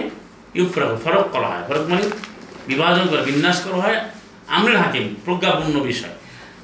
ইউফরাকু 0.55 0.97
ফরক 1.05 1.27
করা 1.35 1.49
হয়। 1.53 1.65
ফরক 1.69 1.85
মানে 1.91 2.05
বিভাজন 2.67 3.07
করা 3.07 3.23
বিন্যাস 3.23 3.57
করা 3.65 3.79
হয় 3.85 3.99
আমরিন 4.57 4.77
হাকিম 4.77 5.05
প্রজ্ঞাপূর্ণ 5.25 5.77
বিষয়। 5.91 6.15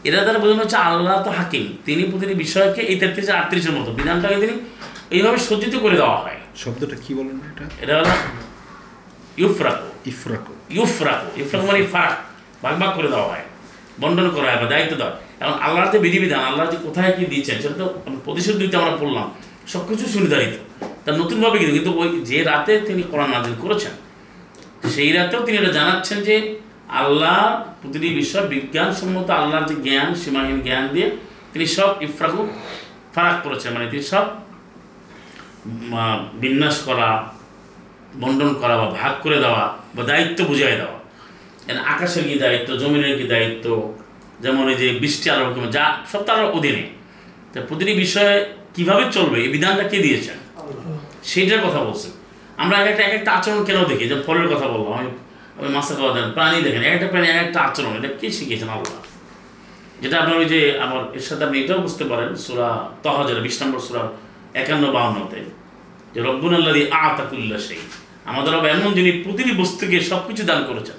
এরা 0.04 0.20
দ্বারা 0.24 0.38
বোঝানো 0.38 0.62
হচ্ছে 0.62 0.76
আল্লাহ 0.76 1.16
তো 1.22 1.30
হাকিম। 1.30 1.64
তিনি 1.86 2.02
প্রতিটি 2.10 2.34
বিষয়কে 2.34 2.80
এই 2.90 2.96
তেত্রিশ 3.00 3.28
আটত্রিশের 3.28 3.72
মতো 3.72 3.90
বিধানটাকে 3.92 4.36
তিনি 4.42 4.54
এইভাবে 5.10 5.38
সজ্জিত 5.38 5.74
করে 5.84 5.96
দেওয়া 5.96 6.18
হয়। 6.22 6.38
শব্দটা 6.62 6.96
কি 7.04 7.10
বলেন 7.14 7.36
এটা? 7.48 7.64
এটা 7.82 7.92
হলো 7.98 8.14
ইউফরাকু 9.42 9.86
ইফরাকু 10.10 10.52
ইউফরাকু 10.70 11.26
ইউফরাকু 11.40 11.66
মানে 11.66 11.80
ফারাক 11.92 12.16
ভাগ 12.62 12.74
ভাগ 12.80 12.90
করে 12.96 13.08
দেওয়া 13.08 13.28
হয় 13.28 13.44
বন্টন 14.00 14.28
করা 14.30 14.46
হয় 14.50 14.58
বা 14.62 14.66
দায়িত্ব 14.70 14.94
দেওয়া 14.96 15.14
এবং 15.40 15.54
আল্লাহর 15.62 15.90
যে 15.92 15.98
বিধিবিধান 15.98 16.40
আল্লাহ 16.40 16.64
যে 16.70 16.78
কোথায় 16.82 17.12
কি 17.12 17.24
দিচ্ছেন 17.24 17.56
সেটা 17.62 17.74
তো 17.74 17.86
প্রতিশোধ 18.24 18.56
দিতে 18.56 18.76
আমরা 18.76 18.96
পড়লাম 18.96 19.26
সব 19.72 19.82
কিছু 19.88 20.04
সুনির্ধারিত। 20.14 20.54
তা 21.04 21.10
নতুনভাবে 21.20 21.56
কিন্তু 21.60 21.74
কিন্তু 21.78 21.92
ওই 22.00 22.08
যে 22.30 22.38
রাতে 22.50 22.72
তিনি 22.88 23.02
কোরআন 23.10 23.28
নাজিল 23.34 23.54
করেছেন, 23.64 23.94
সেই 24.94 25.10
রাতেও 25.16 25.40
তিনি 25.46 25.56
এটা 25.60 25.72
জানাচ্ছেন 25.78 26.18
যে 26.28 26.36
আল্লাহ 27.02 27.38
প্রতিটি 27.80 28.08
বিষয় 28.20 28.44
বিজ্ঞানসম্মত 28.54 29.28
আল্লাহর 29.40 29.66
যে 29.70 29.76
জ্ঞান, 29.86 30.08
সীমাহীন 30.22 30.58
জ্ঞান 30.66 30.84
দিয়ে 30.94 31.08
তিনি 31.52 31.66
সব 31.76 31.90
ইফরাকু 32.06 32.40
ফারাক 33.14 33.36
করেছেন। 33.44 33.70
মানে 33.76 33.86
তিনি 33.92 34.04
সব 34.12 34.24
বিন্যাস 36.42 36.76
করা, 36.88 37.08
বন্টন 38.22 38.50
করা 38.60 38.74
বা 38.80 38.86
ভাগ 39.00 39.12
করে 39.24 39.38
দেওয়া 39.44 39.64
বা 39.94 40.02
দায়িত্ব 40.10 40.38
বুঝিয়ে 40.50 40.78
দেওয়া। 40.80 40.98
আকাশের 41.94 42.24
কি 42.28 42.34
দায়িত্ব, 42.44 42.68
জমিনের 42.82 43.14
কি 43.18 43.24
দায়িত্ব, 43.34 43.66
যেমন 44.44 44.64
এই 44.72 44.76
যে 44.80 44.86
বৃষ্টি 45.02 45.26
আলোর 45.32 45.72
যা 45.76 45.84
সব 46.10 46.20
তার 46.28 46.40
অধীনে। 46.58 46.84
তা 47.52 47.58
প্রতিটি 47.68 47.92
বিষয়ে 48.04 48.36
কীভাবে 48.74 49.04
চলবে 49.12 49.42
এই 49.42 49.48
বিধানটা 49.48 49.88
কে 49.88 49.98
দিয়েছেন? 49.98 50.34
সেইটার 51.22 51.60
কথা 51.66 51.84
বলছেন। 51.84 52.10
আমরা 52.56 52.78
এক 52.78 52.88
একটা 52.88 53.02
এক 53.02 53.14
একটা 53.14 53.32
আচরণ 53.32 53.64
কেন 53.64 53.84
দেখি? 53.84 54.08
যে 54.08 54.22
ফলের 54.26 54.48
কথা 54.48 54.66
বললাম 54.68 54.92
আমি 54.92 55.10
আমি 55.58 55.68
মাছের 55.74 55.96
কথা 55.96 56.20
দেন 56.20 56.30
প্রাণী 56.32 56.62
দেখেন 56.62 56.82
এক 56.82 56.94
একটা 56.94 57.06
প্রাণী 57.06 57.26
এক 57.28 57.46
একটা 57.46 57.60
আচরণ 57.60 58.04
এটা 58.04 58.08
কে 58.20 58.30
শিখিয়েছেন 58.30 58.68
আল্লাহ? 58.68 58.92
যেটা 60.02 60.20
আপনার 60.20 60.36
ওই 60.38 60.44
যে 60.44 60.80
আমার 60.80 61.04
এর 61.14 61.20
সাথে 61.20 61.44
আপনি 61.44 61.60
এটাও 61.60 61.78
বুঝতে 61.78 62.04
পারেন 62.04 62.36
সুরা 62.36 62.88
তহজের 63.02 63.40
বিশ 63.40 63.62
নম্বর 63.62 63.80
সুরা 63.80 64.08
একান্ন 64.54 64.92
বাউন্নতে 64.92 65.36
যে 66.14 66.20
রব্বুন 66.22 66.54
আল্লাহ 66.54 66.74
আতাকুল্লা 66.90 67.58
সেই 67.58 67.78
আমাদের 68.24 68.52
রব 68.54 68.64
এমন 68.64 68.92
যিনি 68.92 69.12
প্রতিটি 69.12 69.52
বস্তুকে 69.52 70.00
সব 70.00 70.26
কিছু 70.26 70.42
দান 70.42 70.64
করেছেন 70.64 70.94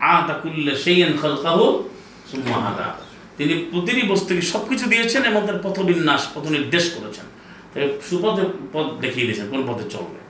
আতাকুল্লা 0.00 0.74
সেই 0.74 1.12
খালকাহু 1.22 1.88
সুম্মা 2.30 2.58
হাদা। 2.60 3.09
তিনি 3.40 3.54
প্রতিটি 3.72 4.02
বস্তুকে 4.12 4.42
সব 4.52 4.62
কিছু 4.70 4.84
দিয়েছেন 4.92 5.22
এবং 5.30 5.40
তার 5.48 5.58
পথ 5.64 5.76
বিন্যাস 5.88 6.22
পথ 6.34 6.44
নির্দেশ 6.56 6.84
করেছেন। 6.96 7.26
তাই 7.70 7.82
সুপথে 8.08 8.44
পথ 8.74 8.86
দেখিয়ে 9.04 9.26
দিয়েছেন, 9.28 9.46
কোন 9.52 9.60
পথে 9.68 9.84
চলবে। 9.94 10.20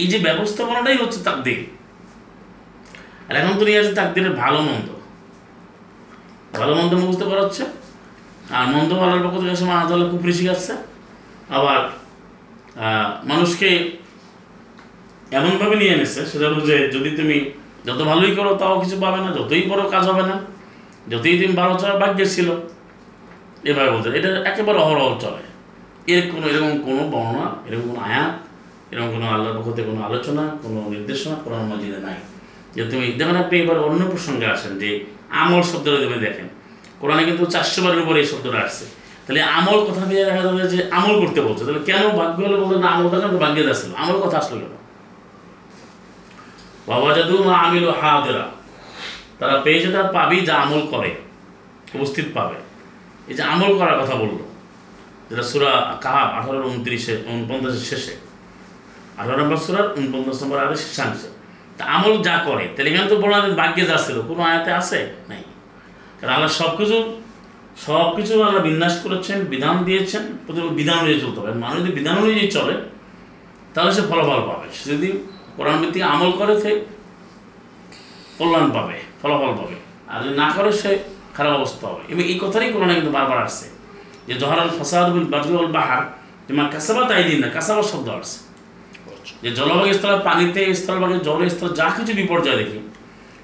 এই 0.00 0.06
যে 0.12 0.18
ব্যবস্থাপনাটাই 0.26 0.96
হচ্ছে 1.02 1.18
তার 1.26 1.38
দিক 1.46 1.60
আর 3.28 3.34
এখন 3.40 3.52
তো 3.58 3.64
নিয়ে 3.68 3.78
আছে 3.82 3.92
তাকদিরের 4.00 4.34
ভালো 4.42 4.58
মন্দ। 4.68 4.88
ভালো 6.58 6.72
মন্দ 6.78 6.92
মুখস্থ 7.00 7.22
করা 7.30 7.42
হচ্ছে। 7.46 7.64
আর 8.56 8.66
মন্দ 8.74 8.90
আল্লাহর 9.02 9.22
পক্ষ 9.24 9.36
থেকে 9.42 9.58
সময় 9.62 9.78
আদালত 9.84 10.06
কুপুরি 10.12 10.32
শিখাচ্ছে। 10.38 10.74
আবার 11.56 11.80
মানুষকে 13.30 13.68
এমনভাবে 15.38 15.76
নিয়ে 15.80 15.92
এনেছে, 15.96 16.20
সেটা 16.30 16.44
হলো 16.50 16.60
যে 16.68 16.76
যদি 16.94 17.10
তুমি 17.18 17.36
যত 17.86 18.00
ভালোই 18.10 18.32
করো 18.38 18.50
তাও 18.60 18.74
কিছু 18.82 18.96
পাবে 19.04 19.20
না, 19.24 19.28
যতই 19.38 19.62
বড় 19.70 19.82
কাজ 19.94 20.04
হবে 20.12 20.24
না 20.30 20.36
যতই 21.10 21.36
তুমি 21.40 21.54
বারো 21.60 21.74
চড়া 21.80 21.96
ভাগ্যের 22.02 22.28
ছিল, 22.34 22.48
এভাবে 23.70 23.90
বলতে 23.94 24.08
এটা 24.18 24.28
একেবারে 24.50 24.78
অহরহ 24.84 25.08
চলে। 25.24 25.42
এর 26.14 26.22
কোনো, 26.32 26.44
এরকম 26.52 26.72
কোনো 26.86 27.02
বর্ণনা, 27.14 27.46
এরকম 27.66 27.86
কোনো 27.90 28.00
আয়াত, 28.08 28.32
এরকম 28.92 29.08
কোনো 29.14 29.26
আল্লাহর 29.34 29.72
থেকে 29.76 29.88
কোনো 29.90 30.00
আলোচনা, 30.08 30.44
কোনো 30.62 30.78
নির্দেশনা 30.92 31.34
কোরআন 31.44 31.62
মজিদে 31.70 32.00
নাই। 32.06 32.18
যে 32.74 32.82
তুমি 32.90 33.04
দেখেন 33.18 33.36
আপনি 33.36 33.56
এবার 33.64 33.78
অন্য 33.88 34.02
প্রসঙ্গে 34.12 34.46
আসেন 34.54 34.72
যে 34.82 34.88
আমল 35.42 35.62
শব্দটা 35.70 35.98
তুমি 36.04 36.18
দেখেন, 36.26 36.46
কোরআনে 37.00 37.22
কিন্তু 37.28 37.42
চারশো 37.54 37.80
বারের 37.84 38.00
উপরে 38.04 38.18
এই 38.22 38.28
শব্দটা 38.32 38.58
আসছে। 38.66 38.84
তাহলে 39.24 39.40
আমল 39.58 39.78
কথা 39.88 40.02
দিয়ে 40.10 40.22
দেখা 40.28 40.42
যাবে 40.46 40.62
যে 40.74 40.78
আমল 40.98 41.14
করতে 41.22 41.40
বলছে। 41.46 41.62
তাহলে 41.66 41.82
কেন 41.88 42.02
ভাগ্য 42.18 42.36
হলে 42.46 42.56
বলতো 42.62 42.76
না 42.84 42.88
আমলটা 42.94 43.16
কেন 43.22 43.34
ভাগ্যে 43.44 43.62
আসছিল 43.74 43.90
আমল 44.02 44.16
কথা 44.24 44.36
আসলো 44.42 44.56
কেন? 44.62 44.74
বাবা 46.88 47.08
জাদু 47.16 47.34
মা 47.46 47.54
আমিল 47.64 47.86
হাদেরা। 48.00 48.44
তারা 49.44 49.58
পেয়েছে, 49.64 49.88
তারা 49.94 50.08
পাবেই 50.16 50.40
যা 50.48 50.54
আমল 50.64 50.82
করে, 50.92 51.10
উপস্থিত 51.96 52.26
পাবে। 52.36 52.56
এই 53.30 53.34
যে 53.38 53.42
আমল 53.52 53.72
করার 53.78 53.96
কথা 54.02 54.14
বলল, 54.22 54.38
যেটা 55.28 55.44
সুরা 55.50 55.72
কাহাব 56.04 56.28
আঠারো 56.38 56.58
উনত্রিশে, 56.70 57.14
উনপঞ্চাশের 57.32 57.84
শেষে। 57.90 58.14
আঠারো 59.20 59.36
নম্বর 59.40 59.58
সুরার 59.64 59.86
উনপঞ্চাশ 59.98 60.36
নম্বর 60.42 60.58
আগে 60.64 60.76
শেষাংশে 60.84 61.28
তা 61.76 61.82
আমল 61.96 62.14
যা 62.26 62.36
করে, 62.48 62.64
তাহলে 62.74 62.88
এখানে 62.90 63.06
তো 63.12 63.16
বড় 63.22 63.34
ভাগ্যে 63.60 63.84
যা 63.90 63.96
ছিল 64.04 64.16
কোনো 64.28 64.42
আয়াতে 64.50 64.70
আছে? 64.80 64.98
নাই। 65.30 65.42
কারণ 66.18 66.32
আল্লাহ 66.36 66.50
সব 66.60 66.70
কিছু 66.78 66.96
সব 67.86 68.06
কিছু 68.16 68.32
আল্লাহ 68.46 68.62
বিন্যাস 68.68 68.94
করেছেন, 69.04 69.38
বিধান 69.52 69.76
দিয়েছেন 69.88 70.22
প্রথমে 70.44 70.70
বিধান 70.80 70.96
অনুযায়ী 71.00 71.20
চলতে 71.24 71.38
হবে। 71.40 71.52
মানুষ 71.64 71.76
যদি 71.82 71.92
বিধান 71.98 72.14
অনুযায়ী 72.22 72.48
চলে, 72.56 72.74
তাহলে 73.74 73.90
সে 73.96 74.02
ফলাফল 74.10 74.40
পাবে। 74.50 74.66
সে 74.76 74.84
যদি 74.92 75.08
কোরআন 75.56 75.76
ভিত্তিক 75.80 76.02
আমল 76.14 76.30
করে, 76.40 76.52
সে 76.62 76.70
কল্যাণ 78.38 78.66
পাবে। 78.76 78.96
ফলাফল 79.24 79.52
পাবে। 79.60 79.76
আর 80.10 80.18
যদি 80.22 80.34
না 80.42 80.48
করে 80.56 80.70
সে 80.80 80.90
খারাপ 81.36 81.52
অবস্থা 81.60 81.84
হবে। 81.90 82.02
এবং 82.12 82.22
এই 82.32 82.36
কথাটাই 82.42 82.70
কোনো 82.74 82.84
না 82.88 82.92
কিন্তু 82.98 83.12
বারবার 83.16 83.38
আসছে, 83.46 83.66
যে 84.28 84.34
জহরাল 84.42 84.70
ফসাদ 84.78 85.06
বাজুল 85.32 85.66
বাহার 85.76 86.02
তোমার 86.46 86.68
কাসাবা 86.74 87.02
তাই 87.10 87.22
দিন 87.28 87.38
না 87.44 87.48
কাসাবার 87.56 87.86
শব্দ 87.92 88.06
আসছে। 88.18 88.38
যে 89.42 89.50
জলবায়ু 89.58 89.92
স্তর 89.98 90.12
পানিতে 90.28 90.60
স্থল 90.80 90.96
বা 91.02 91.06
জল 91.28 91.40
স্থল, 91.54 91.68
যা 91.80 91.86
কিছু 91.96 92.12
বিপর্যয় 92.20 92.56
দেখি 92.60 92.78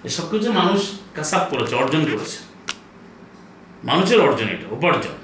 এসব 0.09 0.25
কিছু 0.33 0.49
মানুষ 0.61 0.81
কাসাব 1.17 1.43
করেছে, 1.51 1.75
অর্জন 1.83 2.03
করেছে। 2.11 2.39
মানুষের 3.89 4.19
অর্জন 4.27 4.49
এটা, 4.55 4.67
উপার্জন। 4.77 5.17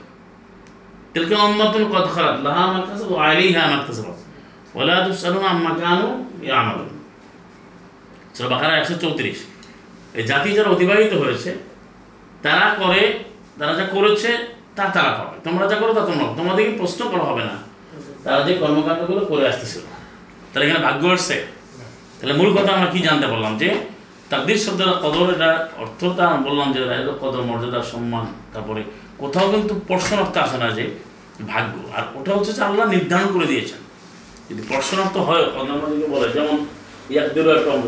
তিলকে 1.12 1.34
অন্যতম 1.46 1.82
কথা 1.94 2.10
খারাপ 2.16 2.36
লাহা 2.44 2.60
আমার 2.68 2.82
কাছে 2.88 3.04
আইলেই 3.26 3.50
হ্যাঁ 3.54 3.66
আমার 3.68 3.82
কাছে 3.86 4.02
ওলা 4.78 4.96
তুসারুন 5.04 5.44
আম্মা 5.52 5.72
কানু 5.80 6.08
ইয়া 6.46 6.56
আমালুন 6.60 6.90
একশো 8.80 8.94
চৌত্রিশ। 9.02 9.38
এই 10.16 10.24
জাতি 10.30 10.48
যারা 10.52 10.68
অতিবাহিত 10.68 11.12
হয়েছে, 11.12 11.50
তারা 12.42 12.66
করে, 12.80 13.02
তারা 13.58 13.72
যা 13.72 13.84
করেছে, 13.84 14.30
তা 14.76 14.84
তারা 14.96 15.10
পাবে। 15.18 15.36
তোমরা 15.44 15.64
যা 15.66 15.76
করো 15.76 15.92
তা 15.94 16.00
তোমরা। 16.00 16.26
তোমাদেরকে 16.36 16.72
প্রশ্ন 16.78 17.00
করা 17.10 17.24
হবে 17.30 17.42
না। 17.50 17.56
তারা 18.24 18.40
যে 18.46 18.52
কর্মকাণ্ডগুলো 18.54 19.20
করে 19.24 19.48
আসতেছিল। 19.48 19.82
তাহলে 20.52 20.64
এখানে 20.66 20.84
ভাগ্য 20.84 21.02
আসছে। 21.08 21.36
তাহলে 22.18 22.34
মূল 22.34 22.50
কথা 22.56 22.70
আমরা 22.72 22.90
কি 22.90 22.98
জানতে 22.98 23.26
পারলাম? 23.26 23.58
যে 23.58 23.68
তাকদির 24.30 24.56
শব্দের 24.56 24.86
কদর 24.86 25.26
এটা 25.34 25.68
অর্থটা 25.76 26.24
আমি 26.26 26.40
বললাম 26.48 26.72
যে 26.72 26.80
কদর, 27.20 27.42
মর্যাদা, 27.42 27.82
সম্মান, 27.82 28.26
তারপরে 28.52 28.82
কোথাও 29.18 29.46
কিন্তু 29.50 29.80
পর্ষণ 29.88 30.18
অর্থ 30.18 30.36
আসে 30.36 30.58
না 30.58 30.68
যে 30.70 30.84
ভাগ্য। 31.48 31.74
আর 31.96 32.02
ওটা 32.14 32.30
হচ্ছে 32.34 32.52
যে 32.52 32.62
আল্লাহ 32.62 32.84
নির্ধারণ 32.88 33.28
করে 33.34 33.46
দিয়েছেন। 33.46 33.80
যদি 34.50 34.62
পর্ষণ 34.68 34.98
অর্থ 35.04 35.16
হয়, 35.16 35.44
অন্যান্যদিকে 35.60 36.06
বলে, 36.14 36.28
যেমন 36.28 36.56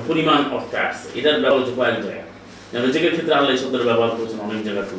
পরিমাণ 0.08 0.40
অর্থে 0.56 0.78
আসছে। 0.78 1.06
এটার 1.18 1.40
ব্যবহার 1.42 1.60
হচ্ছে 1.60 1.74
কয়েক 1.78 1.96
জায়গায়। 2.04 2.26
রিজেকের 2.86 3.12
ক্ষেত্রে 3.12 3.34
আল্লাহ 3.34 3.56
শব্দের 3.56 3.84
ব্যবহার 3.88 4.10
করেছেন 4.10 4.40
অনেক 4.40 4.60
জায়গাতে 4.64 4.92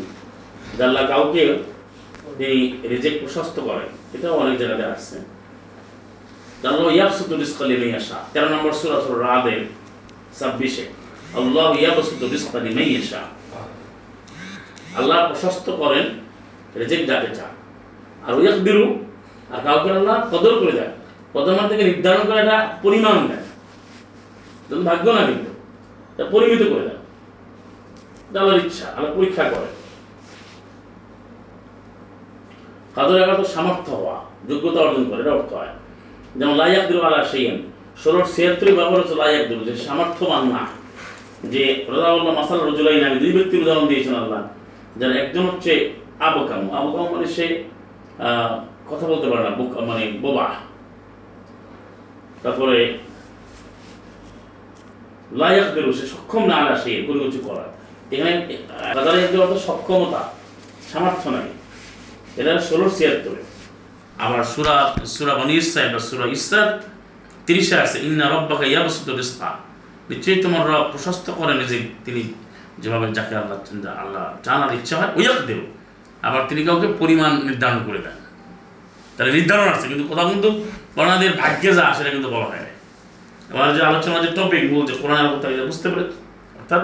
আল্লাহ 0.83 1.03
কাউকে 1.07 1.43
এই 2.49 2.59
রিজেক 2.91 3.13
প্রশস্ত 3.21 3.59
করে 3.59 3.85
এটাও 4.15 4.35
অনেক 4.43 4.55
জায়গাতে 4.57 4.85
আসছে। 4.93 5.17
আল্লাহ 6.67 6.89
ইয়াবসুতু 6.97 7.33
রিজকা 7.37 7.65
লিমান 7.69 7.89
ইয়াশা। 7.89 8.17
13 8.33 8.49
নম্বর 8.49 8.71
সূরা 8.79 8.97
সূরা 9.01 9.19
রাদের 9.27 9.61
26 10.39 10.75
আল্লাহ 14.99 15.19
প্রশস্ত 15.27 15.67
করেন 15.81 16.05
আর 18.25 18.33
আর 19.53 19.59
কাউকে 19.63 19.89
আল্লাহ 19.91 20.15
কদর 20.31 20.53
করে 20.59 20.71
দেয়। 20.71 20.91
কদর 21.33 21.53
মানে 21.57 21.69
থেকে 21.69 21.83
নির্ধারণ 21.83 22.23
করে 22.27 22.39
একটা 22.39 22.57
পরিমাণ 22.83 23.17
দেয়। 23.27 23.45
যেমন 24.69 24.83
ভাগ্য 24.89 25.05
না 25.17 25.21
কিন্তু। 25.29 25.51
এটা 26.13 26.25
পরিমিত 26.33 26.63
করে 26.71 26.83
এটা 28.27 28.37
আল্লাহর 28.41 28.61
ইচ্ছা, 28.65 28.87
আল্লাহ 28.95 29.11
পরীক্ষা 29.17 29.43
করে। 29.53 29.69
কাদর 32.95 33.17
এগারো 33.23 33.43
সামর্থ্য 33.55 33.91
হওয়া, 33.99 34.17
যোগ্যতা 34.49 34.79
অর্জন 34.85 35.03
করে, 35.09 35.19
এটা 35.23 35.33
অর্থ 35.39 35.51
হয়। 35.59 35.73
যেমন 36.39 36.55
লাইয়াক 36.61 36.85
দিল 36.89 36.99
আলা 37.07 37.21
সেইন 37.31 37.55
ষোলোর 38.01 38.25
ছিয়াত্তর 38.33 38.75
ব্যবহার 38.77 38.99
হচ্ছে 39.01 39.15
লাইয়াক 39.21 39.43
দিল 39.49 39.59
যে 39.67 39.73
সামর্থ্যবান 39.87 40.43
না, 40.53 40.63
যে 41.53 41.63
রোজাউল্লাহ 41.91 42.33
মাসাল 42.39 42.59
রজুলাই 42.69 42.97
নামে 43.03 43.17
দুই 43.23 43.31
ব্যক্তির 43.37 43.63
উদাহরণ 43.63 43.85
দিয়েছেন 43.91 44.15
আল্লাহ, 44.21 44.41
যার 44.99 45.11
একজন 45.21 45.43
হচ্ছে 45.51 45.73
আবকাম। 46.27 46.61
আবকাম 46.79 47.05
মানে 47.13 47.27
সে 47.35 47.45
কথা 48.89 49.05
বলতে 49.11 49.27
পারে 49.31 49.43
না 49.47 49.51
মানে 49.89 50.03
বোবা। 50.23 50.47
তারপরে 52.43 52.77
লাইয়াক 55.39 55.69
দিল 55.75 55.87
সে 55.99 56.05
সক্ষম 56.13 56.43
না 56.49 56.55
আলা 56.61 56.73
সে 56.83 56.91
কোনো 57.07 57.19
কিছু 57.25 57.39
করার 57.47 57.69
এখানে 58.13 58.31
কাদারে 58.95 59.19
একটি 59.25 59.37
অর্থ 59.43 59.53
সক্ষমতা, 59.67 60.21
সামর্থ্য 60.91 61.27
নাই। 61.35 61.47
এটা 62.39 62.51
ষোলো 62.69 62.85
ছিয়াত্তরে। 62.97 63.41
আবার 64.25 64.41
সুরা 64.53 64.75
সুরা 65.15 65.33
বনি 65.39 65.53
ইসরা 65.61 65.81
বা 65.93 65.99
সুরা 66.09 66.25
ইসরা 66.35 66.61
তিরিশে 67.45 67.75
আছে, 67.83 67.97
ইন্না 68.07 68.25
রব্বাকা 68.33 68.65
ইয়াবসুতু 68.71 69.11
রিজকা। 69.19 69.49
নিশ্চয়ই 70.09 70.39
তোমার 70.45 70.63
রব 70.69 70.85
প্রশস্ত 70.91 71.27
করেন 71.39 71.57
যে 71.71 71.77
তিনি 72.05 72.21
যেভাবে 72.81 73.05
যাকে 73.17 73.33
আল্লাহ 73.41 73.57
আল্লাহ 74.03 74.23
জানার 74.45 74.71
ইচ্ছা 74.77 74.95
হয় 74.99 75.11
ওইয়াক 75.17 75.39
দেব 75.49 75.61
আবার 76.27 76.41
তিনি 76.49 76.61
কাউকে 76.67 76.87
পরিমাণ 77.01 77.31
নির্ধারণ 77.47 77.79
করে 77.87 77.99
দেন। 78.05 78.17
তাহলে 79.15 79.31
নির্ধারণ 79.37 79.67
আছে, 79.75 79.85
কিন্তু 79.91 80.03
কোথাও 80.09 80.27
কিন্তু 80.33 80.49
বর্ণাদের 80.95 81.33
ভাগ্যে 81.41 81.69
যা 81.77 81.85
সেটা 81.97 82.11
কিন্তু 82.15 82.29
বলা 82.35 82.47
হয় 82.51 82.68
এবার 83.51 83.67
যে 83.75 83.81
আলোচনা, 83.89 84.17
যে 84.25 84.29
টপিক 84.39 84.63
বলছে 84.73 84.93
কোরআন 85.01 85.25
কথা 85.33 85.47
বুঝতে 85.69 85.87
পেরে 85.91 86.05
অর্থাৎ 86.59 86.83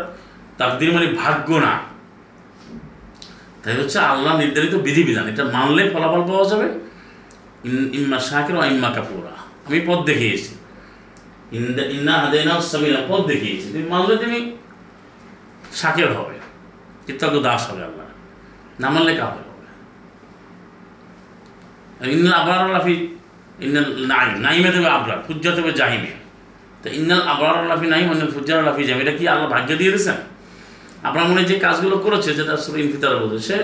তাকদির 0.60 0.92
মানে 0.96 1.08
ভাগ্য 1.22 1.50
না। 1.66 1.74
তাই 3.62 3.74
হচ্ছে 3.80 3.98
আল্লাহ 4.12 4.32
নির্ধারিত 4.42 4.76
বিধিবিধান, 4.86 5.26
এটা 5.32 5.44
মানলে 5.56 5.82
ফলাফল 5.94 6.22
পাওয়া 6.30 6.46
যাবে। 6.52 6.68
ইম্মা 7.98 8.18
শাকির 8.30 8.56
ও 8.60 8.62
ইম্মা 8.74 8.90
কাপুরা 8.96 9.36
আমি 9.68 9.80
পথ 9.88 10.00
দেখিয়েছি। 10.10 10.52
ইন্না 11.96 12.14
হাদেনা 12.22 12.54
সাবিলা, 12.72 13.02
পথ 13.10 13.22
দেখিয়েছি। 13.32 13.68
তুমি 13.74 13.86
মানলে 13.94 14.14
তুমি 14.24 14.38
শাকের 15.80 16.10
হবে। 16.18 16.36
কৃতজ্ঞ 17.06 17.36
দাস 17.48 17.64
হবে 17.70 17.82
আল্লাহ। 17.90 18.08
না 18.82 18.88
মানলে 18.96 19.14
কাপড় 19.20 19.46
হবে। 19.50 19.66
আর 22.02 22.08
ইন্নাল 22.16 22.36
আবরার 22.42 22.70
লাফি 22.76 22.96
নাই 24.12 24.28
নাইমে 24.46 24.70
দেবে 24.76 24.90
আবরার 24.98 25.20
ফুজ্জা 25.26 25.52
দেবে 25.58 25.72
জাহিমে 25.80 26.12
তো 26.86 26.90
ইন্নাল 27.00 27.22
আবরার 27.34 27.66
লাফি 27.72 27.88
নাই 27.94 28.02
মানে 28.10 28.26
ফুজ্জার 28.36 28.60
লাফি 28.68 28.82
জাহিম 28.88 29.02
এটা 29.04 29.14
কি 29.20 29.24
আল্লাহ 29.34 29.48
ভাগ্য 29.56 29.70
দিয়ে 29.82 29.92
দিয়েছেন? 29.94 30.18
আপনার 31.08 31.26
মনে 31.30 31.42
যে 31.50 31.56
কাজগুলো 31.66 31.96
করেছে, 32.06 32.30
যেটা 32.40 32.54
সুর 32.64 32.76
ইনফিতারা 32.84 33.18
বলছে 33.22 33.40
সে 33.50 33.58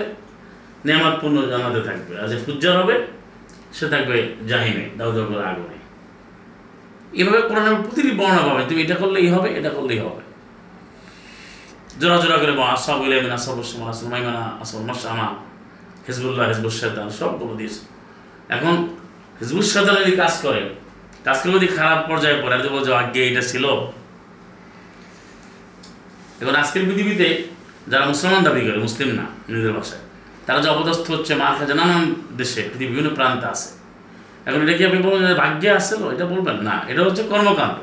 নেয়ামতপূর্ণ 0.86 1.36
জানাতে 1.52 1.80
থাকবে। 1.88 2.12
আর 2.20 2.26
যে 2.32 2.36
ফুজ্জার 2.44 2.74
হবে, 2.80 2.94
সে 3.76 3.86
থাকবে 3.92 4.16
জাহিমে, 4.50 4.84
দাউদের 4.98 5.24
আগুনে। 5.50 5.78
এভাবে 7.20 7.40
কোরআনের 7.48 7.76
প্রতিটি 7.84 8.10
বর্ণনা 8.20 8.42
পাবে 8.46 8.62
তুমি 8.68 8.80
এটা 8.86 8.96
করলেই 9.02 9.28
হবে, 9.34 9.48
এটা 9.58 9.70
করলেই 9.76 10.00
হবে। 10.04 10.22
জোড়া 12.00 12.16
জোড়া 12.22 12.38
করে 12.42 12.52
বা 12.58 12.64
আসাব 12.74 12.98
ইলামিন 13.06 13.32
আসাব 13.38 13.56
সমা 13.70 13.86
আসমাইমানা 13.92 14.44
আসাব 14.62 14.80
মাসামা 14.90 15.28
হিজবুল্লাহ 16.06 16.44
হিজবুল 16.50 16.72
শৈতান 16.80 17.08
সব 17.18 17.32
বলে 17.40 17.54
দিয়েছে। 17.60 17.80
এখন 18.54 18.74
হিজবুল 19.40 19.64
শৈতান 19.72 19.94
যদি 20.02 20.14
কাজ 20.22 20.34
করে 20.44 20.62
কাজ 21.24 21.36
করে 21.42 21.52
যদি 21.58 21.68
খারাপ 21.78 22.00
পর্যায়ে 22.08 22.36
পড়ে। 22.42 22.54
যদি 22.58 22.70
বলছে, 22.76 22.90
আগে 23.02 23.22
এটা 23.30 23.42
ছিল। 23.50 23.64
এখন 26.40 26.54
আজকের 26.62 26.82
পৃথিবীতে 26.88 27.28
যারা 27.90 28.04
মুসলমান 28.12 28.40
দাবি 28.46 28.60
করে, 28.66 28.78
মুসলিম 28.86 29.08
না, 29.18 29.24
নিজের 29.52 29.72
ভাষায়, 29.78 30.02
তারা 30.46 30.58
যে 30.64 30.68
অপদস্থ 30.74 31.06
হচ্ছে, 31.14 31.32
মার 31.40 31.52
খাচ্ছে, 31.58 31.74
নানান 31.80 32.02
দেশে, 32.40 32.60
পৃথিবীর 32.70 32.92
বিভিন্ন 32.92 33.10
প্রান্তে 33.18 33.46
আছে। 33.54 33.68
এখন 34.46 34.58
এটা 34.64 34.74
কি 34.78 34.82
আপনি 34.88 34.98
বলবেন 35.06 35.34
ভাগ্যে 35.42 35.68
আসছিল 35.78 36.00
এটা 36.14 36.24
বলবেন 36.32 36.56
না। 36.68 36.74
এটা 36.90 37.00
হচ্ছে 37.06 37.22
কর্মকাণ্ড। 37.32 37.76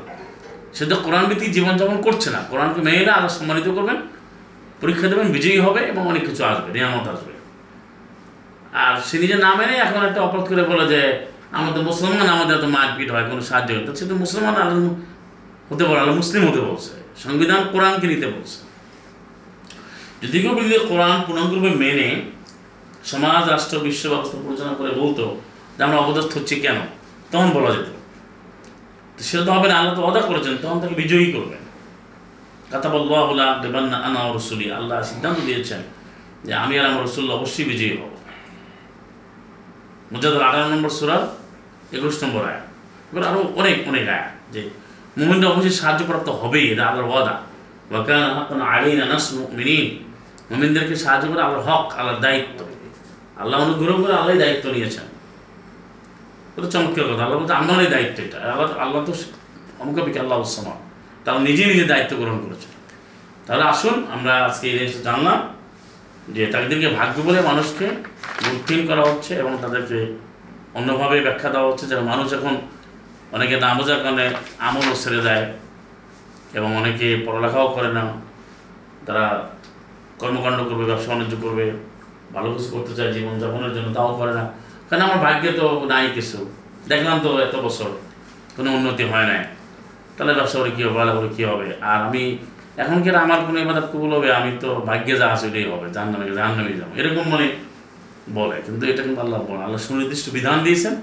সে 0.76 0.84
তো 0.90 0.96
কোরআন 1.06 1.24
ভিত্তিক 1.30 1.50
জীবনযাপন 1.56 1.98
করছে 2.06 2.28
না। 2.34 2.40
কোরআনকে 2.50 2.80
মেয়েরা 2.86 3.12
আল্লাহ 3.16 3.32
সম্মানিত 3.38 3.66
করবেন, 3.76 3.98
পরীক্ষা 4.80 5.06
দেবেন, 5.08 5.28
বিজয়ী 5.36 5.58
হবে 5.66 5.80
এবং 5.92 6.02
অনেক 6.12 6.22
কিছু 6.28 6.42
আসবে, 6.50 6.68
নিয়ামত 6.76 7.06
আসবে। 7.14 7.32
আর 8.82 8.94
সে 9.08 9.16
নিজে 9.22 9.36
না 9.44 9.50
মেনে 9.58 9.74
এখন 9.86 10.00
একটা 10.08 10.20
অপরাধ 10.26 10.44
করে 10.50 10.62
বলে 10.70 10.84
যে 10.92 11.00
আমাদের 11.58 11.82
মুসলমান, 11.90 12.28
আমাদের 12.36 12.54
এত 12.58 12.66
মারপিট 12.76 13.08
হয়, 13.14 13.24
কোনো 13.30 13.42
সাহায্য 13.48 13.68
হয় 13.74 13.84
তো 13.86 13.92
সে 13.98 14.04
তো 14.10 14.14
মুসলমান, 14.24 14.54
আল্লাহ 14.54 14.78
হতে 15.70 15.84
পারে, 15.88 15.98
আল্লাহ 16.02 16.16
মুসলিম 16.22 16.42
হতে 16.48 16.60
বলছে। 16.68 16.92
সংবিধান 17.24 17.60
কোরআনকে 17.72 18.06
নিতে 18.12 18.26
বলছে। 18.34 18.58
যদি 20.22 20.36
কেউ 20.42 20.52
যদি 20.60 20.76
কোরআন 20.90 21.16
পূর্ণাঙ্গরূপে 21.26 21.70
মেনে 21.84 22.08
সমাজ, 23.10 23.42
রাষ্ট্র, 23.48 23.74
বিশ্ব 23.86 24.02
ব্যবস্থা 24.12 24.36
পরিচালনা 24.46 24.74
করে 24.80 24.90
বলতো 25.00 25.24
যে 25.76 25.80
আমরা 25.86 25.98
অবদস্থ 26.04 26.32
হচ্ছি 26.38 26.54
কেন, 26.64 26.78
তখন 27.32 27.48
বলা 27.56 27.70
যেত। 27.76 27.88
তো 29.16 29.20
সেটা 29.28 29.42
তো 29.46 29.50
হবে 29.56 29.66
না, 29.70 29.74
আল্লাহ 29.78 29.94
তো 29.98 30.02
অদা 30.02 30.20
করেছেন, 30.20 30.54
তখন 30.62 30.76
তাকে 30.82 30.94
বিজয়ী 30.94 31.26
করবেন। 31.32 31.62
কথা 32.72 32.88
বলব 32.88 33.10
আল্লাহ 33.24 33.48
দেবান্না 33.62 33.96
আনা 34.06 34.20
রসুলি। 34.36 34.66
আল্লাহ 34.78 34.96
সিদ্ধান্ত 35.10 35.38
দিয়েছেন 35.48 35.80
যে 36.46 36.52
আমি 36.54 36.74
আর 36.78 36.84
আমার 36.90 37.02
রসুল 37.04 37.24
অবশ্যই 37.38 37.64
বিজয়ী 37.64 37.92
হব। 38.00 38.12
মুজাদুল 40.12 40.42
আঠারো 40.42 40.68
নম্বর 40.74 40.90
সুরা, 40.90 41.18
একুশ 41.96 42.16
নম্বর 42.22 42.42
আয়া 42.50 42.62
এবার 43.10 43.22
আরও 43.28 43.40
অনেক 43.60 43.76
অনেক 43.88 44.08
আয়া 44.08 44.28
যে 44.52 44.60
মুমিনরা 45.18 45.48
অবশ্যই 45.48 45.70
সাহায্যপ্রাপ্ত 45.70 46.28
হবেই, 46.28 46.64
এটা 46.72 46.86
আল্লাহর 46.86 47.08
ওয়াদা। 47.10 47.34
ওয়াকান 47.90 48.22
মুমিনিন। 49.36 49.86
মুমিনদেরকে 50.50 50.94
সাহায্য 50.96 51.24
করে 51.28 51.42
আল্লাহর 51.42 51.64
হক, 51.68 51.86
আল্লাহর 51.98 52.20
দায়িত্ব। 52.20 52.58
আল্লাহ 53.40 53.56
অনুগ্রহ 53.60 53.96
করে 54.02 54.14
আল্লাহ 54.20 54.34
দায়িত্ব 54.36 54.64
নিয়েছেন। 54.70 55.06
ওটা 56.56 56.68
চমৎকার 56.70 57.04
কথা। 57.10 57.22
আল্লাহ 57.24 57.38
বলতে 57.40 57.52
আমারই 57.52 57.86
দায়িত্ব 57.86 58.18
এটা। 58.22 58.38
আল্লাহ 58.38 58.78
আল্লাহ 58.84 59.00
তো 59.04 59.12
অমুকাবিক 59.78 60.16
আল্লাহ 60.16 60.38
সামান। 60.42 60.78
তারা 61.24 61.38
নিজে 61.38 61.64
নিজে 61.64 61.84
দায়িত্ব 61.84 62.12
গ্রহণ 62.16 62.38
করেছে 62.46 62.68
তাহলে 63.46 63.64
আসুন, 63.64 63.96
আমরা 64.14 64.32
আজকে 64.46 64.64
এই 64.70 64.78
জিনিসটা 64.78 65.02
জানলাম। 65.02 65.38
যে 66.34 66.46
তাদেরকে 66.46 66.88
ভাগ্য 66.88 67.16
বলে 67.20 67.40
মানুষকে 67.40 67.86
বুদ্ধিহীন 68.44 68.86
করা 68.86 69.02
হচ্ছে 69.02 69.32
এবং 69.34 69.52
তাদেরকে 69.62 69.98
অন্যভাবে 70.74 71.20
ব্যাখ্যা 71.20 71.48
দেওয়া 71.50 71.68
হচ্ছে 71.70 71.86
যেন 71.86 72.00
মানুষ 72.00 72.32
এখন 72.32 72.54
অনেকে 73.32 73.56
না 73.56 73.74
বোঝার 73.74 74.00
কারণে 74.02 74.30
আমলও 74.58 74.94
ছেড়ে 74.94 75.20
দেয় 75.22 75.52
এবং 76.54 76.76
অনেকে 76.76 77.22
পড়ালেখাও 77.26 77.68
করে 77.68 77.92
না, 77.92 78.04
তারা 79.06 79.24
কর্মকাণ্ড 80.18 80.58
করবে, 80.68 80.84
ব্যবসা 80.84 81.08
বাণিজ্য 81.10 81.36
করবে, 81.42 81.64
ভালো 82.34 82.48
কিছু 82.54 82.70
করতে 82.70 82.92
চায়, 82.94 83.12
জীবনযাপনের 83.12 83.72
জন্য 83.74 83.94
তাও 83.94 84.16
করে 84.16 84.32
না। 84.34 84.44
কারণ 84.88 85.02
আমার 85.02 85.18
ভাগ্যে 85.18 85.52
তো 85.52 85.66
নাই 85.88 86.10
কিছু। 86.14 86.38
দেখলাম 86.88 87.20
তো 87.22 87.30
এত 87.40 87.56
বছর 87.56 87.90
কোনো 88.56 88.68
উন্নতি 88.72 89.04
হয় 89.04 89.26
নাই। 89.26 89.44
তাহলে 90.16 90.34
ব্যবসা 90.34 90.58
করে 90.58 90.70
কী 90.70 90.82
হবে 90.82 90.94
ভালো 90.94 91.12
করে 91.16 91.28
কী 91.36 91.44
হবে? 91.44 91.66
আর 91.80 91.98
আমি 92.02 92.38
এখন 92.82 92.96
কি 93.02 93.08
আমার 93.26 93.40
কোনো 93.46 93.58
এবার 93.64 93.76
কবুল 93.92 94.10
হবে? 94.16 94.28
আমি 94.38 94.50
তো 94.60 94.68
ভাগ্যে 94.88 95.14
যা 95.20 95.26
ওইটাই 95.42 95.66
হবে, 95.72 95.86
জাহান্নামে 95.94 96.24
জাহান্নামে 96.38 96.72
যাব। 96.80 96.90
এরকম 97.00 97.24
মানে 97.32 97.46
বলে। 98.38 98.56
কিন্তু 98.66 98.86
এটা 98.86 99.02
কিন্তু 99.02 99.20
আল্লাহ 99.20 99.40
বলে। 99.48 99.62
আল্লাহ 99.64 99.80
সুনির্দিষ্ট 99.88 100.26
বিধান 100.30 100.58
দিয়েছেন। 100.62 100.94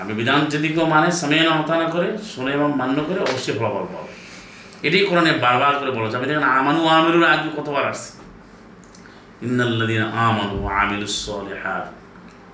আমি 0.00 0.12
বিধান 0.12 0.40
যদি 0.54 0.68
কেউ 0.68 0.86
মানে 0.94 1.08
সময় 1.12 1.42
না 1.82 1.86
করে, 1.90 2.08
শুনে 2.34 2.50
এবং 2.52 2.68
মান্য 2.76 2.96
করে, 3.08 3.20
অবশ্যই 3.20 3.54
ফলাফল 3.58 3.86
পাবে। 3.94 4.12
এটাই 4.86 5.04
কোরআনে 5.06 5.32
বারবার 5.32 5.74
করে 5.80 5.90
বলেছে 5.90 6.16
আমি 6.16 6.26
দেখেন, 6.26 6.46
আমানু 6.58 6.80
আমিরুর 6.88 7.24
আগে 7.24 7.48
কতবার 7.56 7.84
আসছে? 7.88 8.10
ইন্নাল্লাযীনা 9.46 10.06
আমানু 10.26 10.56
আমিলুস 10.82 11.16
সালিহাত 11.26 11.86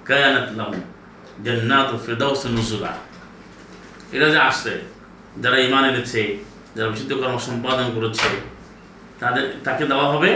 কায়ানাত 0.08 0.48
লাহুম 0.56 0.80
জান্নাতুল 1.44 1.98
ফিরদাউস 2.06 2.42
নুজুলা। 2.46 2.92
এটা 4.12 4.26
যে 4.30 4.38
আসছে, 4.48 4.72
যারা 5.42 5.56
ইমান 5.66 5.84
এনেছে, 5.90 6.22
যারা 6.76 6.88
বিশুদ্ধ 6.92 7.12
কর্ম 7.20 7.36
সম্পাদন 7.38 7.86
করেছে 7.94 8.53
তাদের, 9.20 9.44
তাকে 9.66 9.84
দেওয়া 9.92 10.06
হবে, 10.12 10.30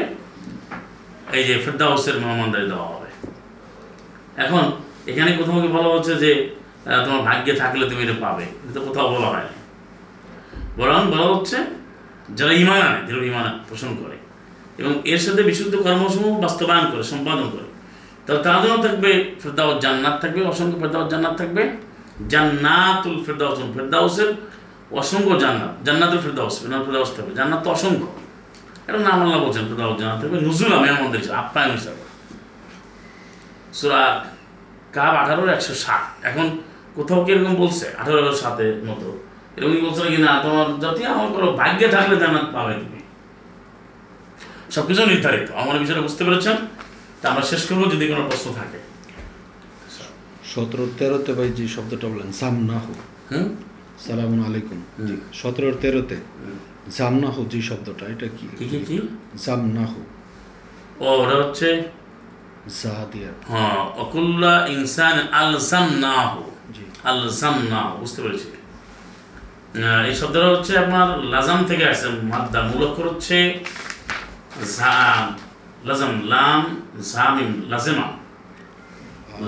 এই 1.37 1.43
যে 1.49 1.55
ফেরদাউসের 1.65 2.17
মেহমানদারি 2.23 2.67
দেওয়া 2.73 2.89
হবে। 2.93 3.09
এখন, 4.45 4.65
এখানে 5.11 5.31
কোথাও 5.39 5.59
বলা 5.77 5.89
হচ্ছে 5.95 6.13
যে 6.25 6.31
তোমার 7.05 7.23
ভাগ্যে 7.29 7.53
থাকলে 7.63 7.85
তুমি 7.91 8.01
এটা 8.07 8.17
পাবে 8.25 8.45
কিন্তু 8.63 8.79
কোথাও 8.87 9.07
বলা 9.15 9.29
হয়নি। 9.33 9.55
বরং 10.79 11.01
বলা 11.15 11.27
হচ্ছে, 11.33 11.59
যারা 12.39 12.53
ইমান 12.63 12.81
আনে, 12.89 13.01
দৃঢ় 13.07 13.25
ইমান 13.31 13.47
পোষণ 13.69 13.91
করে, 14.01 14.17
এবং 14.81 14.93
এর 15.13 15.21
সাথে 15.25 15.43
বিশুদ্ধ 15.49 15.75
কর্মসমূহ 15.85 16.33
বাস্তবায়ন 16.45 16.87
করে, 16.93 17.05
সম্পাদন 17.13 17.47
করে, 17.55 17.67
তাহলে 18.25 18.41
তার 18.47 18.59
জন্য 18.63 18.77
থাকবে 18.87 19.11
ফেরদাউস, 19.43 19.77
জান্নাত 19.85 20.17
থাকবে, 20.23 20.41
অসংখ্য 20.53 20.77
ফেরদাউস 20.83 21.07
জান্নাত 21.13 21.35
থাকবে। 21.41 21.63
জান্নাতুল 22.33 23.17
ফেরদাউস, 23.27 23.59
ফেরদাউসের 23.77 24.31
অসংখ্য 25.01 25.35
জান্নাত, 25.43 25.73
জান্নাতুল 25.87 26.21
ফেরদাউস 26.25 26.55
ফেরদাউস 26.63 27.11
থাকবে, 27.17 27.33
জান্নাত 27.39 27.61
তো 27.65 27.69
অসংখ্য। 27.77 28.09
এটা 28.89 28.99
নাম 28.99 29.19
আল্লাহ 29.23 29.39
বলছেন 29.45 29.65
ফেরদাউস 29.69 29.97
জান্নাত 30.01 30.19
থাকবে 30.23 30.39
নুজুল 30.41 30.71
আমি 30.73 30.89
আমাদের 30.89 31.21
আপ্যায়ন 31.33 31.73
হিসাবে 31.73 32.03
সুরা 33.75 34.03
কাব 34.93 35.15
আঠারো 35.23 35.43
একশো 35.47 35.75
ষাট 35.75 36.05
এখন 36.27 36.47
কোথাও 36.97 37.25
কি 37.25 37.33
এরকম 37.33 37.55
বলছে? 37.55 37.87
আঠারো 37.99 38.33
সাতের 38.33 38.75
মতো। 38.85 39.09
এরকম 39.57 39.73
কি 39.75 39.81
বলছে 39.81 40.01
নাকি? 40.05 40.17
না 40.17 40.33
তোমার 40.43 40.67
যতই 40.81 41.05
আমার 41.05 41.29
করো 41.33 41.49
ভাগ্যে 41.53 41.89
থাকলে 41.89 42.17
জান্নাত 42.17 42.47
পাবে 42.53 42.75
তুমি। 42.75 43.01
সব 44.71 44.87
কিছু 44.87 45.03
নির্ধারিত। 45.07 45.49
আমার 45.53 45.79
বিষয়টা 45.79 46.03
বুঝতে 46.03 46.23
পেরেছেন? 46.25 46.57
তা 47.21 47.25
আমরা 47.29 47.43
শেষ 47.43 47.63
করব 47.69 47.83
যদি 47.91 48.05
কোনো 48.09 48.23
প্রশ্ন 48.29 48.55
থাকে। 48.55 48.79
সতেরো 50.55 50.85
তেরোতে 50.99 51.33
ভাই 51.33 51.49
যে 51.49 51.69
শব্দটা 51.69 52.07
বলেন 52.09 52.31
জামনাহু 52.41 52.93
হুম? 53.31 53.49
সালামুন 54.07 54.41
আলাইকুম। 54.47 54.79
সতেরো 55.33 55.73
তেরোতে। 55.73 56.17
জামনাহু 56.97 57.41
যে 57.53 57.61
শব্দটা 57.69 58.05
এটা 58.15 58.29
কি? 58.37 58.47
কি 58.59 58.79
কি 58.89 58.97
জামনাহু। 59.45 60.01
ও 61.05 61.07
ওটা 61.23 61.37
হচ্ছে? 61.43 61.69
জা 62.81 62.95
দিয়া 63.13 63.31
হ্যাঁ 63.51 63.81
অকুল্লা 64.03 64.55
ইনসান 64.75 65.17
আলসাম 65.41 65.87
না 66.05 66.17
হো 66.31 66.45
জি। 66.75 66.85
আলসাম 67.11 67.55
বুঝতে 68.01 68.21
পেরেছি। 68.25 68.49
এই 70.09 70.15
শব্দটা 70.21 70.49
হচ্ছে 70.55 70.73
আপনার 70.85 71.09
লাজাম 71.33 71.61
থেকে 71.71 71.85
আসছে 71.93 72.09
মাদ্দা। 72.33 72.61
মূল 72.69 72.83
অক্ষর 72.89 73.07
হচ্ছে 73.13 73.39
জাম 74.77 75.25
লাজাম 75.89 76.13
লাম 76.33 76.63
জামিম 77.11 77.53
লাজেমা। 77.73 78.07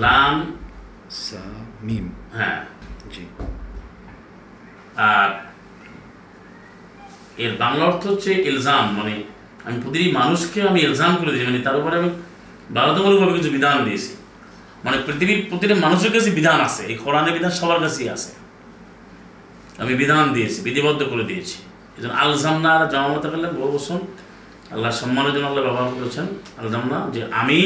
লাম 0.03 0.35
সা 1.23 1.43
মিম 1.87 2.05
হ্যাঁ। 2.37 2.59
জি। 3.13 3.23
আর 5.11 5.29
এর 7.43 7.51
বাংলা 7.63 7.83
অর্থ 7.85 8.03
হচ্ছে 8.07 8.31
ইলজাম 8.49 8.85
মানে 8.99 9.13
আমি 9.65 9.77
প্রতিটি 9.83 10.11
মানুষকে 10.11 10.59
আমি 10.69 10.79
ইলজাম 10.87 11.15
করে 11.19 11.31
দিয়েছি 11.31 11.47
মানে 11.49 11.59
তার 11.67 11.75
উপরে 11.81 11.95
আমি 11.97 12.09
বাধ্যতামূলকভাবে 12.75 13.33
কিছু 13.37 13.49
বিধান 13.57 13.77
দিয়েছি। 13.87 14.11
মানে 14.85 14.97
পৃথিবীর 15.07 15.39
প্রতিটা 15.49 15.75
মানুষের 15.75 16.11
কাছে 16.15 16.29
বিধান 16.39 16.59
আছে, 16.67 16.81
এই 16.91 16.95
কোরআনের 17.03 17.33
বিধান 17.37 17.51
সবার 17.59 17.79
কাছেই 17.85 18.09
আছে। 18.09 18.31
আমি 19.81 19.93
বিধান 19.95 20.33
দিয়েছি, 20.33 20.61
বিধিবদ্ধ 20.67 21.01
করে 21.11 21.23
দিয়েছি। 21.23 21.57
এই 21.97 22.01
জন্য 22.01 22.13
আলজামনা 22.23 22.69
আর 22.75 22.83
জমামতে 22.93 23.27
করলেন 23.31 23.51
বহু 23.59 23.69
বছর 23.77 23.99
আল্লাহ 24.73 24.91
সম্মানের 25.01 25.33
জন্য 25.35 25.45
আল্লাহ 25.47 25.63
ব্যবহার 25.67 25.89
করেছেন। 25.99 26.25
আলজামনা, 26.61 26.97
যে 27.13 27.21
আমি 27.41 27.59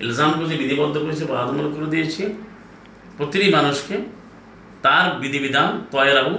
ইলজাম 0.00 0.30
করেছি, 0.36 0.54
বিধিবদ্ধ 0.62 0.98
করেছি 1.04 1.22
বাধ্যতামূলক 1.30 1.72
করে 1.76 1.88
দিয়েছি। 1.94 2.22
প্রতিটি 3.16 3.46
মানুষকে 3.50 3.94
তার 4.84 5.06
বিধিবিধান 5.20 5.68
তয়রাহু 5.92 6.32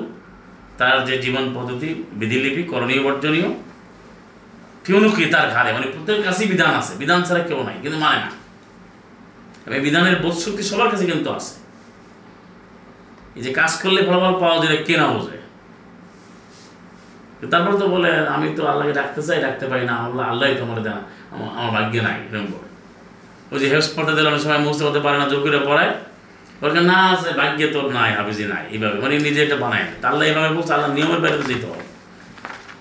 তার 0.78 0.98
যে 1.08 1.16
জীবন 1.24 1.46
পদ্ধতি, 1.56 1.90
বিধিলিপি, 2.20 2.62
করণীয়, 2.72 3.02
বর্জনীয় 3.06 3.50
ফিউনুকি 4.86 5.24
তার 5.34 5.48
ঘাড়ে 5.56 5.70
মানে 5.76 5.88
প্রত্যেকের 5.94 6.24
কাছেই 6.28 6.48
বিধান 6.54 6.72
আছে। 6.80 6.94
বিধান 7.02 7.20
ছাড়া 7.28 7.42
কেউ 7.50 7.60
নাই, 7.68 7.78
কিন্তু 7.84 7.98
মানে 8.04 8.18
না। 8.24 8.30
এবং 9.66 9.80
বিধানের 9.88 10.16
বোধ 10.24 10.36
শক্তি 10.44 10.64
সবার 10.70 10.90
কাছে 10.92 11.06
কিন্তু 11.12 11.30
আছে। 11.38 11.54
এই 13.38 13.42
যে 13.46 13.52
কাজ 13.60 13.72
করলে 13.82 14.00
ফলাফল 14.08 14.34
পাওয়া 14.44 14.58
যায় 14.64 14.80
কে 14.88 14.96
না 15.02 15.08
বোঝে 15.14 15.38
তারপর 17.54 17.74
তো 17.82 17.86
বলে, 17.96 18.12
আমি 18.36 18.48
তো 18.58 18.62
আল্লাহকে 18.72 18.94
ডাকতে 19.00 19.22
চাই, 19.28 19.40
ডাকতে 19.46 19.66
পারি 19.72 19.84
না। 19.90 19.94
আল্লাহ 20.06 20.26
আল্লাহ 20.32 20.48
তো 20.60 20.64
আমার 20.68 20.80
দেনা, 20.86 21.02
আমার 21.60 21.72
ভাগ্যে 21.76 22.02
নাই, 22.08 22.18
এরকম 22.28 22.48
বলে 22.54 22.68
ওই 23.52 23.58
যে 23.62 23.66
হেফস 23.72 23.90
পড়তে 23.96 24.12
দিলে 24.16 24.28
অনেক 24.32 24.42
সময় 24.46 24.62
মুখতে 24.66 24.84
হতে 24.88 25.00
পারে 25.06 25.18
না 25.22 25.26
করে 25.46 25.60
পড়ায়। 25.70 25.92
বলছে 26.62 26.82
না 26.92 26.98
সে 27.22 27.30
ভাগ্যে 27.40 27.68
তোর 27.76 27.86
নাই 27.98 28.10
হাফিজি 28.18 28.46
নাই। 28.54 28.64
এইভাবে। 28.74 28.98
মানে 29.04 29.16
নিজে 29.28 29.40
এটা 29.46 29.58
বানায় 29.64 29.86
আল্লাহ 30.10 30.24
এইভাবে 30.30 30.50
বলছে 30.58 30.72
আল্লাহ 30.76 30.90
নিয়মের 30.98 31.20
বাইরে 31.24 31.38
তো 31.42 31.46
যেতে 31.52 31.66
হবে। 31.72 31.86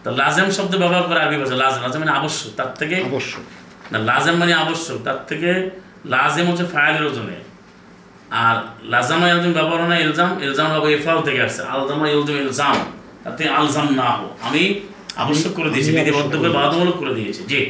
তা 0.03 0.09
লাজেম 0.20 0.49
শব্দ 0.57 0.72
ব্যবহার 0.83 1.05
করে 1.09 1.20
আরবি 1.24 1.37
ভাষা 1.43 1.57
লাজেম। 1.64 1.81
লাজেম 1.87 2.01
মানে 2.05 2.12
আবশ্যক 2.20 2.51
তার 2.59 2.70
থেকে 2.81 2.97
অবশ্যই 3.11 3.45
না 3.93 3.99
লাজেম 4.11 4.37
মানে 4.37 4.53
আবশ্যক 4.64 4.99
তার 5.07 5.18
থেকে 5.29 5.51
লাজেম 6.14 6.45
হচ্ছে 6.51 6.64
ফায়ালের 6.72 7.05
ওজনে। 7.11 7.39
আর 8.45 8.57
লাজামা 8.93 9.27
ইলজাম 9.33 9.53
ব্যবহার 9.53 9.79
হয় 9.83 9.89
না 9.89 9.99
ইলজাম। 9.99 10.31
ইলজাম 10.47 10.68
হবে 10.74 10.89
ইফরাল 10.97 11.20
থেকে 11.22 11.41
আসছে। 11.43 11.62
আলজামা 11.74 12.07
ইলজাম 12.09 12.37
ইলজাম। 12.45 12.77
তার 13.22 13.35
থেকে 13.37 13.51
আলজাম 13.59 13.87
না 14.01 14.09
হো 14.18 14.29
আমি 14.47 14.62
আবশ্যক 15.16 15.53
করে 15.59 15.68
দিয়েছি 15.70 15.91
বিধিবদ্ধ 15.97 16.33
করে 16.41 16.51
বাধ্যতামূলক 16.57 16.97
করে 17.03 17.12
দিয়েছি। 17.14 17.43
জি। 17.53 17.61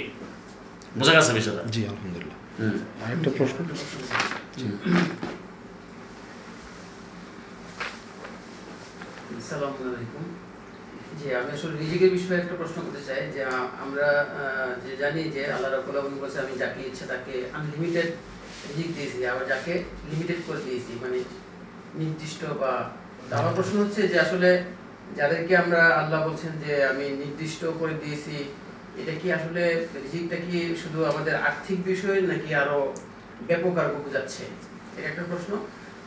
বোঝা 0.99 1.13
গেছে 1.17 1.33
বিষয়টা? 1.39 1.63
জি 1.75 1.81
আলহামদুলিল্লাহ। 1.91 2.39
হুম। 2.59 2.77
আরেকটা 3.03 3.31
প্রশ্ন? 3.39 3.59
আসসালামু 9.47 9.83
আলাইকুম। 9.91 10.25
জি, 11.19 11.27
আমি 11.41 11.51
আসলে 11.57 11.75
রিজিকের 11.83 12.13
বিষয়ে 12.17 12.39
একটা 12.43 12.55
প্রশ্ন 12.61 12.79
করতে 12.85 13.03
চাই। 13.09 13.21
যে 13.35 13.41
আমরা 13.85 14.09
যে 14.85 14.93
জানি 15.03 15.23
যে 15.35 15.43
আল্লাহ 15.55 15.71
রাবুল 15.71 15.97
আলম 16.01 16.15
বলছে, 16.23 16.39
আমি 16.45 16.55
যাকে 16.63 16.81
ইচ্ছে 16.89 17.05
তাকে 17.13 17.35
আনলিমিটেড 17.59 18.09
রিজিক 18.69 18.89
দিয়েছি, 18.97 19.19
আবার 19.33 19.45
যাকে 19.53 19.73
লিমিটেড 20.11 20.41
করে 20.47 20.61
দিয়েছি। 20.67 20.93
মানে 21.03 21.19
নির্দিষ্ট 22.01 22.41
বা 22.63 22.73
আমার 23.39 23.55
প্রশ্ন 23.59 23.75
হচ্ছে 23.83 24.01
যে, 24.13 24.17
আসলে 24.27 24.51
যাদেরকে 25.19 25.53
আমরা 25.63 25.81
আল্লাহ 26.01 26.21
বলছেন 26.29 26.53
যে, 26.65 26.73
আমি 26.91 27.07
নির্দিষ্ট 27.23 27.61
করে 27.81 27.95
দিয়েছি, 28.03 28.37
এটা 29.01 29.15
কি 29.21 29.29
আসলে 29.39 29.63
রিজিকটা 30.05 30.37
কি 30.47 30.59
শুধু 30.83 30.99
আমাদের 31.11 31.35
আর্থিক 31.49 31.79
বিষয় 31.91 32.19
নাকি 32.31 32.51
আরও 32.63 32.79
ব্যাপক 33.49 33.75
আর 33.83 33.89
বোঝাচ্ছে 34.05 34.45
এটা 34.97 35.07
একটা 35.11 35.25
প্রশ্ন। 35.31 35.51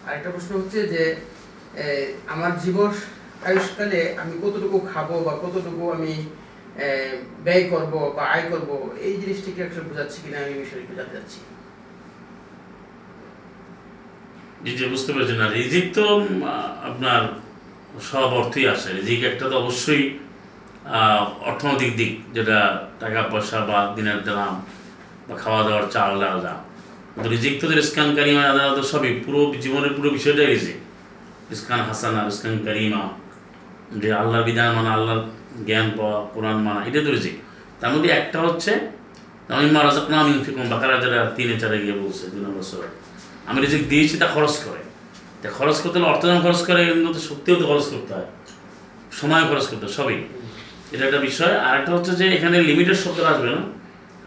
আরেকটা 0.08 0.30
প্রশ্ন 0.36 0.52
হচ্ছে 0.60 0.80
যে 0.94 1.04
আমার 2.34 2.54
জীবন 2.66 2.92
আয়ুষ্কালে 3.48 4.02
আমি 4.22 4.34
কতটুকু 4.44 4.78
খাব 4.92 5.10
বা 5.28 5.34
কতটুকু 5.44 5.84
আমি 5.98 6.14
ব্যয় 7.46 7.66
করব 7.72 7.94
বা 8.16 8.24
আয় 8.34 8.46
করব, 8.52 8.70
এই 9.08 9.14
জিনিসটা 9.22 9.50
কি 9.56 9.60
আসলে 9.66 9.84
বোঝাচ্ছে 9.90 10.18
কিনা 10.24 10.38
আমি 10.44 10.52
এই 10.56 10.60
বিষয়ে 10.64 10.82
একটু 10.84 10.94
জানতে 11.00 11.16
চাচ্ছি। 11.18 11.40
জি 14.64 14.72
জি, 14.78 14.84
বুঝতে 14.94 15.10
পেরেছি। 15.14 15.36
না, 15.42 15.46
রিজিক 15.58 15.86
তো 15.98 16.06
আপনার 16.90 17.22
সব 18.10 18.30
অর্থই 18.40 18.66
আসে। 18.74 18.90
রিজিক 19.00 19.20
একটা 19.32 19.46
তো 19.52 19.56
অবশ্যই 19.64 20.04
অর্থনৈতিক 21.50 21.92
দিক, 22.00 22.14
যেটা 22.36 22.58
টাকা, 23.02 23.22
পয়সা 23.32 23.60
বা 23.70 23.78
দিনের 23.98 24.20
দাম 24.28 24.54
বা 25.28 25.36
খাওয়া 25.44 25.62
দাওয়ার 25.68 25.86
চাল, 25.96 26.12
ডাল 26.24 26.38
দাম 26.46 26.60
কিন্তু 27.12 27.28
রিজিক 27.36 27.54
তো 27.62 27.66
রিস্কান 27.82 28.10
কারিমা 28.18 28.44
তো 28.78 28.84
সবই। 28.92 29.12
পুরো 29.26 29.40
জীবনের 29.64 29.94
পুরো 29.98 30.10
বিষয়টাই 30.18 30.50
রিজিক। 30.54 30.78
রিস্কান 31.52 31.80
হাসানা 31.88 32.20
রিস্কান 32.30 32.56
কারিমা। 32.68 33.04
যে 33.96 34.14
আল্লাহর 34.14 34.44
বিধান 34.44 34.76
মানা, 34.76 34.90
আল্লাহর 34.90 35.24
জ্ঞান 35.66 35.92
পাওয়া, 35.98 36.28
কোরআন 36.34 36.58
মানা, 36.58 36.86
এটা 36.86 37.00
তো 37.02 37.16
তার 37.80 37.94
মধ্যে 37.94 38.10
একটা 38.10 38.42
হচ্ছে 38.42 38.80
আমি 39.50 39.72
মারাজাক 39.72 40.10
নাম 40.10 40.28
ইনফিকুম 40.28 40.70
বাকারা 40.70 41.02
যারা 41.02 41.32
তিনে 41.36 41.60
চারে 41.60 41.80
গিয়ে 41.80 41.94
বলছে, 41.94 42.28
দুই 42.28 42.42
নম্বর 42.42 42.62
সূরা। 42.62 42.88
আমি 43.46 43.62
রিজিক 43.62 43.90
দিয়েছি, 43.90 44.18
তা 44.18 44.26
খরচ 44.26 44.58
করে। 44.58 44.80
তা 45.42 45.50
খরচ 45.50 45.82
করতে 45.82 46.00
হলে 46.00 46.08
অর্থ 46.08 46.26
যখন 46.26 46.42
খরচ 46.42 46.66
করে 46.66 46.86
কিন্তু 46.86 47.20
সত্যিও 47.20 47.56
তো 47.56 47.66
খরচ 47.66 47.84
করতে 47.84 48.14
হয়। 48.14 48.26
সময় 49.12 49.44
খরচ 49.44 49.68
করতে 49.68 49.86
হয়, 49.86 49.94
সবই। 49.94 50.24
এটা 50.92 51.06
একটা 51.06 51.18
বিষয়। 51.18 51.58
আর 51.58 51.80
একটা 51.80 51.92
হচ্ছে 51.92 52.12
যে, 52.12 52.28
এখানে 52.28 52.62
লিমিটেড 52.62 52.98
শব্দ 52.98 53.20
আসবে 53.20 53.50
না। 53.50 53.80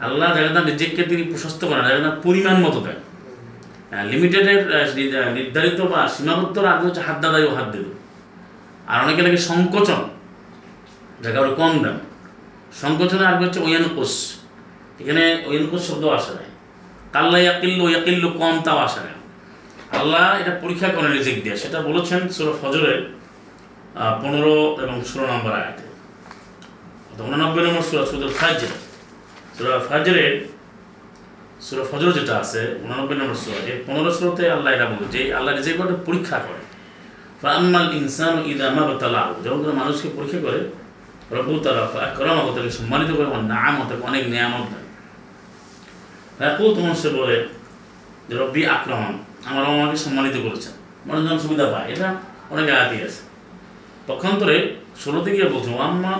আল্লাহ 0.04 0.36
যারা 0.36 0.60
রিজিককে 0.60 1.02
তিনি 1.02 1.22
প্রশস্ত 1.22 1.64
করেন 1.64 1.84
যারা 1.84 2.10
পরিমাণ 2.10 2.56
মতো 2.56 2.80
দেন। 2.80 2.98
লিমিটেডের 4.08 5.32
নির্ধারিত 5.32 5.80
বা 5.80 6.08
সীমাবদ্ধ 6.08 6.58
আগে 6.58 6.86
হচ্ছে 6.86 7.00
হাত 7.00 7.20
দাদাই 7.20 7.44
ও 7.44 7.54
হাত 7.54 7.68
দিল। 7.72 7.84
আর 8.90 8.96
অনেকে 9.04 9.22
লাগে 9.26 9.40
সংকোচন, 9.50 10.00
যাকে 11.22 11.36
আরও 11.42 11.52
কম 11.60 11.72
দাম 11.84 11.96
সংকোচনের 12.82 13.28
আগে 13.32 13.44
হচ্ছে 13.46 13.60
ওয়ানকোষ 13.64 14.12
এখানে 15.00 15.24
ওয়ানকোষ 15.48 15.82
শব্দ 15.88 16.04
আসে 16.18 16.32
নাই। 16.38 16.48
কাল্লা 17.14 17.38
ইয়াকিল্লু 17.44 17.84
ইয়াকিল্লু 17.92 18.28
কম, 18.40 18.54
তাও 18.66 18.78
আসে 18.86 19.00
না 19.06 19.12
আল্লাহ 20.00 20.24
এটা 20.40 20.52
পরীক্ষা 20.62 20.88
করেন 20.96 21.10
রিজিক 21.18 21.36
দিয়ে। 21.44 21.56
সেটা 21.62 21.78
বলেছেন 21.88 22.20
সুরা 22.36 22.54
ফজরের 22.60 23.00
পনেরো 24.22 24.54
এবং 24.84 24.96
ষোলো 25.10 25.24
নম্বর 25.32 25.52
আয়াতে। 25.60 25.84
উননব্বই 27.26 27.62
নম্বর 27.66 27.84
সুরা 27.88 28.04
সুদুর 28.10 28.32
ফাজর। 28.40 28.72
সুরা 29.56 29.74
ফাজরের, 29.88 30.34
সুরা 31.66 31.84
ফজর 31.90 32.10
যেটা 32.18 32.34
আছে, 32.42 32.60
উননব্বই 32.84 33.16
নম্বর 33.20 33.38
সুরা। 33.42 33.58
এর 33.70 33.78
পনেরো 33.86 34.10
ষোলোতে 34.18 34.44
আল্লাহ 34.54 34.70
এটা 34.76 34.86
বলে 34.92 35.06
যে, 35.14 35.22
আল্লাহ 35.38 35.52
রিজিক 35.52 35.74
পরীক্ষা 36.08 36.38
করে। 36.46 36.61
ফাম্মাল 37.42 37.88
ইনসান 37.98 38.34
ইদামা 38.52 38.82
তালা 39.02 39.22
যখন 39.44 39.58
কোনো 39.62 39.74
মানুষকে 39.80 40.08
পরীক্ষা 40.16 40.40
করে 40.46 40.60
রব্বু 41.36 41.54
তারা 41.64 41.82
করমাগো 42.16 42.50
তাকে 42.56 42.70
সম্মানিত 42.78 43.10
করে 43.16 43.26
আমার 43.30 43.44
নাম 43.54 43.74
তাকে 43.88 44.02
অনেক 44.08 44.22
নিয়ামত 44.32 44.64
দেয়। 44.72 44.86
তোমার 46.76 46.96
সে 47.02 47.08
বলে 47.18 47.36
যে, 48.28 48.34
রব্বি 48.42 48.62
আক্রমণ 48.76 49.12
আমার 49.48 49.62
আমাকে 49.64 49.98
সম্মানিত 50.04 50.36
করেছেন। 50.46 50.74
মানুষজন 51.08 51.38
সুবিধা 51.44 51.66
পায়। 51.72 51.86
এটা 51.92 52.08
অনেক 52.52 52.66
আয়াতি 52.76 52.96
আছে। 53.06 53.22
পক্ষান্তরে 54.08 54.56
ষোলোতে 55.02 55.30
গিয়ে 55.34 55.48
বলছো 55.54 55.70
আম্মা 55.86 56.14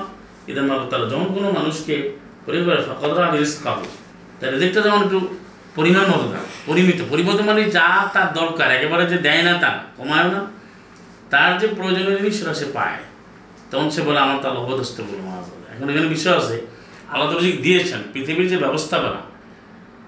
ইদাম 0.50 0.68
তারা 0.90 1.04
যখন 1.12 1.28
কোনো 1.36 1.48
মানুষকে 1.58 1.94
পরিবার 2.46 2.76
ফকদরা 2.88 3.26
রিস্ক 3.30 3.58
পাবো 3.64 3.84
তার 4.38 4.48
রিজিকটা 4.54 4.80
যেমন 4.86 5.00
একটু 5.06 5.18
পরিমাণ 5.76 6.04
মতো 6.12 6.26
দাও 6.32 6.44
পরিমিত 6.68 7.00
পরিমিত 7.10 7.38
মানে 7.48 7.62
যা 7.76 7.86
তার 8.14 8.28
দরকার, 8.40 8.68
একেবারে 8.76 9.04
যে 9.12 9.18
দেয় 9.26 9.42
না 9.48 9.52
তা, 9.62 9.70
কমায় 9.96 10.28
না। 10.34 10.40
তার 11.32 11.52
যে 11.60 11.66
প্রয়োজনীয় 11.78 12.16
জিনিস 12.18 12.34
সেটা 12.40 12.54
সে 12.60 12.66
পায়। 12.76 13.00
তখন 13.70 13.88
সে 13.94 14.00
বলে, 14.06 14.18
আমার 14.24 14.38
তার 14.44 14.52
লবদস্ত 14.58 14.96
বলে 15.08 15.22
মাছ 15.28 15.46
এখন 15.72 15.86
এখানে 15.92 16.08
বিষয় 16.16 16.34
আছে, 16.40 16.56
আল্লাহ 17.12 17.26
তো 17.32 17.36
দিয়েছেন 17.66 18.00
পৃথিবীর 18.12 18.46
যে 18.52 18.58
ব্যবস্থাপনা, 18.64 19.20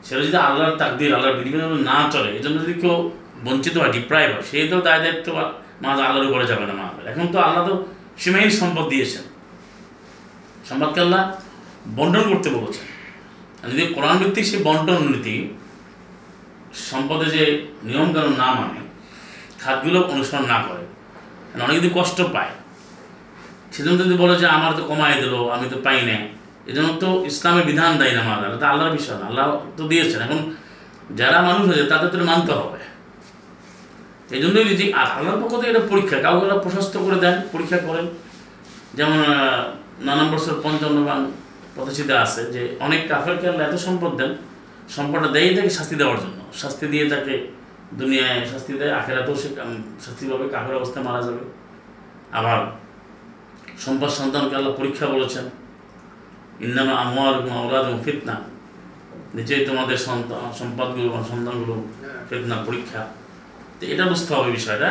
সেটা 0.07 0.21
যদি 0.27 0.39
আল্লাহর 0.49 0.77
তাকদির, 0.83 1.11
আল্লাহর 1.17 1.37
বিধিবিধান 1.39 1.71
না 1.91 1.97
চলে 2.15 2.29
এই 2.37 2.43
জন্য 2.45 2.57
যদি 2.65 2.75
কেউ 2.83 2.97
বঞ্চিত 3.47 3.75
হয় 3.81 3.93
ডিপ্রাইভ 3.97 4.29
হয় 4.35 4.45
সেই 4.51 4.65
তো 4.73 4.77
দায় 4.87 5.01
দায়িত্ব 5.05 5.29
মাছ 5.85 5.99
আল্লাহর 6.07 6.27
উপরে 6.31 6.45
যাবে 6.51 6.65
না 6.71 6.75
মাছ 6.81 6.95
এখন 7.11 7.27
তো 7.35 7.39
আল্লাহ 7.47 7.63
তো 7.69 7.75
সীমাহীন 8.23 8.53
সম্পদ 8.61 8.85
দিয়েছেন। 8.93 9.25
সম্পদকে 10.69 11.01
আল্লাহ 11.07 11.23
বন্টন 11.99 12.25
করতে 12.31 12.49
বলেছেন। 12.57 12.87
যদি 13.71 13.83
কোরআন 13.97 14.17
ভিত্তিক 14.21 14.45
সেই 14.51 14.61
বন্টন 14.69 15.01
নীতি 15.13 15.37
সম্পদে 16.91 17.27
যে 17.37 17.43
নিয়মকানুন 17.89 18.35
না 18.43 18.49
মানে 18.59 18.81
খাতগুলো 19.63 19.99
অনুসরণ 20.13 20.45
না 20.53 20.59
করে 20.69 20.84
অনেক 21.67 21.77
যদি 21.81 21.91
কষ্ট 21.99 22.19
পায়, 22.35 22.53
সেজন্য 23.75 23.97
যদি 24.05 24.15
বলে 24.23 24.35
যে 24.43 24.47
আমার 24.57 24.73
তো 24.79 24.83
কমাই 24.91 25.15
দিল, 25.23 25.35
আমি 25.55 25.67
তো 25.73 25.77
পাই 25.87 25.99
না 26.09 26.17
এই 26.69 26.75
জন্য 26.77 26.89
তো 27.03 27.09
ইসলামের 27.31 27.65
বিধান 27.71 27.93
দেয় 28.01 28.13
না 28.17 28.23
মারা 28.29 28.47
এটা 28.57 28.67
আল্লাহর 28.73 28.93
বিষয় 28.99 29.17
না, 29.21 29.25
আল্লাহ 29.31 29.47
তো 29.79 29.83
দিয়েছেন। 29.91 30.21
এখন 30.27 30.41
যারা 31.21 31.39
মানুষ 31.49 31.65
হয়েছে 31.69 31.87
তাদের 31.93 32.09
তো 32.13 32.17
মানতে 32.33 32.53
হবে। 32.61 32.81
এই 34.37 34.41
জন্যই 34.45 34.65
আর 35.01 35.09
আল্লাহর 35.17 35.39
পক্ষ 35.43 35.53
থেকে 35.61 35.71
এটা 35.75 35.83
পরীক্ষা, 35.93 36.17
কাউকে 36.25 36.43
আল্লাহ 36.47 36.59
প্রশস্ত 36.65 36.95
করে 37.05 37.19
দেন, 37.25 37.35
পরীক্ষা 37.55 37.79
করেন। 37.89 38.07
যেমন 38.99 39.19
নানান 40.07 40.29
বছর 40.35 40.55
পঞ্চান্ন 40.65 40.99
বান 41.09 41.21
প্রতিষ্ঠিত 41.75 42.11
আছে 42.25 42.43
যে, 42.55 42.63
অনেক 42.87 43.01
কাফেরকে 43.11 43.47
আল্লাহ 43.51 43.65
এত 43.69 43.77
সম্পদ 43.87 44.13
দেন, 44.21 44.31
সম্পদটা 44.97 45.29
দেয় 45.37 45.49
তাকে 45.57 45.71
শাস্তি 45.79 45.95
দেওয়ার 46.01 46.19
জন্য। 46.25 46.39
শাস্তি 46.63 46.85
দিয়ে 46.93 47.05
তাকে 47.13 47.35
দুনিয়ায় 48.01 48.39
শাস্তি 48.53 48.73
দেয়, 48.81 48.93
আখেরাতেও 49.01 49.37
সে 49.43 49.49
শাস্তি 50.05 50.25
পাবে, 50.31 50.47
কাফের 50.55 50.75
অবস্থায় 50.81 51.05
মারা 51.09 51.21
যাবে। 51.27 51.43
আবার 52.39 52.61
সম্পদ 53.85 54.11
সন্তানকে 54.19 54.55
আল্লাহ 54.59 54.73
পরীক্ষা 54.81 55.07
বলেছেন, 55.15 55.45
ইন্নামা 56.67 56.95
আমার 57.05 57.35
আওলাদ 57.59 57.85
এবং 57.87 57.97
ফিতনা। 58.07 58.37
নিচেই 59.37 59.63
তোমাদের 59.69 59.99
সন্তান, 60.09 60.45
সম্পদগুলো 60.61 61.09
সন্তানগুলো 61.31 61.75
ফিতনা 62.29 62.57
পরীক্ষা। 62.67 63.03
তো 63.79 63.83
এটা 63.93 64.05
বুঝতে 64.13 64.31
হবে 64.37 64.51
বিষয়টা, 64.59 64.89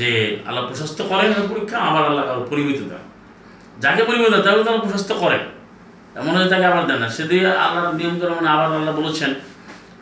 যে 0.00 0.10
আল্লাহ 0.48 0.62
প্রশস্ত 0.68 0.98
করেন 1.12 1.30
পরীক্ষা, 1.52 1.78
আবার 1.88 2.02
আল্লাহ 2.10 2.24
পরিমিত 2.50 2.80
দেন। 2.90 3.04
যাকে 3.84 4.02
পরিমিত 4.08 4.28
দেন, 4.32 4.42
তাকে 4.46 4.62
তারা 4.68 4.80
প্রশস্ত 4.84 5.10
করেন। 5.22 5.42
এমন 6.20 6.32
হয় 6.36 6.48
তাকে 6.52 6.66
আবার 6.72 6.84
দেন 6.90 6.98
না। 7.02 7.08
সে 7.16 7.24
দিয়ে 7.30 7.46
আল্লাহর 7.64 7.94
নিয়ম 7.98 8.14
করে 8.20 8.32
মানে 8.38 8.48
আবার 8.54 8.66
আল্লাহ 8.80 8.94
বলেছেন 9.00 9.30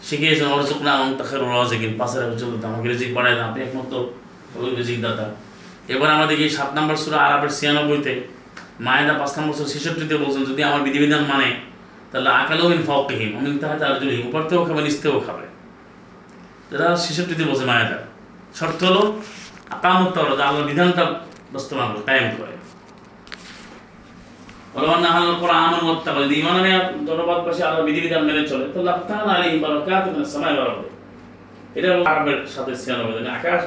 শিখিয়েছেন 0.07 0.49
অরজুক 0.55 0.81
না 0.87 0.93
তাকে 1.19 1.37
রাজিকিন 1.57 1.93
পাশের 2.01 2.23
চলতে 2.41 2.65
আমাকে 2.71 2.87
রিজিক 2.93 3.11
বাড়ায় 3.17 3.37
না 3.39 3.43
আপনি 3.49 3.61
একমাত্র 3.67 3.95
রিজিক 4.79 4.99
দাতা 5.07 5.27
এবার 5.95 6.09
আমাদের 6.17 6.37
এই 6.47 6.51
সাত 6.57 6.71
নম্বর 6.77 6.97
সুরা 7.03 7.19
আরবের 7.27 7.53
ছিয়ানব্বইতে, 7.59 8.13
মায়েরা 8.87 9.15
পাঁচ 9.21 9.33
নম্বর 9.39 9.55
সুরা 9.59 9.71
ছেষট্টিতে 9.75 10.15
বলছেন, 10.23 10.43
যদি 10.51 10.61
আমার 10.69 10.81
বিধিবিধান 10.87 11.23
মানে 11.33 11.49
তাহলে 12.11 12.31
আকালেও 12.41 12.69
ইন 12.77 12.83
ফাউকিহিম 12.89 13.31
আমি 13.39 13.49
তাহলে 13.63 13.79
তার 13.83 13.95
জন্য 14.01 14.13
উপর 14.29 14.41
খাবে, 14.69 14.81
নিচতেও 14.87 15.17
খাবে। 15.27 15.45
যেটা 16.71 16.87
ছেষট্টিতে 17.05 17.45
বলছে 17.51 17.65
মায়েরা। 17.71 17.99
শর্ত 18.59 18.81
হলো, 18.89 19.03
আকামত 19.77 20.15
হলো 20.23 20.33
আল্লাহর 20.47 20.67
বিধানটা 20.71 21.05
বাস্তবায়ন 21.55 21.91
করে, 21.95 22.03
কায়েম 22.09 22.29
করে। 22.39 22.54
মেনে 28.23 28.49
চলে। 28.49 28.65
তো 28.75 28.81
এটা 31.75 31.89
সাথে 32.47 32.73
আকাশ 33.29 33.61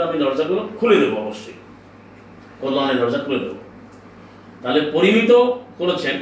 আমি 0.00 0.18
দরজাগুলো 0.18 0.68
খুলে 0.80 0.96
দেবো 0.96 1.16
অবশ্যই। 1.16 1.52
দরজা 2.98 3.18
খুলে 3.18 3.38
দেবো? 3.38 3.54
তাহলে 4.62 4.90
পরিমিত 4.92 5.32
করেছেন 5.78 6.16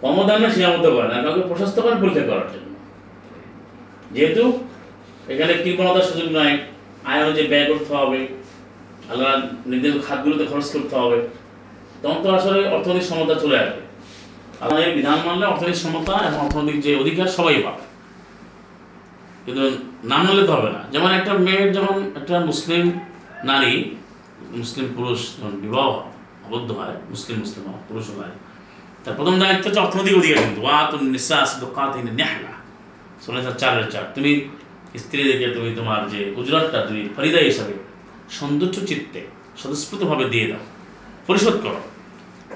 কমদানে 0.00 0.50
সীমাবদ্ধ 0.50 0.86
করেন 0.86 1.10
না 1.10 1.22
কাউকে 1.22 1.40
প্রশস্ত 1.40 1.80
করেন 1.80 1.98
পরীক্ষা 1.98 2.22
করার 2.22 2.48
জন্য। 2.52 2.74
যেহেতু 4.10 4.64
এখানে 5.28 5.54
কৃপণতার 5.54 6.02
সুযোগ 6.02 6.32
নয় 6.32 6.58
আয় 7.04 7.22
অনুযায়ী 7.22 7.48
ব্যয় 7.48 7.66
করতে 7.66 7.94
হবে 7.94 8.26
আল্লাহ 9.10 9.42
নির্দিষ্ট 9.68 10.08
খাতগুলোতে 10.08 10.44
খরচ 10.44 10.72
করতে 10.72 10.96
হবে 10.96 11.43
তখন 12.04 12.22
তো 12.22 12.28
আসলে 12.34 12.68
অর্থনৈতিক 12.68 13.08
সমতা 13.08 13.34
চলে 13.34 13.56
আসবে। 13.58 13.82
এই 14.84 14.92
বিধান 14.96 15.18
মানলে 15.26 15.46
অর্থনৈতিক 15.46 15.80
সমতা 15.82 16.14
এবং 16.28 16.38
অর্থনৈতিক 16.46 16.80
যে 16.82 16.96
অধিকার 16.96 17.26
সবাই 17.26 17.62
পাবে। 17.66 17.84
কিন্তু 19.44 19.62
না 20.10 20.16
মানলে 20.22 20.46
তো 20.46 20.52
হবে 20.52 20.70
না। 20.76 20.80
যেমন 20.92 21.10
একটা 21.18 21.32
মেয়ের 21.46 21.72
যেমন 21.72 21.96
একটা 22.20 22.34
মুসলিম 22.40 22.84
নারী, 23.44 23.74
মুসলিম 24.60 24.86
পুরুষ 24.96 25.20
যখন 25.36 25.54
বিবাহ 25.64 25.88
আবদ্ধ 26.46 26.68
হয়, 26.78 26.96
মুসলিম 27.12 27.36
মুসলিম 27.38 27.62
পুরুষ 27.88 28.06
হয়, 28.10 28.34
তার 29.04 29.14
প্রথম 29.18 29.34
দায়িত্ব 29.40 29.64
হচ্ছে 29.66 29.80
অর্থনৈতিক 29.80 30.14
অধিকার 30.20 30.38
কিন্তু। 30.44 30.60
ওয়া 30.62 30.78
তুন 30.90 31.02
নিসা 31.14 31.36
আসদুকাতিন 31.44 32.06
নেহলা। 32.20 32.54
শোনা 33.24 33.40
চারের 33.60 33.86
চার 33.90 34.04
তুমি 34.14 34.30
স্ত্রীদেরকে 35.02 35.46
তুমি 35.56 35.70
তোমার 35.78 36.00
যে 36.12 36.20
গুজরাটটা 36.36 36.78
তুমি 36.88 37.02
ফরিদা 37.16 37.40
হিসাবে 37.50 37.74
সৌন্দর্য 38.36 38.76
চিত্তে 38.90 39.20
স্বতঃস্ফূর্তভাবে 39.60 40.24
দিয়ে 40.32 40.46
দাও। 40.50 40.64
পরিশোধ 41.26 41.56
করো। 41.62 41.80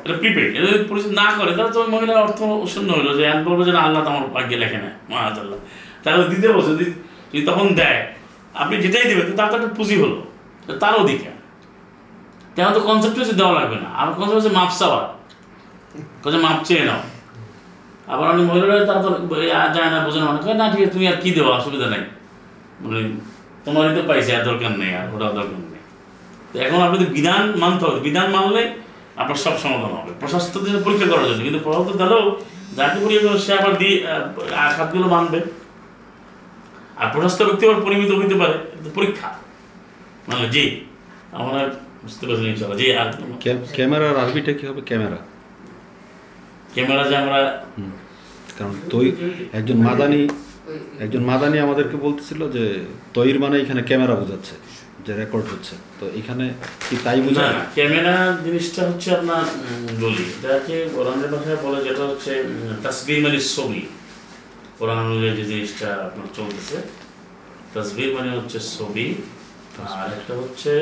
এটা 0.09 0.19
প্রিপেড 0.23 0.49
এটা 0.57 0.69
যদি 0.75 0.85
পরিশোধ 0.91 1.13
না 1.23 1.27
করে 1.39 1.51
তাহলে 1.57 1.73
তো 1.77 1.79
মহিলার 1.95 2.19
অর্থ 2.27 2.41
শূন্য 2.73 2.91
হলো 2.99 3.11
যে 3.19 3.23
আমি 3.33 3.43
বলব 3.49 3.61
যে 3.69 3.73
না 3.77 3.81
আল্লাহ 3.87 4.01
তোমার 4.09 4.23
ভাগ্যে 4.37 4.57
লেখে 4.63 4.79
নেয় 4.85 4.97
মহাজ 5.11 5.35
আল্লাহ 5.43 5.59
তাহলে 6.03 6.23
দিতে 6.33 6.47
বলছে 6.57 6.71
যদি 6.75 6.87
যদি 7.33 7.43
তখন 7.51 7.67
দেয় 7.81 8.01
আপনি 8.63 8.75
যেটাই 8.85 9.05
দেবেন 9.11 9.25
তো 9.31 9.35
তার 9.41 9.49
তো 9.51 9.55
একটা 9.59 9.71
পুঁজি 9.79 9.97
হলো 10.03 10.19
তো 10.67 10.73
তার 10.83 10.95
অধিকার। 11.03 11.35
তেমন 12.55 12.73
তো 12.77 12.81
কনসেপ্ট 12.89 13.17
হচ্ছে 13.21 13.37
দেওয়া 13.41 13.55
লাগবে 13.59 13.77
না 13.85 13.89
আমার 14.01 14.13
কনসেপ্ট 14.19 14.39
হচ্ছে 14.41 14.53
মাপ 14.59 14.71
চাওয়া। 14.81 15.01
কোথায় 16.23 16.43
মাপ 16.47 16.59
চেয়ে 16.69 16.85
নাও। 16.89 17.01
আবার 18.13 18.27
অনেক 18.33 18.45
মহিলারা 18.51 18.75
তারা 18.89 19.01
তো 19.05 19.11
যায় 19.77 19.91
না 19.95 19.99
বোঝানো 20.07 20.27
কয়, 20.45 20.57
না 20.61 20.65
ঠিক 20.73 20.81
আছে 20.85 20.93
তুমি 20.95 21.05
আর 21.11 21.17
কি 21.23 21.29
দেবো 21.37 21.51
অসুবিধা 21.59 21.87
নেই। 21.95 22.05
মানে 22.81 22.99
তোমারই 23.65 23.93
তো 23.97 24.03
পাইছে 24.11 24.31
আর 24.37 24.43
দরকার 24.51 24.73
নেই 24.81 24.93
আর 24.99 25.07
ওটা 25.15 25.27
দরকার 25.41 25.59
নেই। 25.75 25.83
তো 26.51 26.57
এখন 26.67 26.81
আপনাদের 26.87 27.09
বিধান 27.17 27.43
মানতে 27.63 27.83
হবে 27.87 27.99
বিধান 28.09 28.27
মানলে 28.37 28.63
আপনার 29.19 29.37
সব 29.37 29.55
সমাধান 29.59 29.93
হবে। 29.93 30.13
প্রশস্ত 30.21 30.55
দিনে 30.59 30.79
পরীক্ষা 30.85 31.07
করার 31.07 31.27
জন্য। 31.29 31.41
কিন্তু 31.43 31.61
প্রশস্ত 31.61 31.91
দিলেও 31.97 32.23
যাকে 32.77 32.97
পরীক্ষা 33.01 33.29
করবে 33.29 33.39
সে 33.39 33.53
আবার 33.55 33.79
দিয়ে 33.79 33.95
আহ, 34.07 34.71
খাতগুলো 34.77 35.07
মানবে 35.09 35.39
আর 36.97 37.09
প্রশস্ত 37.13 37.39
ব্যক্তি 37.43 37.67
আবার 37.67 37.81
পরিমিত 37.83 38.11
হইতে 38.11 38.35
পারে। 38.35 38.55
পরীক্ষা। 38.95 39.29
মানে 40.29 40.49
জি 40.49 40.65
আমরা 41.33 41.61
বুঝতে 42.03 42.27
পারছি 42.27 42.45
ইনশাল্লাহ 42.45 42.79
জি 42.79 42.87
আর 42.93 43.09
ক্যামেরার 43.73 44.17
আরবিটা 44.17 44.53
কি 44.53 44.65
হবে? 44.67 44.81
ক্যামেরা। 44.81 45.19
ক্যামেরা 46.75 47.03
যে 47.09 47.17
আমরা 47.17 47.39
কারণ 48.59 48.75
তৈ 48.91 49.07
একজন 49.53 49.79
মাদানি 49.83 50.29
একজন 51.01 51.23
মাদানি 51.25 51.59
আমাদেরকে 51.59 51.97
বলতেছিল 51.97 52.41
যে 52.51 52.65
তৈর 53.15 53.37
মানে 53.39 53.57
এখানে 53.61 53.81
ক্যামেরা 53.83 54.15
বোঝাচ্ছে। 54.15 54.55
যে 55.09 55.15
রেকর্ড 55.23 55.47
হচ্ছে। 55.53 55.75
তো 55.99 56.05
এখানে 56.21 56.45
কি 56.87 56.97
তাই 57.05 57.19
না, 57.39 57.47
ক্যামেরা 57.77 58.15
জিনিসটা 58.45 58.81
হচ্ছে 58.89 59.09
আপনার 59.19 59.45
বলি। 60.05 60.27
এটাকে 60.39 60.77
কোরআনের 60.97 61.31
ভাষায় 61.35 61.61
বলে 61.67 61.79
যেটা 61.89 62.03
হচ্ছে 62.11 62.33
তাসবির 62.85 63.21
মানে 63.25 63.39
ছবি 63.55 63.83
কোরআন 64.79 64.99
অনুযায়ী 65.07 65.35
যে 65.39 65.45
জিনিসটা 65.53 65.89
আপনার 66.07 66.29
চলতেছে 66.39 66.77
তাসবির 67.75 68.11
মানে 68.17 68.31
হচ্ছে 68.39 68.59
ছবি 68.77 69.07
আর 70.01 70.09
একটা 70.19 70.33
হচ্ছে 70.41 70.73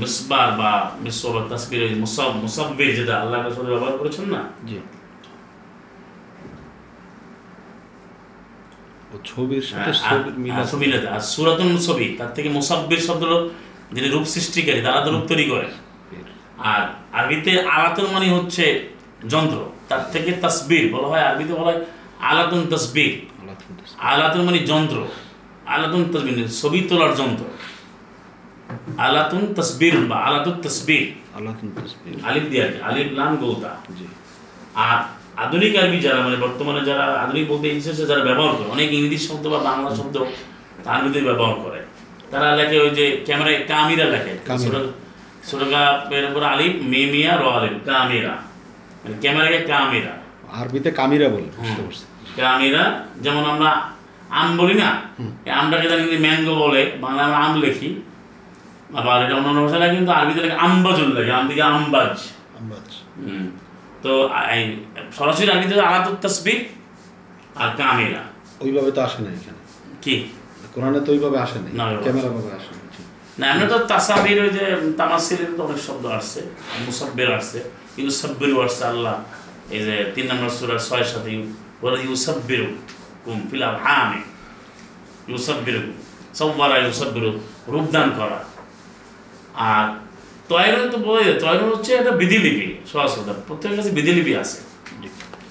মিসবার 0.00 0.48
বা 0.60 0.72
মিসর 1.04 1.34
তাসবির 1.50 1.82
মুসাব 2.02 2.30
মুসাব্বির 2.44 2.90
যেটা 2.98 3.14
আল্লাহ 3.22 3.38
সাথে 3.56 3.70
ব্যবহার 3.72 3.94
করেছেন 4.00 4.26
না? 4.34 4.40
জি। 4.68 4.78
ছবির 9.24 9.62
সাথে 9.62 9.90
ছবির 9.92 10.34
মিল 10.78 10.92
হ্যাঁ, 10.92 11.02
না 11.04 11.10
আর 11.10 11.20
সুরাতুন 11.20 11.76
ছবি 11.78 12.06
তার 12.18 12.34
থেকে 12.34 12.48
মুসাব্বির 12.48 12.98
শব্দ 12.98 13.24
যিনি 13.92 14.08
রূপ 14.08 14.24
সৃষ্টিকারী 14.24 14.80
তারা 14.82 15.00
তো 15.04 15.10
রূপ 15.10 15.24
তৈরি 15.28 15.48
করে 15.50 15.66
আর 16.58 16.82
আরবিতে 17.12 17.52
আলাতুন 17.66 18.06
মানে 18.12 18.26
হচ্ছে 18.30 18.64
যন্ত্র 19.28 19.58
তার 19.88 20.02
থেকে 20.12 20.32
তাসবির 20.32 20.92
বলা 20.92 21.08
হয় 21.08 21.22
আরবিতে 21.22 21.52
বলা 21.52 21.64
হয় 21.64 21.80
আলাতুন 22.20 22.66
তসবির। 22.70 23.12
আলাতুন 23.98 24.44
মানে 24.44 24.58
যন্ত্র 24.58 25.06
আলাতুন 25.66 26.02
তসবির 26.12 26.48
ছবি 26.60 26.80
তোলার 26.80 27.16
যন্ত্র। 27.16 27.44
আলাতুন 28.98 29.54
তসবির 29.54 29.94
বা 30.06 30.16
আলাতুন 30.16 30.56
তসবির। 30.62 31.06
শুনতেছে। 31.60 31.96
আলিফ 32.22 32.44
দিয়ে 32.50 32.64
আলিফ 32.82 33.08
লাম 33.12 33.36
গৌতা। 33.36 33.72
আর 34.74 34.98
আধুনিক 35.44 35.72
আরবি 35.82 35.98
যারা 36.06 36.20
মানে 36.26 36.36
বর্তমানে 36.44 36.80
যারা 36.90 37.04
আধুনিক 37.22 37.44
বলতে 37.52 37.66
ইংলিশে 37.72 37.92
যারা 38.10 38.22
ব্যবহার 38.28 38.52
করে 38.56 38.68
অনেক 38.76 38.88
ইংরেজি 38.96 39.18
শব্দ 39.28 39.44
বা 39.54 39.58
বাংলা 39.68 39.90
শব্দ 39.98 40.16
আরবিতে 40.94 41.20
ব্যবহার 41.28 41.54
করে। 41.64 41.80
তারা 42.32 42.48
লেখে 42.58 42.76
ওই 42.84 42.90
যে 42.98 43.04
ক্যামেরায় 43.26 43.58
কামিরা 43.70 44.06
লেখে। 44.14 44.32
ছোটগা 45.48 45.82
এর 46.16 46.24
উপর 46.30 46.42
আলিফ 46.52 46.74
মেমিয়া 46.92 47.32
র 47.36 47.42
আলিফ 47.56 47.76
কামিরা। 47.90 48.34
মানে 49.02 49.16
ক্যামেরাকে 49.22 49.58
কামিরা। 49.72 50.14
আরবিতে 50.60 50.90
কামিরা 50.90 51.26
বলে 51.34 51.48
বুঝতে 51.56 51.80
পারছি। 51.82 52.04
কামিরা 52.40 52.82
যেমন 53.24 53.44
আমরা 53.52 53.70
আম 54.40 54.48
বলি 54.60 54.74
না 54.82 54.90
আমটাকে 55.60 55.86
জানি 55.90 56.02
ম্যাঙ্গো 56.26 56.54
বলে 56.64 56.82
বাংলা 57.04 57.20
আমরা 57.26 57.38
আম 57.46 57.52
লিখি। 57.64 57.88
আবার 58.98 59.16
এটা 59.24 59.34
অন্যান্য 59.38 59.58
ভাষায় 59.64 59.90
কিন্তু 59.96 60.10
আরবিতে 60.18 60.40
লেখে 60.44 60.56
আম্বাজুল 60.66 61.08
লাগে 61.16 61.32
আম 61.38 61.44
থেকে 61.50 61.62
আমবাজ। 61.70 62.14
আমরা 62.58 62.76
হুম। 63.26 63.46
তো 64.06 64.14
সরাসরি 65.18 65.46
আরবিতে 65.54 65.74
আলাতুত 65.90 66.16
তাসবিহ 66.24 66.58
আর 67.60 67.68
কামিরা 67.78 68.22
ওইভাবে 68.64 68.90
তো 68.96 69.00
আসে 69.06 69.18
না 69.24 69.30
এখানে। 69.36 69.60
কি? 70.04 70.14
কোরআনে 70.74 71.00
তো 71.06 71.10
ওইভাবে 71.14 71.38
আসে 71.44 71.58
না। 71.62 71.68
ক্যামেরা 72.04 72.28
ভাবে 72.36 72.50
আসে 72.58 72.70
না। 73.40 73.44
আমরা 73.52 73.66
তো 73.72 73.76
তাসাবির 73.90 74.38
ওই 74.44 74.50
যে 74.56 74.64
তামাসিলের 74.98 75.50
তো 75.56 75.60
অনেক 75.66 75.80
শব্দ 75.88 76.04
আসছে 76.18 76.40
মুসাব্বির 76.86 77.30
আসছে 77.38 77.58
কিন্তু 77.94 78.12
সাব্বিরও 78.20 78.58
আসছে 78.66 78.82
আল্লাহ। 78.92 79.16
এই 79.76 79.80
যে 79.86 79.94
তিন 80.14 80.24
নম্বর 80.30 80.50
সুরার 80.58 80.80
ছয়ের 80.86 81.08
সাথে 81.12 81.30
বলে 81.82 81.98
ইউসাব্বিরু 82.06 82.68
কুম 83.24 83.38
ফিল 83.48 83.62
আরহামে। 83.70 84.20
ইউসাব্বিরু 85.30 85.80
সব্বারা 86.38 86.76
ইউসাব্বিরু 86.84 87.30
রূপদান 87.72 88.08
করা। 88.18 88.38
আর 89.70 89.86
তয়রন 90.49 90.83
তো 90.93 90.97
বলে 91.07 91.25
তয়রন 91.43 91.67
হচ্ছে 91.73 91.91
একটা 91.93 92.11
বিধিলিপি 92.11 92.65
সহজ 92.91 93.11
কথা 93.17 93.33
প্রত্যেকের 93.47 93.77
কাছে 93.77 93.91
বিধিলিপি 93.97 94.33
আছে 94.41 94.57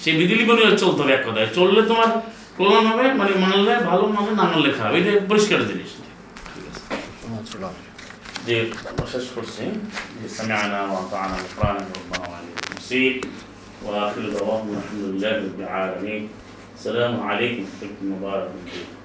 সেই 0.02 0.14
বিধিলিপি 0.20 0.52
নিয়ে 0.52 0.70
চলতে 0.82 1.00
হবে 1.02 1.12
এক 1.18 1.22
কথায় 1.28 1.48
চললে 1.58 1.80
তোমার 1.82 2.10
প্রমাণ 2.56 2.84
হবে 2.90 3.04
মানে 3.20 3.32
মানলে 3.44 3.72
ভালো 3.90 4.04
মানে 4.16 4.30
না 4.38 4.44
মানলে 4.52 4.68
খারাপ 4.78 4.92
এটা 4.94 5.10
পরিষ্কার 5.28 5.60
জিনিস 5.68 5.90
আসসালামু 7.40 7.66
আলাইকুম। 7.66 7.88
যে 8.46 8.56
আমরা 8.90 9.06
শেষ 9.14 9.26
করছি 9.34 9.62
যে 10.20 10.28
سمعنا 10.38 10.80
وأطعنا 10.92 11.36
غفرانك 11.44 11.88
ربنا 11.98 12.26
وإليك 12.30 12.58
المصير 12.70 13.14
وآخر 13.84 14.22
دعوانا 14.34 14.72
الحمد 14.80 15.02
لله 15.10 15.32
رب 15.46 15.58
العالمين 15.66 16.22
السلام 16.78 17.14
عليكم 17.28 17.62
ورحمة 17.68 18.00
الله 18.14 18.38
وبركاته 18.46 18.94